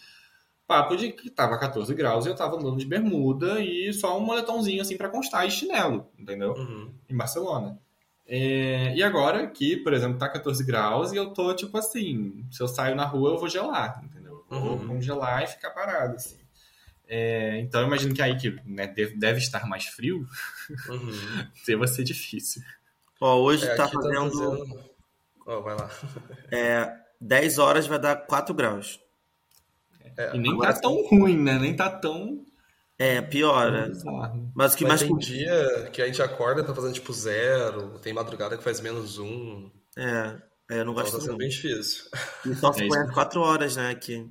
[0.66, 4.20] papo de que tava 14 graus e eu tava andando de bermuda e só um
[4.20, 6.52] moletomzinho assim para constar e chinelo, entendeu?
[6.52, 6.92] Uhum.
[7.08, 7.78] Em Barcelona.
[8.24, 12.62] É, e agora que, por exemplo, tá 14 graus e eu tô tipo assim, se
[12.62, 14.44] eu saio na rua eu vou gelar, entendeu?
[14.48, 14.86] Eu vou uhum.
[14.86, 16.38] congelar e ficar parado, assim.
[17.08, 20.24] É, então eu imagino que aí que né, deve, deve, estar mais frio,
[20.88, 21.10] uhum.
[21.66, 22.62] deva ser difícil.
[23.20, 24.30] Ó, hoje é, tá, tá fazendo.
[24.30, 24.90] Fazendo...
[25.46, 25.90] Oh, vai lá.
[26.50, 28.98] é, 10 horas vai dar 4 graus.
[30.16, 31.58] É, e nem tá tão ruim, né?
[31.58, 32.44] Nem tá tão.
[32.98, 33.86] É, piora.
[33.86, 33.90] É
[34.54, 35.02] Mas o que Mas mais.
[35.02, 39.18] Tem dia que a gente acorda tá fazendo tipo zero, tem madrugada que faz menos
[39.18, 39.70] um.
[39.96, 40.36] É,
[40.70, 42.04] é eu não gosto então, tá sendo bem difícil.
[42.44, 43.90] E só se põe 4 horas, né?
[43.90, 44.30] Aqui.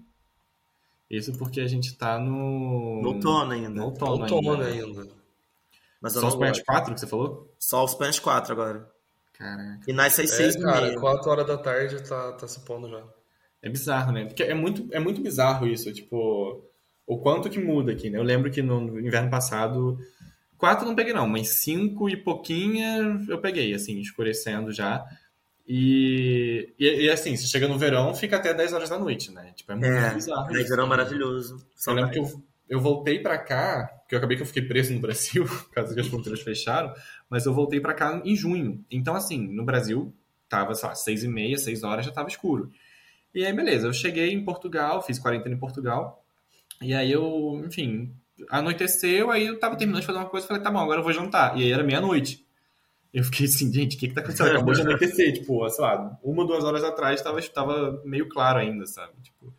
[1.09, 3.01] Isso porque a gente tá no.
[3.01, 3.69] No outono ainda.
[3.69, 4.67] No outono, outono ainda.
[4.67, 5.18] ainda.
[6.01, 7.53] Mas Só os Planet 4 que você falou?
[7.59, 8.89] Só os Planet 4 agora.
[9.33, 9.79] Caraca.
[9.87, 13.03] E nasce às 6 é, cara, 4 horas da tarde tá, tá se pondo já.
[13.61, 14.25] É bizarro, né?
[14.25, 16.63] Porque é muito, é muito bizarro isso, tipo,
[17.05, 18.17] o quanto que muda aqui, né?
[18.17, 19.97] Eu lembro que no inverno passado,
[20.57, 25.05] quatro não peguei não, mas cinco e pouquinha eu peguei, assim, escurecendo já.
[25.67, 29.51] E, e, e, assim, se chega no verão, fica até 10 horas da noite, né?
[29.55, 30.57] Tipo, é muito é, bizarro.
[30.57, 31.63] É, verão maravilhoso.
[31.85, 34.93] Eu lembro que eu, eu voltei para cá, porque eu acabei que eu fiquei preso
[34.93, 36.93] no Brasil, por causa que as fronteiras fecharam,
[37.29, 38.85] mas eu voltei para cá em junho.
[38.91, 40.13] Então, assim, no Brasil,
[40.47, 42.71] tava, sei lá, 6 e meia, 6 horas já tava escuro.
[43.33, 46.23] E aí, beleza, eu cheguei em Portugal, fiz quarentena em Portugal,
[46.81, 48.13] e aí eu, enfim,
[48.49, 51.13] anoiteceu, aí eu tava terminando de fazer uma coisa, falei, tá bom, agora eu vou
[51.13, 51.57] jantar.
[51.57, 52.45] E aí era meia-noite.
[53.13, 54.51] Eu fiquei assim, gente, o que que tá acontecendo?
[54.51, 58.85] Acabou de anoitecer, tipo, sei lá, uma, duas horas atrás tava, tava meio claro ainda,
[58.85, 59.13] sabe?
[59.21, 59.53] Tipo,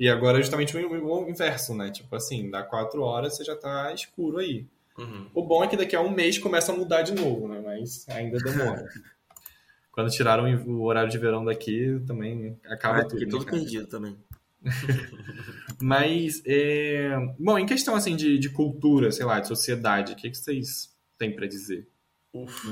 [0.00, 1.90] e agora é justamente o inverso, né?
[1.90, 4.66] Tipo assim, dá quatro horas você já tá escuro aí.
[4.98, 5.28] Uhum.
[5.34, 7.60] O bom é que daqui a um mês começa a mudar de novo, né?
[7.62, 8.88] Mas ainda demora.
[9.92, 13.20] Quando tiraram o horário de verão daqui, também acaba ah, tudo.
[13.20, 14.16] Né, tudo perdido também.
[15.78, 17.10] Mas, é...
[17.38, 20.96] bom, em questão assim de, de cultura, sei lá, de sociedade, o que, que vocês
[21.18, 21.86] têm para dizer?
[22.32, 22.68] Uf.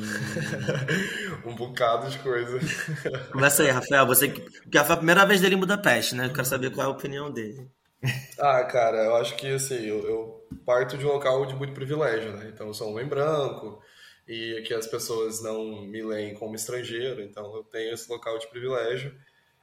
[1.45, 2.59] um bocado de coisa.
[3.33, 4.07] Começa aí, Rafael.
[4.07, 4.45] Você que
[4.85, 6.27] foi a primeira vez dele em Budapeste, né?
[6.27, 7.69] Eu quero saber qual é a opinião dele.
[8.39, 12.33] Ah, cara, eu acho que assim, eu, eu parto de um local de muito privilégio,
[12.37, 12.51] né?
[12.55, 13.83] Então eu sou um homem branco
[14.29, 18.47] e que as pessoas não me leem como estrangeiro, então eu tenho esse local de
[18.49, 19.13] privilégio.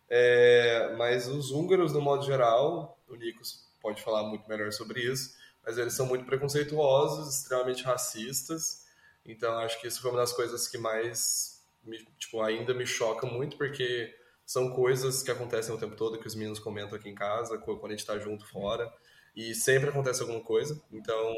[0.10, 5.36] É, mas os húngaros, no modo geral, o Nikos pode falar muito melhor sobre isso,
[5.66, 8.85] mas eles são muito preconceituosos, extremamente racistas.
[9.26, 13.26] Então acho que isso foi uma das coisas que mais me, tipo, ainda me choca
[13.26, 14.16] muito, porque
[14.46, 17.86] são coisas que acontecem o tempo todo, que os meninos comentam aqui em casa, quando
[17.88, 18.92] a gente está junto fora,
[19.36, 20.82] e sempre acontece alguma coisa.
[20.92, 21.34] Então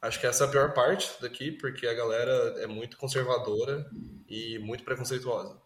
[0.00, 3.88] acho que essa é a pior parte daqui, porque a galera é muito conservadora
[4.28, 5.60] e muito preconceituosa.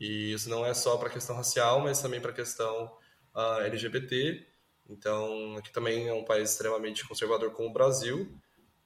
[0.00, 2.84] E isso não é só para questão racial, mas também para questão
[3.34, 4.46] uh, ah, LGBT.
[4.88, 8.32] Então, aqui também é um país extremamente conservador como o Brasil,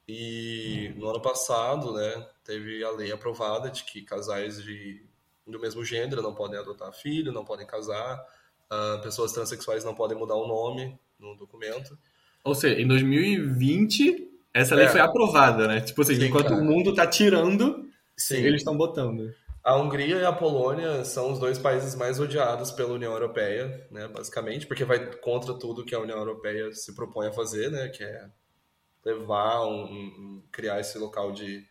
[0.07, 5.01] e no ano passado, né, teve a lei aprovada de que casais de,
[5.47, 8.21] do mesmo gênero não podem adotar filho, não podem casar,
[8.71, 11.97] uh, pessoas transexuais não podem mudar o nome no documento.
[12.43, 14.89] Ou seja, em 2020 essa lei é.
[14.89, 15.81] foi aprovada, né?
[15.81, 16.61] Tipo assim, Sim, enquanto cara.
[16.61, 18.37] o mundo tá tirando, Sim.
[18.37, 19.33] eles estão botando.
[19.63, 24.07] A Hungria e a Polônia são os dois países mais odiados pela União Europeia, né,
[24.09, 28.03] basicamente, porque vai contra tudo que a União Europeia se propõe a fazer, né, que
[28.03, 28.25] é
[29.05, 31.65] levar, um, um, criar esse local de,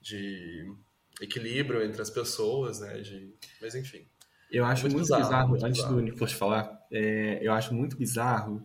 [0.00, 0.72] de
[1.20, 2.98] equilíbrio entre as pessoas, né?
[2.98, 4.06] De, mas enfim.
[4.50, 5.96] Eu acho muito, muito bizarro, bizarro muito antes bizarro.
[5.96, 8.62] do Nicolas falar, é, eu acho muito bizarro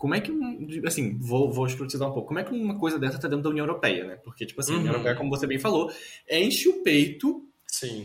[0.00, 0.32] como é que,
[0.86, 3.50] assim, vou, vou escrutizar um pouco, como é que uma coisa dessa tá dentro da
[3.50, 4.16] União Europeia, né?
[4.24, 4.78] Porque, tipo assim, uhum.
[4.78, 4.98] a União uhum.
[5.00, 5.92] Europeia, como você bem falou,
[6.26, 7.46] enche o peito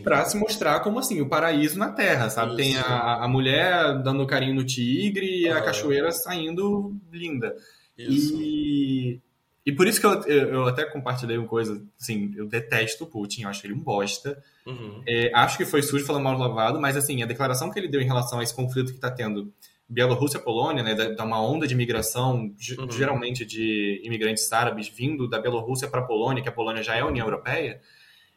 [0.04, 2.50] para se mostrar como assim, o paraíso na Terra, sabe?
[2.50, 2.56] Isso.
[2.56, 7.56] Tem a, a mulher dando carinho no tigre e a cachoeira saindo linda.
[7.96, 8.40] Isso.
[8.42, 9.20] E,
[9.66, 13.42] e por isso que eu, eu até compartilhei uma coisa, assim, eu detesto o Putin,
[13.42, 14.40] eu acho ele um bosta.
[14.64, 15.02] Uhum.
[15.04, 18.00] É, acho que foi sujo falando mal lavado, mas assim, a declaração que ele deu
[18.00, 19.52] em relação a esse conflito que está tendo
[19.88, 22.90] Bielorrússia-Polônia, né, da, uma onda de imigração, uhum.
[22.92, 27.00] geralmente de imigrantes árabes vindo da Bielorrússia para a Polônia, que a Polônia já é
[27.00, 27.80] a União Europeia,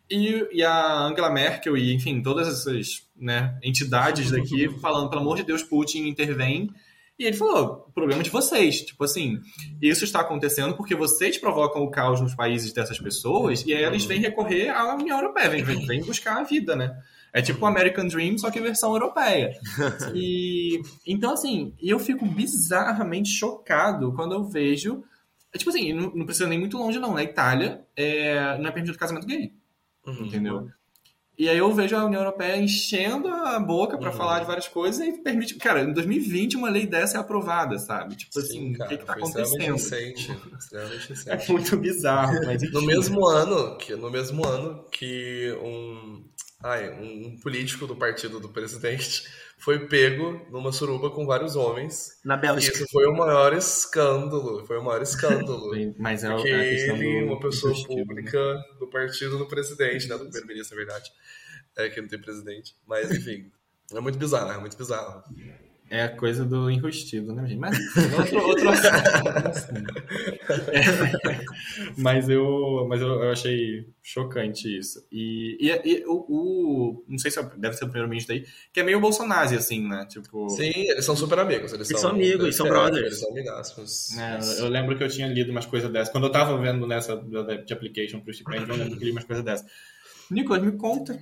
[0.10, 5.38] e, e a Angela Merkel e, enfim, todas essas né, entidades daqui falando, pelo amor
[5.38, 6.72] de Deus, Putin intervém.
[7.20, 8.82] E ele falou, o problema é de vocês.
[8.82, 9.42] Tipo assim,
[9.82, 14.06] isso está acontecendo porque vocês provocam o caos nos países dessas pessoas e aí eles
[14.06, 16.98] vêm recorrer à União Europeia, vêm, vêm buscar a vida, né?
[17.34, 19.52] É tipo o American Dream, só que versão europeia.
[20.16, 25.04] E então, assim, eu fico bizarramente chocado quando eu vejo.
[25.54, 27.14] É, tipo assim, não, não, precisa nem muito longe, não.
[27.14, 29.52] Na Itália, é, não é permitido casamento gay.
[30.06, 30.26] Uhum.
[30.26, 30.70] Entendeu?
[31.40, 34.18] E aí eu vejo a União Europeia enchendo a boca para uhum.
[34.18, 35.56] falar de várias coisas e permite.
[35.56, 38.18] Cara, em 2020 uma lei dessa é aprovada, sabe?
[38.18, 39.76] Tipo Sim, assim, cara, o que, que tá acontecendo?
[39.78, 41.30] Extremamente recente.
[41.30, 42.62] É muito bizarro, mas.
[42.74, 46.22] no mesmo ano que no mesmo ano que um
[46.64, 49.24] ai, um político do partido do presidente
[49.60, 52.20] foi pego numa suruba com vários homens.
[52.24, 52.78] Na Bélgica.
[52.78, 54.66] Isso foi o maior escândalo.
[54.66, 55.72] Foi o maior escândalo.
[55.98, 57.84] Mas é porque ele, uma pessoa né?
[57.86, 58.64] pública né?
[58.80, 60.16] do partido do presidente, né?
[60.16, 61.12] Do primeiro-ministro, na verdade.
[61.78, 62.76] É que não tem presidente.
[62.88, 63.52] Mas, enfim,
[63.94, 65.24] é muito bizarro, é muito bizarro.
[65.90, 67.60] É a coisa do enrustido, né, gente?
[67.60, 67.78] Mas
[68.18, 69.94] outro, outro assunto.
[70.72, 71.40] é,
[71.98, 75.06] mas eu, mas eu, eu, achei chocante isso.
[75.12, 78.80] E, e, e o, o, Não sei se é, deve ser o primeiro-ministro aí, que
[78.80, 80.06] é meio Bolsonaro, assim, né?
[80.10, 80.50] Tipo...
[80.50, 81.74] Sim, eles são super amigos.
[81.74, 83.06] Eles, eles são, amigos, eles são brothers.
[83.06, 84.18] Eles são amigássimos.
[84.18, 86.12] É, eu lembro que eu tinha lido umas coisas dessas.
[86.12, 87.16] Quando eu tava vendo nessa
[87.66, 89.70] de application pro Stipend, eu lembro que li umas coisas dessas.
[90.30, 91.20] Nicolas, me conta.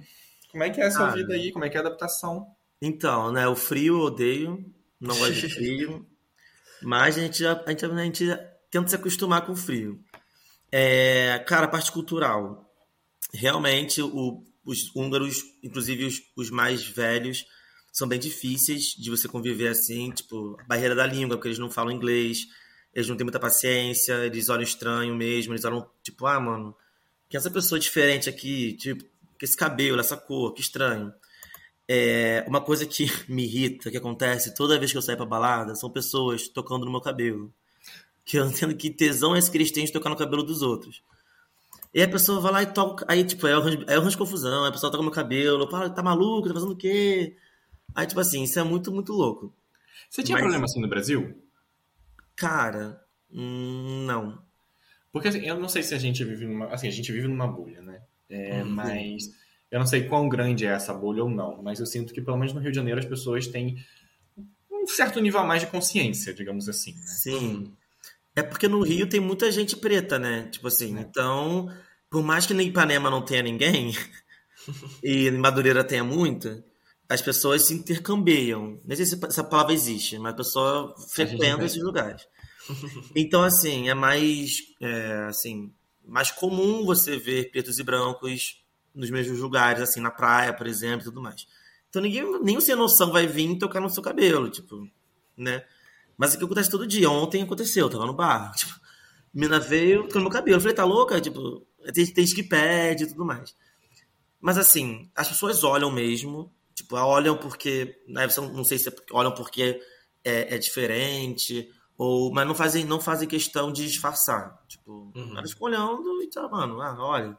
[0.52, 1.52] Como é que é a sua ah, vida aí?
[1.52, 2.48] Como é que é a adaptação?
[2.82, 3.48] Então, né?
[3.48, 4.66] O frio eu odeio,
[5.00, 6.06] não gosto de frio,
[6.82, 8.26] mas a gente, a, gente, a gente
[8.70, 10.00] tenta se acostumar com o frio.
[10.72, 12.70] É, cara, a parte cultural.
[13.34, 17.46] Realmente, o, os húngaros, inclusive os, os, mais velhos,
[17.92, 21.92] são bem difíceis de você conviver assim, tipo, barreira da língua, porque eles não falam
[21.92, 22.48] inglês,
[22.94, 26.76] eles não têm muita paciência, eles olham estranho mesmo, eles olham, tipo, ah, mano,
[27.30, 29.04] que essa pessoa diferente aqui, tipo,
[29.38, 31.14] que esse cabelo, essa cor, que estranho.
[31.88, 35.76] É, uma coisa que me irrita, que acontece toda vez que eu saio pra balada,
[35.76, 37.54] são pessoas tocando no meu cabelo.
[38.28, 40.62] Que eu entendo que tesão é esse que eles têm de tocar no cabelo dos
[40.62, 41.02] outros.
[41.94, 43.06] E a pessoa vai lá e toca.
[43.08, 44.64] Aí, tipo, é o range, é de confusão.
[44.64, 45.70] Aí a pessoa toca no meu cabelo.
[45.72, 46.50] Fala, tá maluco?
[46.50, 47.38] Tá fazendo o quê?
[47.96, 49.56] Aí, tipo assim, isso é muito, muito louco.
[50.10, 51.42] Você tinha Mas, problema assim no Brasil?
[52.36, 53.02] Cara,
[53.32, 54.38] hum, não.
[55.12, 56.68] Porque assim, eu não sei se a gente vive numa.
[56.68, 58.02] Assim, a gente vive numa bolha, né?
[58.30, 58.70] É, uhum.
[58.70, 59.32] Mas
[59.72, 62.38] eu não sei quão grande é essa bolha ou não, mas eu sinto que, pelo
[62.38, 63.78] menos no Rio de Janeiro, as pessoas têm
[64.70, 66.94] um certo nível a mais de consciência, digamos assim.
[66.94, 67.02] Né?
[67.06, 67.74] Sim.
[68.38, 70.48] É porque no Rio tem muita gente preta, né?
[70.52, 71.02] Tipo assim, é.
[71.02, 71.68] então,
[72.08, 73.98] por mais que no Ipanema não tenha ninguém,
[75.04, 76.64] e em Madureira tenha muita,
[77.10, 78.80] as pessoas se intercambiam.
[78.86, 82.22] Nem sei se essa palavra existe, mas a pessoa frequenta esses lugares.
[83.16, 85.74] Então, assim, é mais, é, assim,
[86.06, 88.62] mais comum você ver pretos e brancos
[88.94, 91.48] nos mesmos lugares, assim, na praia, por exemplo, e tudo mais.
[91.90, 94.86] Então ninguém, nem o sem noção vai vir tocar no seu cabelo, tipo,
[95.38, 95.64] né?
[96.18, 97.10] Mas isso que acontece todo dia.
[97.10, 98.74] Ontem aconteceu, eu tava no bar, tipo,
[99.34, 100.58] mina veio tocando meu cabelo.
[100.58, 101.22] Eu falei, tá louca?
[101.22, 103.56] Tipo, tem, tem que pede e tudo mais.
[104.42, 109.34] Mas assim, as pessoas olham mesmo, tipo, olham porque, né, não sei se é olham
[109.34, 109.82] porque
[110.24, 114.62] é, é diferente, ou, mas não fazem, não fazem questão de disfarçar.
[114.68, 115.38] Tipo, uhum.
[115.38, 117.38] elas ficam olhando e tá, mano, ah, olha.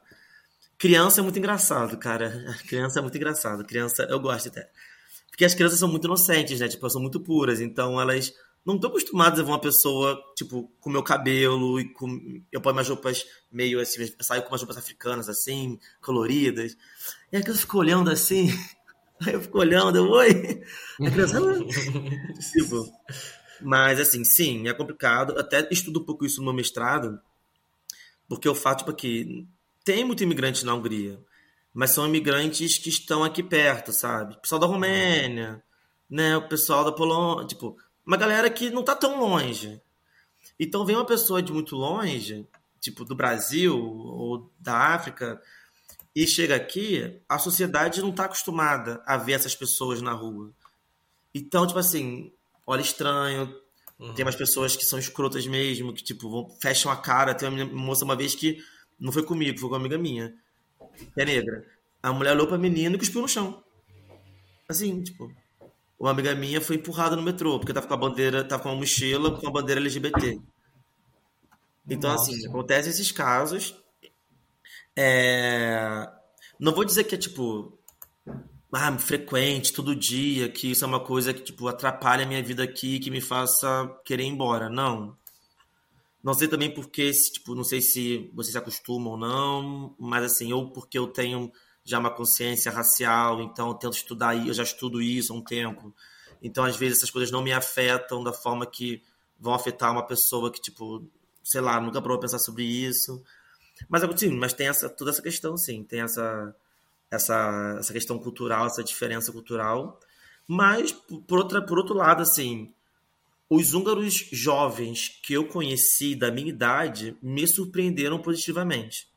[0.77, 2.57] Criança é muito engraçado, cara.
[2.67, 3.65] Criança é muito engraçado.
[3.65, 4.69] Criança, eu gosto até.
[5.31, 6.69] Porque as crianças são muito inocentes, né?
[6.69, 7.61] Tipo, elas são muito puras.
[7.61, 8.33] Então, elas
[8.69, 12.43] não estão acostumadas a ver uma pessoa, tipo, com meu cabelo e com.
[12.53, 16.77] Eu ponho umas roupas meio assim, eu saio com umas roupas africanas, assim, coloridas.
[17.33, 18.51] E a criança fica olhando assim.
[19.27, 20.63] Aí eu fico olhando, eu, oi!
[21.01, 21.41] A criança.
[22.53, 22.85] tipo.
[23.63, 25.39] Mas, assim, sim, é complicado.
[25.39, 27.19] Até estudo um pouco isso no meu mestrado.
[28.29, 29.49] Porque o fato, tipo, que
[29.83, 31.19] tem muito imigrante na Hungria,
[31.73, 34.35] mas são imigrantes que estão aqui perto, sabe?
[34.35, 35.65] O pessoal da Romênia,
[36.09, 36.37] né?
[36.37, 37.75] O pessoal da Polônia, tipo,
[38.09, 39.79] uma galera que não tá tão longe.
[40.59, 42.49] Então vem uma pessoa de muito longe,
[42.81, 45.41] tipo do Brasil ou da África,
[46.17, 50.51] e chega aqui, a sociedade não tá acostumada a ver essas pessoas na rua.
[51.35, 52.33] Então, tipo assim,
[52.67, 53.55] olha estranho.
[53.99, 54.15] Uhum.
[54.15, 57.35] Tem umas pessoas que são escrotas mesmo, que tipo, vão, fecham a cara.
[57.35, 58.59] Tem uma moça uma vez que
[58.99, 60.35] não foi comigo, foi com uma amiga minha,
[61.15, 61.65] que é negra.
[62.03, 63.63] A mulher olhou pra menina e cuspiu no chão.
[64.67, 65.31] Assim, tipo.
[65.99, 68.77] Uma amiga minha foi empurrada no metrô, porque tava com a bandeira, tava com uma
[68.77, 70.41] mochila com a bandeira LGBT.
[71.89, 72.49] Então, assim, Nossa.
[72.49, 73.75] acontecem esses casos.
[74.97, 76.09] É,
[76.59, 77.77] Não vou dizer que é tipo.
[78.73, 82.63] Ah, frequente, todo dia, que isso é uma coisa que, tipo, atrapalha a minha vida
[82.63, 84.69] aqui, que me faça querer ir embora.
[84.69, 85.17] Não.
[86.23, 90.53] Não sei também porque, tipo, não sei se vocês se acostumam ou não, mas assim,
[90.53, 91.51] ou porque eu tenho
[91.89, 95.95] já uma consciência racial, então eu tento estudar, eu já estudo isso há um tempo.
[96.43, 99.03] Então, às vezes, essas coisas não me afetam da forma que
[99.39, 101.05] vão afetar uma pessoa que, tipo,
[101.43, 103.23] sei lá, nunca parou pra pensar sobre isso.
[103.89, 106.55] Mas, sim, mas tem essa, toda essa questão, sim, tem essa,
[107.11, 109.99] essa, essa questão cultural, essa diferença cultural.
[110.47, 112.73] Mas, por, outra, por outro lado, assim,
[113.49, 119.09] os húngaros jovens que eu conheci da minha idade me surpreenderam positivamente.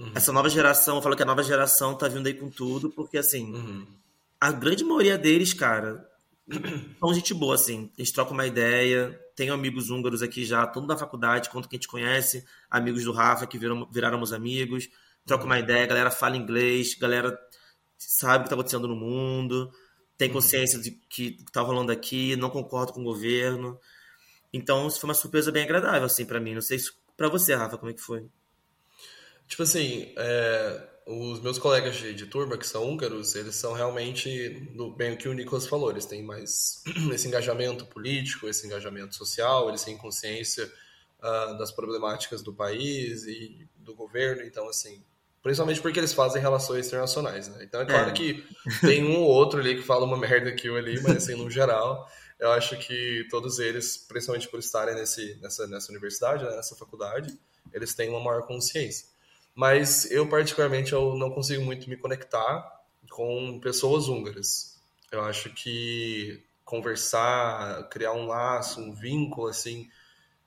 [0.00, 0.12] Uhum.
[0.14, 3.18] Essa nova geração, eu falo que a nova geração tá vindo aí com tudo, porque
[3.18, 3.86] assim, Uhum.
[4.40, 6.08] a grande maioria deles, cara,
[6.98, 7.90] são gente boa, assim.
[7.98, 9.20] Eles trocam uma ideia.
[9.36, 13.12] Tenho amigos húngaros aqui já, tanto da faculdade quanto que a gente conhece, amigos do
[13.12, 14.88] Rafa que viram, viraram meus amigos.
[15.26, 17.38] Troca uma ideia, galera fala inglês, galera
[17.98, 19.70] sabe o que tá acontecendo no mundo,
[20.16, 23.78] tem consciência de que o que tá rolando aqui, não concordo com o governo.
[24.52, 26.54] Então, isso foi uma surpresa bem agradável, assim, pra mim.
[26.54, 28.26] Não sei se pra você, Rafa, como é que foi?
[29.50, 34.64] Tipo assim, é, os meus colegas de, de turma, que são húngaros, eles são realmente,
[34.96, 39.68] bem o que o Nicolas falou, eles têm mais esse engajamento político, esse engajamento social,
[39.68, 40.72] eles têm consciência
[41.20, 45.02] ah, das problemáticas do país e do governo, então assim,
[45.42, 47.64] principalmente porque eles fazem relações internacionais, né?
[47.64, 48.12] Então é claro É.
[48.12, 48.46] que
[48.82, 51.50] tem um ou outro ali que fala uma merda aqui ou ali, mas assim, no
[51.50, 52.08] geral,
[52.38, 57.36] eu acho que todos eles, principalmente por estarem nesse, nessa, nessa universidade, né, nessa faculdade,
[57.72, 59.10] eles têm uma maior consciência.
[59.60, 62.80] Mas eu, particularmente, eu não consigo muito me conectar
[63.10, 64.80] com pessoas húngaras.
[65.12, 69.86] Eu acho que conversar, criar um laço, um vínculo, assim,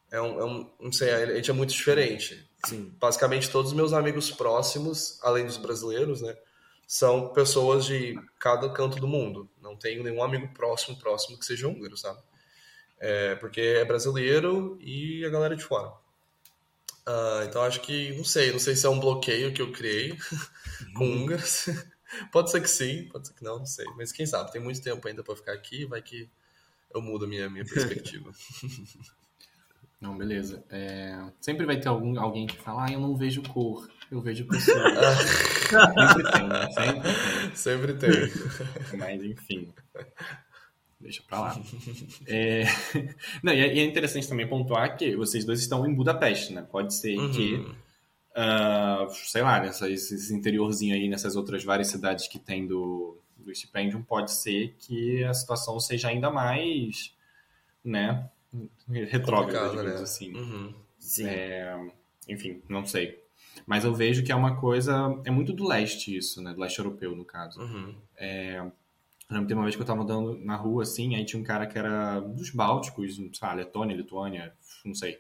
[0.10, 2.50] é um, é um não sei, a gente é muito diferente.
[2.66, 2.92] Sim.
[3.00, 6.36] Basicamente, todos os meus amigos próximos, além dos brasileiros, né,
[6.88, 9.48] são pessoas de cada canto do mundo.
[9.62, 12.20] Não tenho nenhum amigo próximo, próximo que seja húngaro, sabe?
[13.00, 16.02] É, porque é brasileiro e a galera de fora.
[17.06, 20.18] Ah, então acho que, não sei, não sei se é um bloqueio que eu criei
[20.96, 21.68] com húngaros.
[22.32, 23.86] Pode ser que sim, pode ser que não, não sei.
[23.98, 26.30] Mas quem sabe, tem muito tempo ainda pra ficar aqui, vai que
[26.94, 28.32] eu mudo a minha, minha perspectiva.
[30.04, 30.62] Não, beleza.
[30.70, 34.46] É, Sempre vai ter algum, alguém que fala, ah, eu não vejo cor, eu vejo
[34.46, 34.84] pessoa.
[36.04, 36.70] Sempre tem, né?
[37.56, 38.12] Sempre tem.
[38.30, 39.00] Sempre tem.
[39.00, 39.74] Mas, enfim.
[41.04, 41.62] Deixa pra lá.
[42.26, 42.64] É,
[43.44, 46.62] Não, e é e é interessante também pontuar que vocês dois estão em Budapeste, né?
[46.72, 47.76] Pode ser que, Uhum.
[48.36, 53.52] ah, sei lá, nessas, esse interiorzinho aí, nessas outras várias cidades que tem do, do
[53.52, 57.14] estipendium, pode ser que a situação seja ainda mais,
[57.84, 58.30] né,
[59.10, 60.02] retrógrada, digamos né?
[60.02, 60.34] assim.
[60.34, 60.74] Uhum.
[61.22, 61.78] É,
[62.30, 63.22] enfim, não sei.
[63.68, 65.20] Mas eu vejo que é uma coisa.
[65.26, 66.54] É muito do leste isso, né?
[66.54, 67.60] Do leste europeu, no caso.
[67.62, 67.94] Uhum.
[69.30, 71.46] Eu lembro que uma vez que eu tava andando na rua, assim, aí tinha um
[71.46, 74.54] cara que era dos Bálticos, sei lá, Letônia, Lituânia,
[74.86, 75.18] não sei.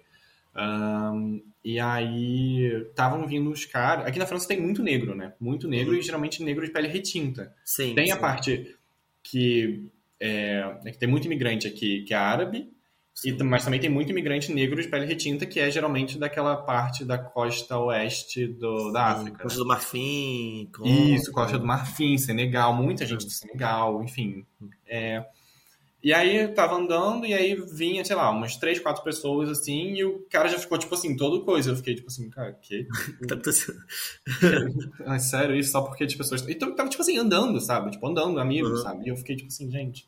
[0.55, 4.05] Ahn, e aí estavam vindo os caras.
[4.05, 5.33] Aqui na França tem muito negro, né?
[5.39, 7.55] Muito negro e geralmente negro de pele retinta.
[7.65, 7.95] Sim.
[7.95, 8.21] Tem a sim.
[8.21, 8.77] parte
[9.23, 9.89] que,
[10.19, 12.71] é, é que tem muito imigrante aqui que é árabe,
[13.23, 17.05] e, mas também tem muito imigrante negro de pele retinta, que é geralmente daquela parte
[17.05, 19.37] da costa oeste do, da África.
[19.37, 19.43] né?
[19.43, 20.69] Costa do Marfim.
[20.75, 20.87] Congo.
[20.89, 24.45] Isso, Costa do Marfim, Senegal, muita gente do Senegal, enfim.
[24.87, 25.23] É,
[26.03, 29.93] E aí eu tava andando e aí vinha, sei lá, umas três, quatro pessoas assim,
[29.93, 31.71] e o cara já ficou, tipo assim, todo coisa.
[31.71, 32.85] Eu fiquei, tipo assim, cara, que?
[33.27, 33.35] Tá.
[35.05, 36.45] Ai, sério, isso só porque as pessoas.
[36.47, 37.91] Então tava, tipo assim, andando, sabe?
[37.91, 38.77] Tipo, andando, amigo, Uhum.
[38.77, 39.05] sabe?
[39.05, 40.07] E eu fiquei, tipo assim, gente.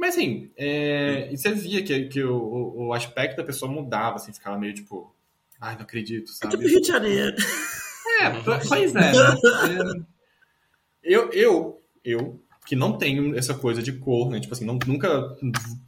[0.00, 1.28] Mas assim, é...
[1.30, 4.72] e você via que, que o, o- o aspecto da pessoa mudava, assim, ficava meio
[4.72, 5.14] tipo.
[5.60, 6.56] Ai, não acredito, É sabe?
[6.56, 7.36] tipo Rio de Janeiro.
[8.22, 9.12] É, po- pois é, né?
[11.04, 14.40] É, Eu, eu, eu, que não tenho essa coisa de cor, né?
[14.40, 15.36] Tipo assim, não, nunca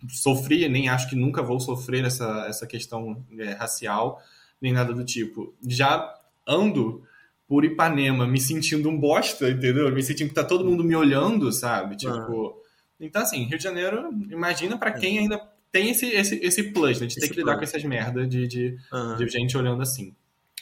[0.08, 4.20] sofri, nem acho que nunca vou sofrer essa, essa questão é, racial,
[4.60, 5.54] nem nada do tipo.
[5.66, 6.14] Já
[6.46, 7.02] ando
[7.48, 9.90] por Ipanema me sentindo um bosta, entendeu?
[9.92, 11.96] Me sentindo que tá todo mundo me olhando, sabe?
[11.96, 12.61] Tipo.
[13.06, 15.38] Então, assim, Rio de Janeiro, imagina pra quem ainda
[15.70, 17.06] tem esse, esse, esse plus, né?
[17.06, 17.70] De ter Esse que lidar plus.
[17.70, 19.16] com essas merdas de, de, Aham.
[19.16, 20.14] de gente olhando assim.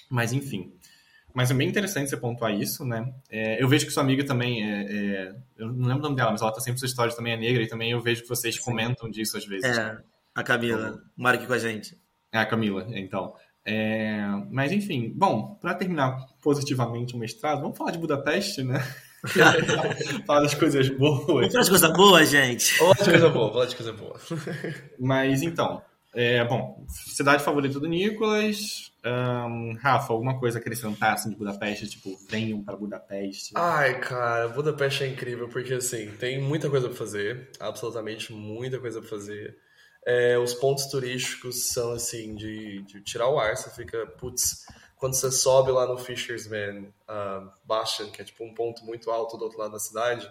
[0.08, 0.72] Mas enfim.
[1.34, 3.12] Mas é bem interessante você pontuar isso, né?
[3.30, 6.30] É, eu vejo que sua amiga também é, é- Eu não lembro o nome dela,
[6.32, 8.58] mas ela tá sempre suas histórias também é negra e também eu vejo que vocês
[8.58, 9.64] comentam disso às vezes.
[9.76, 9.98] É,
[10.34, 11.00] a Camila.
[11.16, 11.96] Mora aqui com a gente.
[12.32, 13.34] É, a Camila, então.
[13.64, 18.78] É, mas enfim, bom, para terminar positivamente o mestrado, vamos falar de Budapeste, né?
[20.26, 21.26] falar das coisas boas.
[21.26, 22.74] Vamos falar de coisa boa, gente.
[22.78, 24.20] Falar de coisa boa, falar de coisa boa.
[24.98, 25.82] Mas então,
[26.14, 28.90] é, bom, cidade favorita do Nicolas.
[29.04, 31.88] Um, Rafa, alguma coisa a acrescentar assim, de Budapeste?
[31.88, 33.52] Tipo, venham para Budapeste.
[33.54, 39.00] Ai, cara, Budapeste é incrível porque assim, tem muita coisa para fazer, absolutamente muita coisa
[39.00, 39.56] para fazer.
[40.06, 44.64] É, os pontos turísticos são assim, de, de, tirar o ar, você fica, putz,
[45.00, 49.38] quando você sobe lá no Fishersman uh, Bastion, que é tipo um ponto muito alto
[49.38, 50.30] do outro lado da cidade,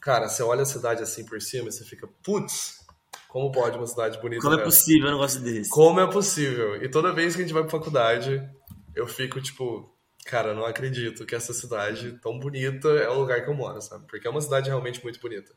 [0.00, 2.86] cara, você olha a cidade assim por cima e você fica, putz,
[3.28, 4.40] como pode uma cidade bonita?
[4.40, 5.68] Como é possível um negócio desse?
[5.68, 6.80] Como é possível?
[6.80, 8.48] E toda vez que a gente vai pra faculdade,
[8.94, 9.92] eu fico tipo,
[10.24, 14.06] cara, não acredito que essa cidade tão bonita é o lugar que eu moro, sabe?
[14.06, 15.52] Porque é uma cidade realmente muito bonita.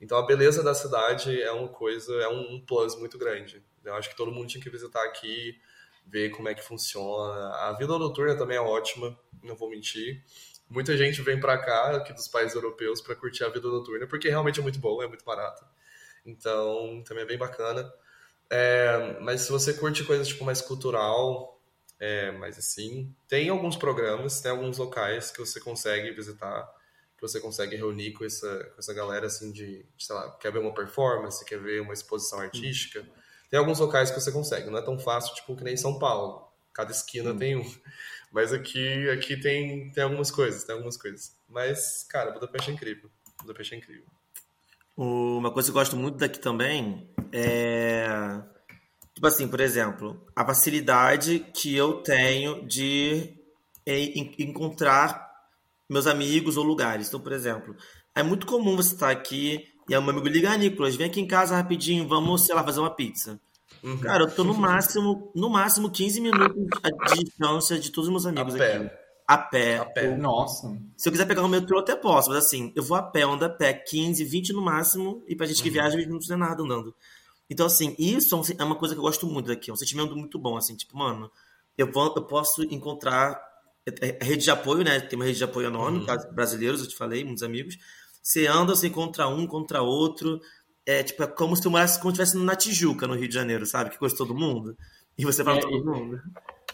[0.00, 3.60] Então a beleza da cidade é uma coisa, é um plus muito grande.
[3.84, 5.58] Eu acho que todo mundo tinha que visitar aqui,
[6.06, 7.54] ver como é que funciona.
[7.56, 10.24] A vida noturna também é ótima, não vou mentir.
[10.68, 14.28] Muita gente vem para cá, aqui dos países europeus, para curtir a vida noturna, porque
[14.28, 15.64] realmente é muito bom, é muito barato.
[16.24, 17.92] Então, também é bem bacana.
[18.50, 21.60] É, mas se você curte coisas tipo mais cultural,
[21.98, 26.68] é, mais assim, tem alguns programas, tem alguns locais que você consegue visitar,
[27.16, 30.58] que você consegue reunir com essa, com essa galera assim de, sei lá, quer ver
[30.58, 33.00] uma performance, quer ver uma exposição artística.
[33.00, 33.25] Hum.
[33.56, 36.46] Tem alguns locais que você consegue, não é tão fácil tipo que nem São Paulo.
[36.74, 37.38] Cada esquina hum.
[37.38, 37.64] tem um.
[38.30, 41.34] Mas aqui, aqui tem, tem algumas coisas, tem algumas coisas.
[41.48, 43.08] Mas, cara, Budapeste é incrível.
[43.40, 44.04] Budapeste é incrível.
[44.94, 48.06] Uma coisa que eu gosto muito daqui também é.
[49.14, 53.32] Tipo assim, por exemplo, a facilidade que eu tenho de
[54.38, 55.32] encontrar
[55.88, 57.08] meus amigos ou lugares.
[57.08, 57.74] Então, por exemplo,
[58.14, 61.20] é muito comum você estar aqui e o meu amigo liga, ah, Nicolas, vem aqui
[61.20, 63.40] em casa rapidinho, vamos, sei lá, fazer uma pizza.
[63.86, 63.98] Uhum.
[63.98, 66.56] Cara, eu tô no máximo, no máximo 15 minutos
[67.14, 68.90] de distância de todos os meus amigos aqui
[69.26, 69.78] a pé.
[69.78, 70.16] A pé.
[70.16, 70.78] Nossa.
[70.96, 73.44] Se eu quiser pegar o metrô, até posso, mas assim, eu vou a pé, ando
[73.44, 75.74] a pé, 15, 20 no máximo, e pra gente que uhum.
[75.74, 76.94] viaja, não precisa nada andando.
[77.50, 80.38] Então, assim, isso é uma coisa que eu gosto muito daqui, é um sentimento muito
[80.38, 81.30] bom, assim, tipo, mano,
[81.76, 83.40] eu, vou, eu posso encontrar
[83.86, 85.00] é, é, rede de apoio, né?
[85.00, 86.34] Tem uma rede de apoio enorme, uhum.
[86.34, 87.76] brasileiros, eu te falei, muitos amigos.
[88.22, 90.40] Você anda, você encontra um, encontra outro.
[90.86, 93.66] É tipo, é como se tu morasse como estivesse na Tijuca, no Rio de Janeiro,
[93.66, 93.90] sabe?
[93.90, 94.76] Que coisa todo mundo.
[95.18, 96.20] E você fala é, todo mundo.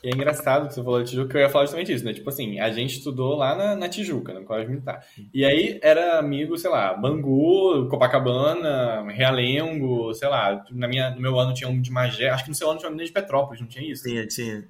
[0.04, 2.12] E é engraçado que você falou de Tijuca, eu ia falar justamente isso, né?
[2.12, 5.06] Tipo assim, a gente estudou lá na, na Tijuca, no Colégio Militar.
[5.32, 10.62] E aí era amigo, sei lá, Bangu, Copacabana, Realengo, sei lá.
[10.72, 12.90] Na minha, no meu ano tinha um de Magé, acho que no seu ano tinha
[12.90, 14.02] um de Petrópolis, não tinha isso?
[14.02, 14.64] Tinha, tinha.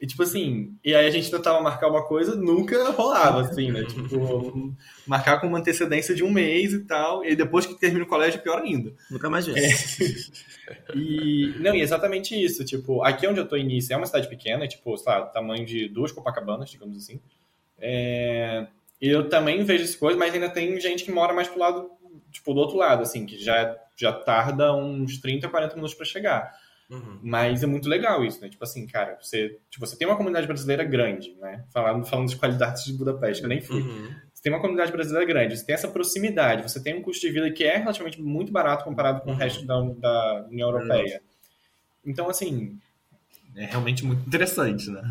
[0.00, 3.84] E tipo assim, e aí a gente tentava marcar uma coisa, nunca rolava, assim, né?
[3.84, 4.74] Tipo,
[5.06, 8.42] marcar com uma antecedência de um mês e tal, e depois que termina o colégio,
[8.42, 8.92] pior ainda.
[9.10, 9.54] Nunca mais vi.
[9.58, 9.68] É.
[10.94, 14.66] E, não, e exatamente isso, tipo, aqui onde eu tô início é uma cidade pequena,
[14.66, 17.20] tipo, sei lá, tamanho de duas Copacabanas, digamos assim.
[17.78, 18.66] É,
[18.98, 21.90] eu também vejo essa coisa, mas ainda tem gente que mora mais pro lado,
[22.30, 26.58] tipo, do outro lado, assim, que já, já tarda uns 30, 40 minutos para chegar.
[26.90, 27.18] Uhum.
[27.22, 28.48] Mas é muito legal isso, né?
[28.48, 31.64] Tipo assim, cara, você, tipo, você tem uma comunidade brasileira grande, né?
[31.72, 33.80] Falando, falando de qualidades de Budapeste, que eu nem fui.
[33.80, 34.14] Uhum.
[34.32, 37.32] Você tem uma comunidade brasileira grande, você tem essa proximidade, você tem um custo de
[37.32, 39.36] vida que é relativamente muito barato comparado com uhum.
[39.36, 41.22] o resto da, da União Europeia.
[42.04, 42.78] Então, assim,
[43.56, 45.02] é realmente muito interessante, né?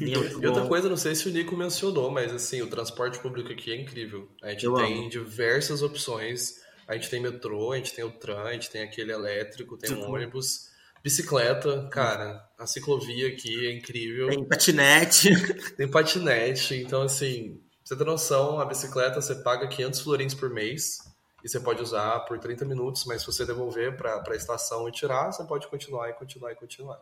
[0.00, 3.72] e outra coisa, não sei se o Nico mencionou, mas assim, o transporte público aqui
[3.72, 4.28] é incrível.
[4.42, 5.10] A gente eu tem amo.
[5.10, 6.60] diversas opções.
[6.86, 9.94] A gente tem metrô, a gente tem o tram, a gente tem aquele elétrico, tem
[9.94, 10.70] um ônibus.
[11.08, 14.28] Bicicleta, cara, a ciclovia aqui é incrível.
[14.28, 15.30] Tem patinete.
[15.74, 20.50] Tem patinete, então assim, pra você ter noção, a bicicleta você paga 500 florins por
[20.50, 20.98] mês
[21.42, 24.92] e você pode usar por 30 minutos, mas se você devolver para a estação e
[24.92, 27.00] tirar, você pode continuar e continuar e continuar.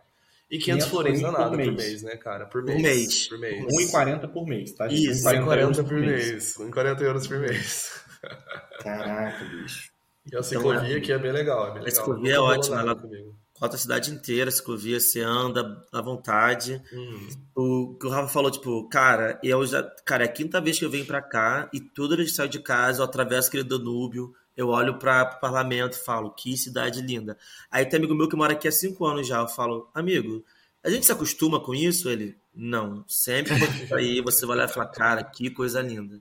[0.48, 1.68] E 500 florins não é nada por mês.
[1.68, 2.46] por mês, né, cara?
[2.46, 3.26] Por mês.
[3.26, 3.58] Por mês.
[3.58, 3.92] Por mês.
[3.92, 4.86] 1,40 por mês, tá?
[4.86, 6.54] Isso, 1,40 por mês.
[6.58, 7.90] 1,40 euros por mês.
[8.78, 9.90] Caraca, bicho.
[10.32, 10.98] E a ciclovia então, é...
[10.98, 11.62] aqui é bem legal.
[11.62, 11.88] É bem legal.
[11.88, 12.80] A ciclovia é ótima.
[12.80, 16.82] Ela, comigo rota a cidade inteira, ciclovia, você anda à vontade.
[16.92, 17.28] Uhum.
[17.54, 19.82] O que o Rafa falou, tipo, cara, eu já.
[20.04, 22.48] Cara, é a quinta vez que eu venho pra cá e toda vez que saio
[22.48, 27.00] de casa, eu atravesso aquele Danúbio, eu olho para o parlamento e falo, que cidade
[27.00, 27.36] linda.
[27.70, 30.44] Aí tem amigo meu que mora aqui há cinco anos já, eu falo, amigo,
[30.82, 32.08] a gente se acostuma com isso?
[32.08, 33.04] Ele, não.
[33.08, 36.20] Sempre que aí, você vai olhar e falar, cara, que coisa linda.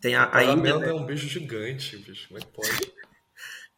[0.00, 2.95] Tem a, o parlamento é um bicho gigante, bicho, como é que pode?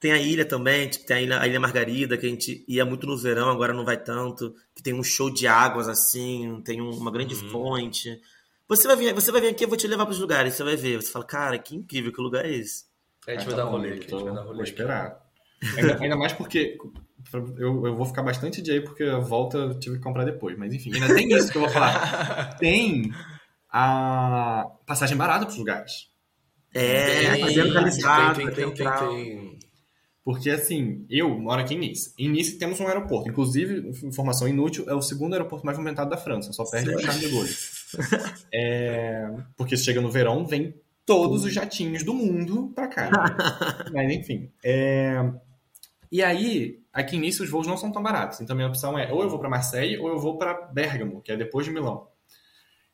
[0.01, 2.85] Tem a ilha também, tipo, tem a ilha, a ilha Margarida, que a gente ia
[2.85, 4.55] muito no verão, agora não vai tanto.
[4.75, 7.51] Que tem um show de águas assim, tem um, uma grande uhum.
[7.51, 8.21] fonte.
[8.69, 10.63] Você vai, vir, você vai vir aqui, eu vou te levar para os lugares, você
[10.63, 11.03] vai ver.
[11.03, 12.85] Você fala, cara, que incrível, que lugar é esse?
[13.27, 14.55] A gente vai dar rolê aqui, a gente vai dar rolê.
[14.55, 15.21] Vou esperar.
[15.77, 16.79] Ainda, ainda, mais porque
[17.59, 20.57] Eu, eu vou ficar bastante de aí porque a volta eu tive que comprar depois.
[20.57, 22.57] Mas enfim, ainda tem isso que eu vou falar.
[22.61, 23.11] Tem
[23.71, 26.09] a passagem barata para os lugares.
[26.73, 29.58] É, Tem, fazer localizado, tem, tem, tem, tem, tem.
[30.29, 32.13] Porque, assim, eu moro aqui em Nice.
[32.19, 33.31] Em Nice temos um aeroporto.
[33.31, 36.53] Inclusive, informação inútil, é o segundo aeroporto mais movimentado da França.
[36.53, 37.51] Só perde o Charles de Gaulle.
[38.53, 39.27] É,
[39.57, 40.75] porque se chega no verão, vem
[41.07, 43.11] todos os jatinhos do mundo pra cá.
[43.91, 44.51] Mas, enfim.
[44.63, 45.33] é,
[46.13, 48.43] E aí, aqui em Nice, os voos não são tão baratos.
[48.43, 51.33] Então, minha opção é ou eu vou pra Marseille ou eu vou pra Bergamo, que
[51.33, 52.07] é depois de Milão.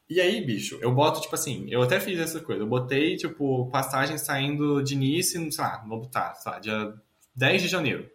[0.09, 2.63] E aí, bicho, eu boto, tipo assim, eu até fiz essa coisa.
[2.63, 6.95] Eu botei, tipo, passagem saindo de Nice, sei lá, vou botar, sei lá, dia
[7.35, 8.09] 10 de janeiro.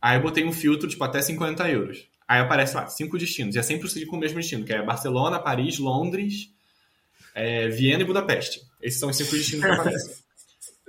[0.00, 2.08] Aí eu botei um filtro, tipo, até 50 euros.
[2.26, 3.56] Aí aparece lá, cinco destinos.
[3.56, 6.50] E é sempre seguir com o mesmo destino, que é Barcelona, Paris, Londres,
[7.34, 8.62] é, Viena e Budapeste.
[8.80, 10.14] Esses são os cinco destinos que aparecem.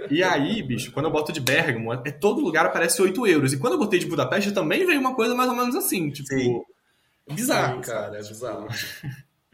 [0.09, 3.51] E aí, bicho, quando eu boto de Bergamo, é todo lugar aparece 8 euros.
[3.51, 6.29] E quando eu botei de Budapeste, também veio uma coisa mais ou menos assim, tipo...
[6.29, 6.61] Sim.
[7.29, 8.67] Bizarro, Sim, cara, é bizarro.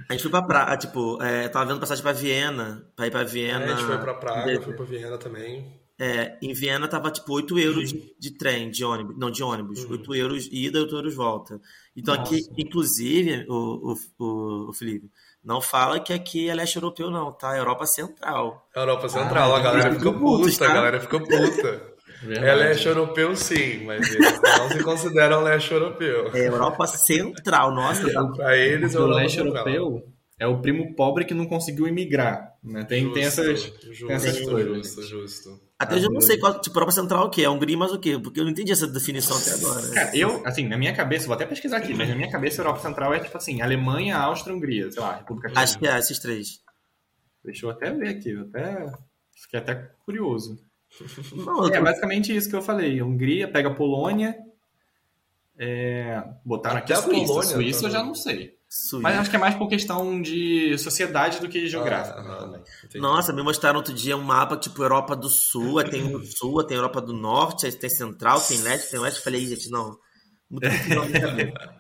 [0.08, 3.22] A gente foi pra praia, tipo, é, tava vendo passagem pra Viena, pra ir pra
[3.22, 3.66] É, Viena.
[3.66, 5.80] a gente foi pra Praga, foi pra Viena também.
[5.98, 9.18] É, em Viena tava tipo 8 euros de, de trem, de ônibus.
[9.18, 9.84] Não, de ônibus.
[9.86, 9.92] Uhum.
[9.92, 11.60] 8 euros ida, 8 euros volta.
[11.96, 12.52] Então aqui, Nossa.
[12.58, 13.96] inclusive, o, o,
[14.26, 15.10] o, o Felipe,
[15.44, 17.56] não fala que aqui é leste europeu, não, tá?
[17.56, 18.68] É Europa Central.
[18.76, 20.72] Europa Central, Ah, a galera putos, puta, tá?
[20.72, 21.96] a galera fica puta.
[22.24, 22.48] Verdade.
[22.48, 26.32] É leste europeu sim, mas eles não se consideram leste europeu.
[26.34, 28.12] É Europa Central, nossa.
[28.12, 29.68] tá- Pra eles é o leste Central.
[29.68, 30.08] europeu
[30.40, 32.54] é o primo pobre que não conseguiu imigrar.
[32.64, 32.84] Né?
[32.86, 34.76] Tem, tem essas, justo, tem essas justo, coisas.
[34.78, 35.65] justo, justo.
[35.78, 37.42] Até eu já não sei qual, tipo, Europa Central o quê?
[37.44, 38.18] É Hungria, mas o quê?
[38.18, 39.90] Porque eu não entendi essa definição até agora.
[39.92, 42.64] Cara, eu, assim, na minha cabeça, vou até pesquisar aqui, mas na minha cabeça, a
[42.64, 45.62] Europa Central é tipo assim, Alemanha, Áustria, Hungria, sei lá, República Tcheca.
[45.62, 46.62] Acho que é esses três.
[47.44, 48.86] Deixa eu até ver aqui, eu até
[49.36, 49.76] fiquei até
[50.06, 50.58] curioso.
[51.34, 53.02] Não, eu É tô- basicamente isso que eu falei.
[53.02, 54.34] Hungria, pega a Polônia,
[55.58, 57.26] é, botaram aqui Até a a Suíça.
[57.28, 58.58] Polônia Suíça eu já não sei.
[58.78, 59.02] Suíça.
[59.04, 62.20] Mas acho que é mais por questão de sociedade do que geográfica.
[62.20, 62.62] Ah, né, aham, também.
[62.84, 63.00] entendi.
[63.00, 66.60] Nossa, me mostraram outro dia um mapa, tipo, Europa do Sul, aí tem o Sul,
[66.60, 69.22] aí tem Europa do Norte, aí tem Central, tem Leste, tem Oeste.
[69.22, 69.98] Falei, "Ih, gente, não.
[70.50, 70.68] Muito.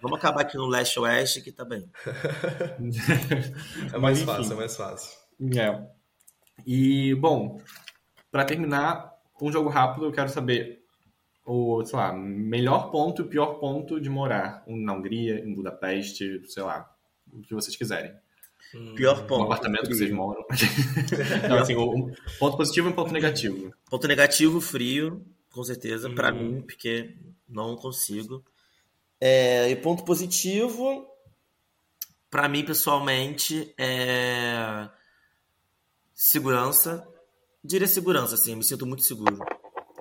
[0.01, 1.85] Vamos acabar aqui no Leste Oeste, que tá bem.
[3.93, 4.25] É mais Enfim.
[4.25, 5.11] fácil, é mais fácil.
[5.57, 5.81] É.
[6.65, 7.59] E, bom,
[8.31, 9.11] pra terminar,
[9.41, 10.84] um jogo rápido, eu quero saber
[11.45, 16.63] o, sei lá, melhor ponto e pior ponto de morar na Hungria, em Budapeste, sei
[16.63, 16.91] lá,
[17.31, 18.11] o que vocês quiserem.
[18.95, 19.43] Pior Um ponto.
[19.43, 20.43] apartamento que vocês moram.
[21.47, 23.73] Não, assim, o, o ponto positivo e um ponto negativo.
[23.89, 26.37] Ponto negativo, frio, com certeza, pra Uhum.
[26.55, 27.15] mim, porque
[27.47, 28.43] não consigo.
[29.21, 31.07] É, e ponto positivo,
[32.29, 34.89] pra mim, pessoalmente, é
[36.13, 37.07] segurança.
[37.63, 39.37] Diria segurança, assim, me sinto muito seguro.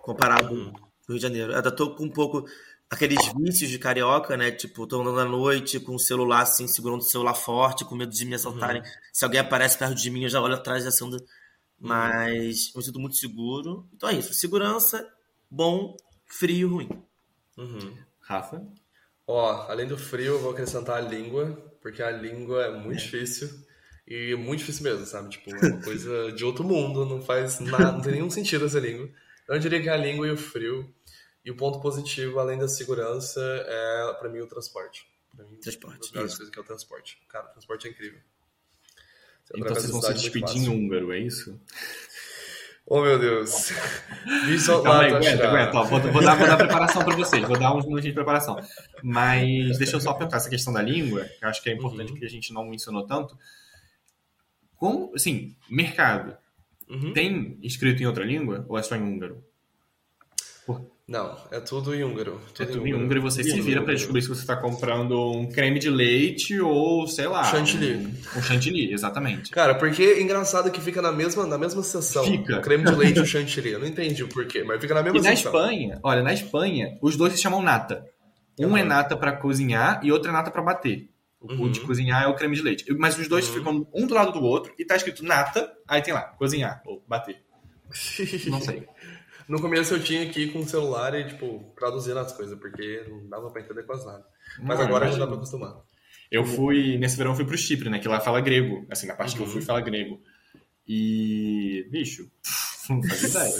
[0.03, 1.53] Comparado com o Rio de Janeiro.
[1.53, 2.45] Eu ainda tô com um pouco
[2.91, 4.51] aqueles vícios de carioca, né?
[4.51, 8.13] Tipo, tô andando à noite com o celular, assim, segurando o celular forte, com medo
[8.13, 8.83] de me assaltarem.
[9.13, 11.11] Se alguém aparece perto de mim, eu já olho atrás assim.
[11.79, 13.87] Mas eu me sinto muito seguro.
[13.95, 14.33] Então é isso.
[14.33, 15.07] Segurança,
[15.51, 16.89] bom, frio, ruim.
[17.57, 17.97] Uhum.
[18.21, 18.67] Rafa?
[19.27, 23.49] Ó, além do frio, eu vou acrescentar a língua, porque a língua é muito difícil.
[24.07, 25.31] E muito difícil mesmo, sabe?
[25.31, 28.79] Tipo, é uma coisa de outro mundo, não faz nada, não tem nenhum sentido essa
[28.79, 29.09] língua.
[29.45, 30.93] Então, eu diria que é a língua e o frio.
[31.45, 35.07] E o ponto positivo, além da segurança, é, pra mim, o transporte.
[35.37, 36.37] Pra mim, Transporte, uma das isso.
[36.39, 37.19] coisas que é o transporte.
[37.29, 38.19] Cara, o transporte é incrível.
[39.45, 41.61] Você Então vocês vão se despedir em húngaro, é isso?
[42.87, 43.71] Oh, meu Deus.
[44.47, 45.77] Bicho, Calma lá, aí, aguenta, aguenta.
[45.79, 48.57] Ó, vou, vou dar, vou dar preparação para vocês, vou dar uns minutinhos de preparação.
[49.03, 52.09] Mas deixa eu só perguntar essa questão da língua, que eu acho que é importante
[52.09, 52.13] Uhum.
[52.15, 53.37] porque a gente não mencionou tanto.
[54.77, 56.37] Como, assim, mercado,
[56.89, 57.13] Uhum.
[57.13, 59.43] tem escrito em outra língua ou é só em húngaro?
[61.07, 62.41] Não, é tudo em húngaro.
[62.59, 65.33] É tudo em húngaro e você se Tudo vira para descobrir se você está comprando
[65.33, 67.45] um creme de leite ou, sei lá...
[67.45, 67.97] Chantilly.
[67.97, 69.51] Um, um chantilly, exatamente.
[69.51, 72.25] Cara, porque é engraçado que fica na mesma, na mesma sessão.
[72.25, 72.57] Fica.
[72.59, 73.73] O creme de leite e o chantilly.
[73.73, 75.53] Eu não entendi o porquê, mas fica na mesma E na sessão.
[75.53, 78.07] Espanha, olha, na Espanha, os dois se chamam nata.
[78.59, 78.77] Um Uhum.
[78.79, 81.11] é nata pra cozinhar e outro é nata pra bater.
[81.45, 81.71] O Uhum.
[81.71, 82.85] de cozinhar é o creme de leite.
[82.99, 83.55] Mas os dois Uhum.
[83.55, 87.05] ficam um do lado do outro e tá escrito nata, aí tem lá, cozinhar ou
[87.07, 87.43] bater.
[88.49, 88.87] Não sei.
[89.47, 93.05] No começo eu tinha que ir com o celular e, tipo, traduzindo as coisas, porque
[93.11, 94.25] não dava pra entender quase nada.
[94.63, 95.77] Mas Não, agora já dá pra acostumar.
[96.31, 97.99] Eu fui, nesse verão eu fui pro Chipre, né?
[97.99, 98.87] Que lá fala grego.
[98.91, 99.53] Assim, na parte que eu Uhum.
[99.53, 100.19] fui fala grego.
[100.89, 102.31] E, bicho,
[102.89, 103.55] não fazia ideia.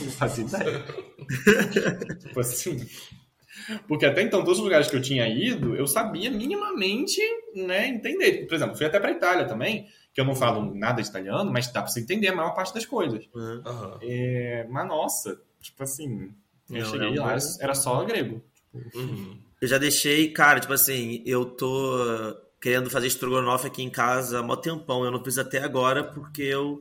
[0.00, 0.84] Não fazia ideia.
[2.20, 2.86] tipo assim.
[3.86, 7.20] Porque até então, todos os lugares que eu tinha ido, eu sabia minimamente,
[7.54, 8.46] né, entender.
[8.46, 11.66] Por exemplo, fui até pra Itália também, que eu não falo nada de italiano, mas
[11.72, 13.24] dá pra você entender a maior parte das coisas.
[13.34, 13.62] Uhum.
[14.02, 16.30] É, mas nossa, tipo assim,
[16.70, 18.42] eu Não, cheguei é um lá, bom- era só grego.
[18.94, 19.38] Uhum.
[19.60, 24.42] Eu já deixei, cara, tipo assim, eu tô querendo fazer estrogonofe aqui em casa há
[24.42, 25.04] mó tempão.
[25.04, 26.80] Eu não fiz até agora porque eu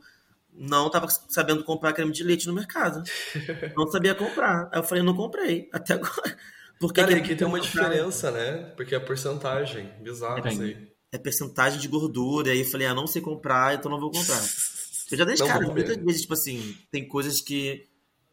[0.54, 3.04] não tava sabendo comprar creme de leite no mercado.
[3.78, 4.70] Não sabia comprar.
[4.72, 5.70] Aí eu falei, não comprei.
[5.72, 6.36] Até agora.
[6.80, 8.72] Porque Cara, aqui tem uma diferença, né?
[8.76, 9.91] Porque é a porcentagem.
[10.02, 10.88] Bizarro é, isso aí.
[11.12, 12.52] É percentagem de gordura.
[12.52, 14.41] Aí eu falei, ah, não sei comprar, então não vou comprar.
[15.10, 17.88] Eu já deixei, cara, muitas vezes, tipo assim, tem coisas que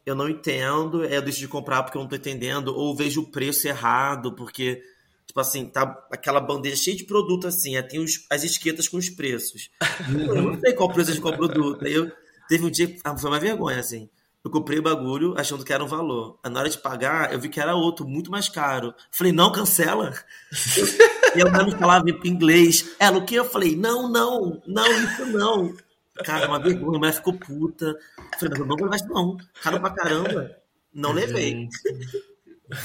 [0.04, 3.22] eu não entendo, é, eu deixo de comprar porque eu não tô entendendo, ou vejo
[3.22, 4.82] o preço errado, porque,
[5.24, 9.08] tipo assim, tá aquela bandeja cheia de produto assim, tem os, as etiquetas com os
[9.08, 9.70] preços.
[10.28, 11.84] eu não sei qual preço de qual produto.
[11.84, 12.10] Aí eu
[12.48, 14.10] teve um dia, ah, foi uma vergonha, assim.
[14.44, 16.38] Eu comprei o bagulho achando que era um valor.
[16.44, 18.94] Na hora de pagar, eu vi que era outro, muito mais caro.
[19.10, 20.12] Falei, não, cancela.
[21.34, 22.94] e mulher me falava em inglês.
[22.98, 23.34] Ela, o que?
[23.34, 25.74] Eu falei, não, não, não, isso não.
[26.22, 27.86] Cara, uma vergonha, a mulher ficou puta.
[27.86, 29.36] Eu falei, mas eu não vou levar isso não.
[29.62, 30.56] Caro pra caramba.
[30.92, 31.68] Não levei.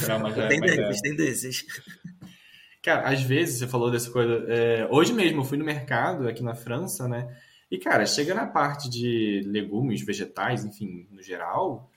[0.07, 1.01] Não, mas é, tem mas desses, é.
[1.01, 1.65] tem desses.
[2.81, 4.45] Cara, às vezes você falou dessa coisa.
[4.47, 7.27] É, hoje mesmo eu fui no mercado aqui na França, né?
[7.71, 11.89] E, cara, chega na parte de legumes, vegetais, enfim, no geral,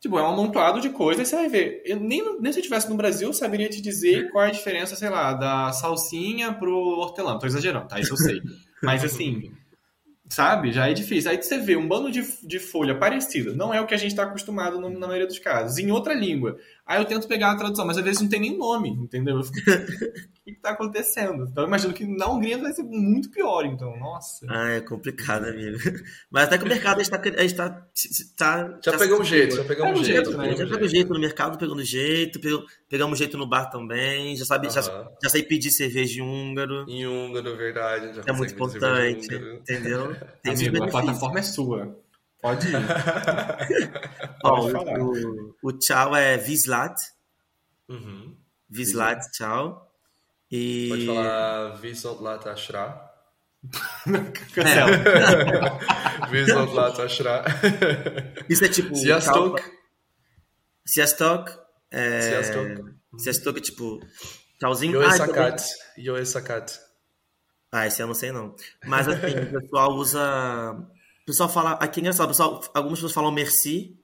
[0.00, 1.82] tipo, é um amontoado de coisas, você vai ver.
[1.84, 4.52] Eu, nem, nem se eu estivesse no Brasil, eu saberia te dizer qual é a
[4.52, 7.38] diferença, sei lá, da salsinha pro hortelã.
[7.38, 7.98] Tô exagerando, tá?
[7.98, 8.40] Isso eu sei.
[8.82, 9.50] Mas, assim,
[10.28, 10.72] sabe?
[10.72, 11.30] Já é difícil.
[11.30, 13.52] Aí você vê um bando de, de folha parecida.
[13.54, 15.78] Não é o que a gente está acostumado no, na maioria dos casos.
[15.78, 16.56] Em outra língua.
[16.86, 19.40] Aí eu tento pegar a tradução, mas às vezes não tem nem nome, entendeu?
[19.42, 21.48] o que está acontecendo?
[21.50, 24.46] Então eu imagino que na Hungria vai ser muito pior, então, nossa.
[24.48, 25.76] Ah, é complicado, amigo.
[26.30, 27.16] Mas até que o mercado está.
[27.16, 30.26] Está, está, já tá pegou um jeito, já pegamos um jeito.
[30.26, 30.54] jeito né?
[30.54, 34.36] Já pegou jeito no mercado, pegando jeito, pegou, pegamos jeito no bar também.
[34.36, 34.74] Já sabe, uh -huh.
[34.74, 36.88] já, já sei pedir cerveja em húngaro.
[36.88, 38.20] Em húngaro, verdade.
[38.24, 40.14] é muito importante, entendeu?
[40.40, 42.05] Tem Amigo, a plataforma é sua.
[42.46, 42.78] Pode ir.
[44.40, 46.94] Pode o, o, tchau é Vislat.
[47.88, 48.36] Uhum.
[48.70, 49.90] Vislat, tchau.
[50.48, 50.88] E...
[50.88, 53.10] Pode falar Vislat Ashra.
[54.54, 54.86] Cancela.
[56.30, 57.44] Vislat Ashra.
[58.48, 58.94] Isso é tipo.
[58.94, 59.60] Siastok.
[60.86, 61.50] Siastok.
[61.90, 62.20] É...
[62.20, 62.94] Siastok.
[63.18, 64.00] Siastok é tipo.
[64.60, 65.02] Tchauzinho.
[65.02, 65.62] Yoesakat.
[65.62, 66.78] Ah, Yoesakat.
[67.72, 68.54] Ah, esse eu não sei não.
[68.84, 70.95] Mas assim, o pessoal usa.
[71.26, 71.72] O pessoal fala.
[71.72, 73.98] Aqui é engraçado, pessoal, algumas pessoas falam merci.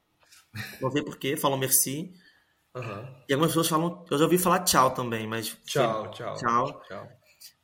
[0.81, 2.13] Vou ver por quê, falam merci.
[2.75, 3.25] Uhum.
[3.29, 4.05] E algumas pessoas falam.
[4.11, 5.57] Eu já ouvi falar tchau também, mas.
[5.65, 6.35] Tchau, tchau.
[6.35, 6.83] Tchau.
[6.89, 7.09] tchau.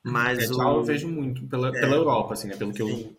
[0.04, 0.56] Mas é, o...
[0.56, 2.56] tchau eu vejo muito pela, é, pela Europa, assim, né?
[2.56, 3.16] Pelo que eu.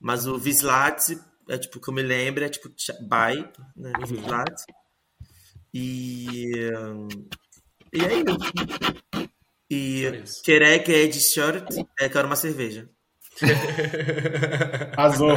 [0.00, 1.00] Mas o Vislat,
[1.48, 2.68] é tipo, que eu me lembro, é tipo
[3.06, 3.92] bye, né?
[3.96, 4.06] Uhum.
[4.06, 4.54] Vislat.
[5.72, 6.36] E.
[7.92, 9.30] E é isso.
[9.70, 11.68] E é Querec é de shirt,
[12.00, 12.90] é quero uma cerveja.
[14.96, 15.36] Azul.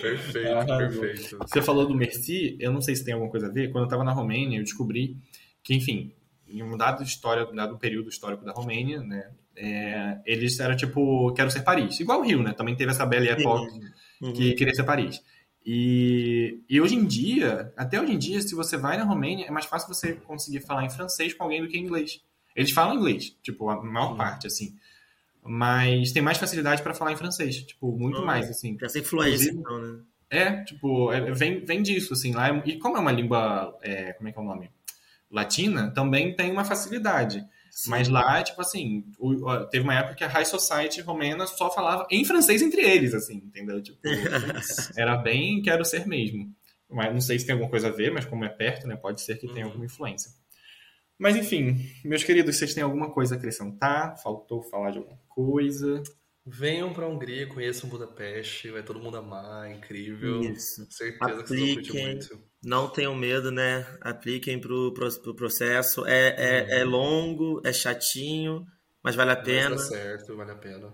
[0.00, 1.00] perfeito, Arrasou.
[1.00, 1.38] perfeito.
[1.38, 3.68] Você falou do Merci, eu não sei se tem alguma coisa a ver.
[3.68, 5.16] Quando eu estava na Romênia, eu descobri
[5.62, 6.12] que, enfim,
[6.48, 11.32] em um dado história, um dado período histórico da Romênia, né, é, eles eram tipo,
[11.34, 12.00] quero ser Paris.
[12.00, 12.52] Igual o Rio, né?
[12.52, 13.48] Também teve essa bela época
[14.20, 14.32] uhum.
[14.32, 15.22] que queria ser Paris.
[15.64, 19.50] E, e hoje em dia, até hoje em dia, se você vai na Romênia, é
[19.50, 22.22] mais fácil você conseguir falar em francês com alguém do que em inglês.
[22.56, 24.16] Eles falam inglês, tipo, a maior uhum.
[24.16, 24.74] parte, assim.
[25.42, 28.76] Mas tem mais facilidade para falar em francês, tipo, muito mais, assim.
[28.82, 30.00] Essa influência, então, né?
[30.30, 32.32] É, tipo, é, vem, vem disso, assim.
[32.32, 34.70] Lá é, e como é uma língua, é, como é que é o nome?
[35.30, 37.44] Latina, também tem uma facilidade.
[37.70, 37.90] Sim.
[37.90, 39.04] Mas lá, tipo assim,
[39.70, 43.36] teve uma época que a High Society romena só falava em francês entre eles, assim,
[43.36, 43.80] entendeu?
[43.80, 43.98] Tipo,
[44.96, 46.52] era bem quero ser mesmo.
[46.88, 49.20] Mas não sei se tem alguma coisa a ver, mas como é perto, né, pode
[49.20, 49.70] ser que tenha uhum.
[49.70, 50.32] alguma influência.
[51.16, 54.20] Mas enfim, meus queridos, vocês têm alguma coisa a acrescentar?
[54.20, 56.02] Faltou falar de alguma coisa?
[56.46, 60.40] Venham para a Hungria, conheçam Budapeste, vai todo mundo amar, incrível.
[60.40, 60.86] Isso.
[60.90, 62.50] Certeza Apliquem, que vocês vão muito.
[62.64, 63.86] Não tenham medo, né?
[64.00, 66.04] Apliquem pro, pro, pro processo.
[66.06, 68.66] É, é, é, longo, é chatinho,
[69.02, 69.76] mas vale a pena.
[69.76, 70.92] Vai certo, vale a pena.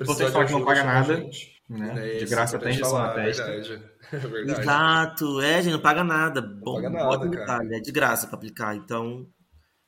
[0.00, 1.30] Você falar que não paga nada.
[1.68, 2.16] Né?
[2.16, 3.44] É de graça tem isso na testa.
[3.44, 3.94] Verdade.
[4.12, 4.60] É verdade.
[4.60, 6.42] Exato, é, gente, não paga nada.
[6.42, 7.76] Bom, não paga nada, cara.
[7.76, 9.26] é de graça para aplicar, então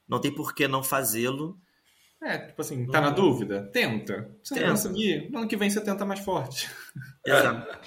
[0.08, 1.60] não tem por que não fazê-lo.
[2.22, 3.68] É, tipo assim, tá na dúvida?
[3.72, 4.30] Tenta.
[4.42, 4.66] Se tenta.
[4.66, 6.70] não conseguir, no ano que vem você tenta mais forte.
[7.24, 7.78] Exato.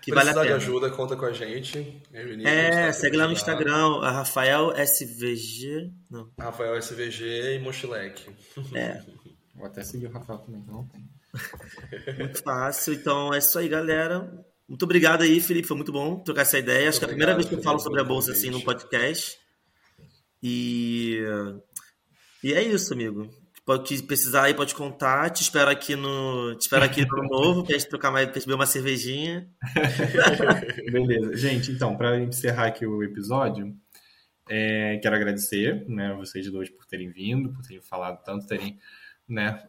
[0.00, 0.46] Que vale a pena.
[0.46, 2.00] de ajuda, conta com a gente.
[2.44, 5.92] É, segue lá no Instagram, a Rafael SVG.
[6.10, 6.30] Não.
[6.38, 8.30] Rafael SVG e Mochileque.
[8.74, 9.02] É.
[9.54, 11.08] Vou até seguir o Rafael também, que não tem.
[12.18, 12.94] Muito fácil.
[12.94, 14.32] Então é isso aí, galera.
[14.68, 15.68] Muito obrigado aí, Felipe.
[15.68, 16.84] Foi muito bom trocar essa ideia.
[16.84, 18.62] Muito Acho que é a primeira vez que eu falo sobre a bolsa assim no
[18.62, 19.38] podcast.
[20.42, 21.20] E,
[22.42, 23.41] e é isso, amigo.
[23.64, 25.30] Pode precisar aí, pode contar.
[25.30, 26.56] Te espero aqui no.
[26.56, 29.48] Te espero aqui no novo, pra gente trocar mais, pra gente beber uma cervejinha.
[30.90, 31.36] Beleza.
[31.36, 33.76] Gente, então, para encerrar aqui o episódio,
[34.48, 38.78] É, quero agradecer né, vocês dois por terem vindo, por terem falado tanto, terem
[39.28, 39.62] né,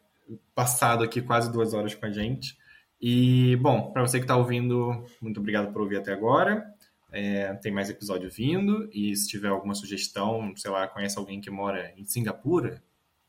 [0.56, 2.58] passado aqui quase duas horas com a gente.
[3.00, 6.66] E, bom, para você que está ouvindo, muito obrigado por ouvir até agora.
[7.12, 8.90] É, tem mais episódio vindo.
[8.92, 12.82] E se tiver alguma sugestão, sei lá, conhece alguém que mora em Singapura,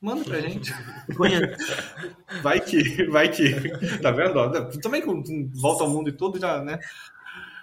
[0.04, 0.72] manda pra gente.
[2.42, 3.98] vai que, vai que.
[3.98, 4.80] Tá vendo?
[4.80, 5.02] Também
[5.54, 6.78] volta ao mundo e tudo já, né?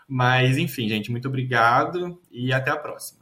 [0.07, 3.20] Mas, enfim, gente, muito obrigado e até a próxima.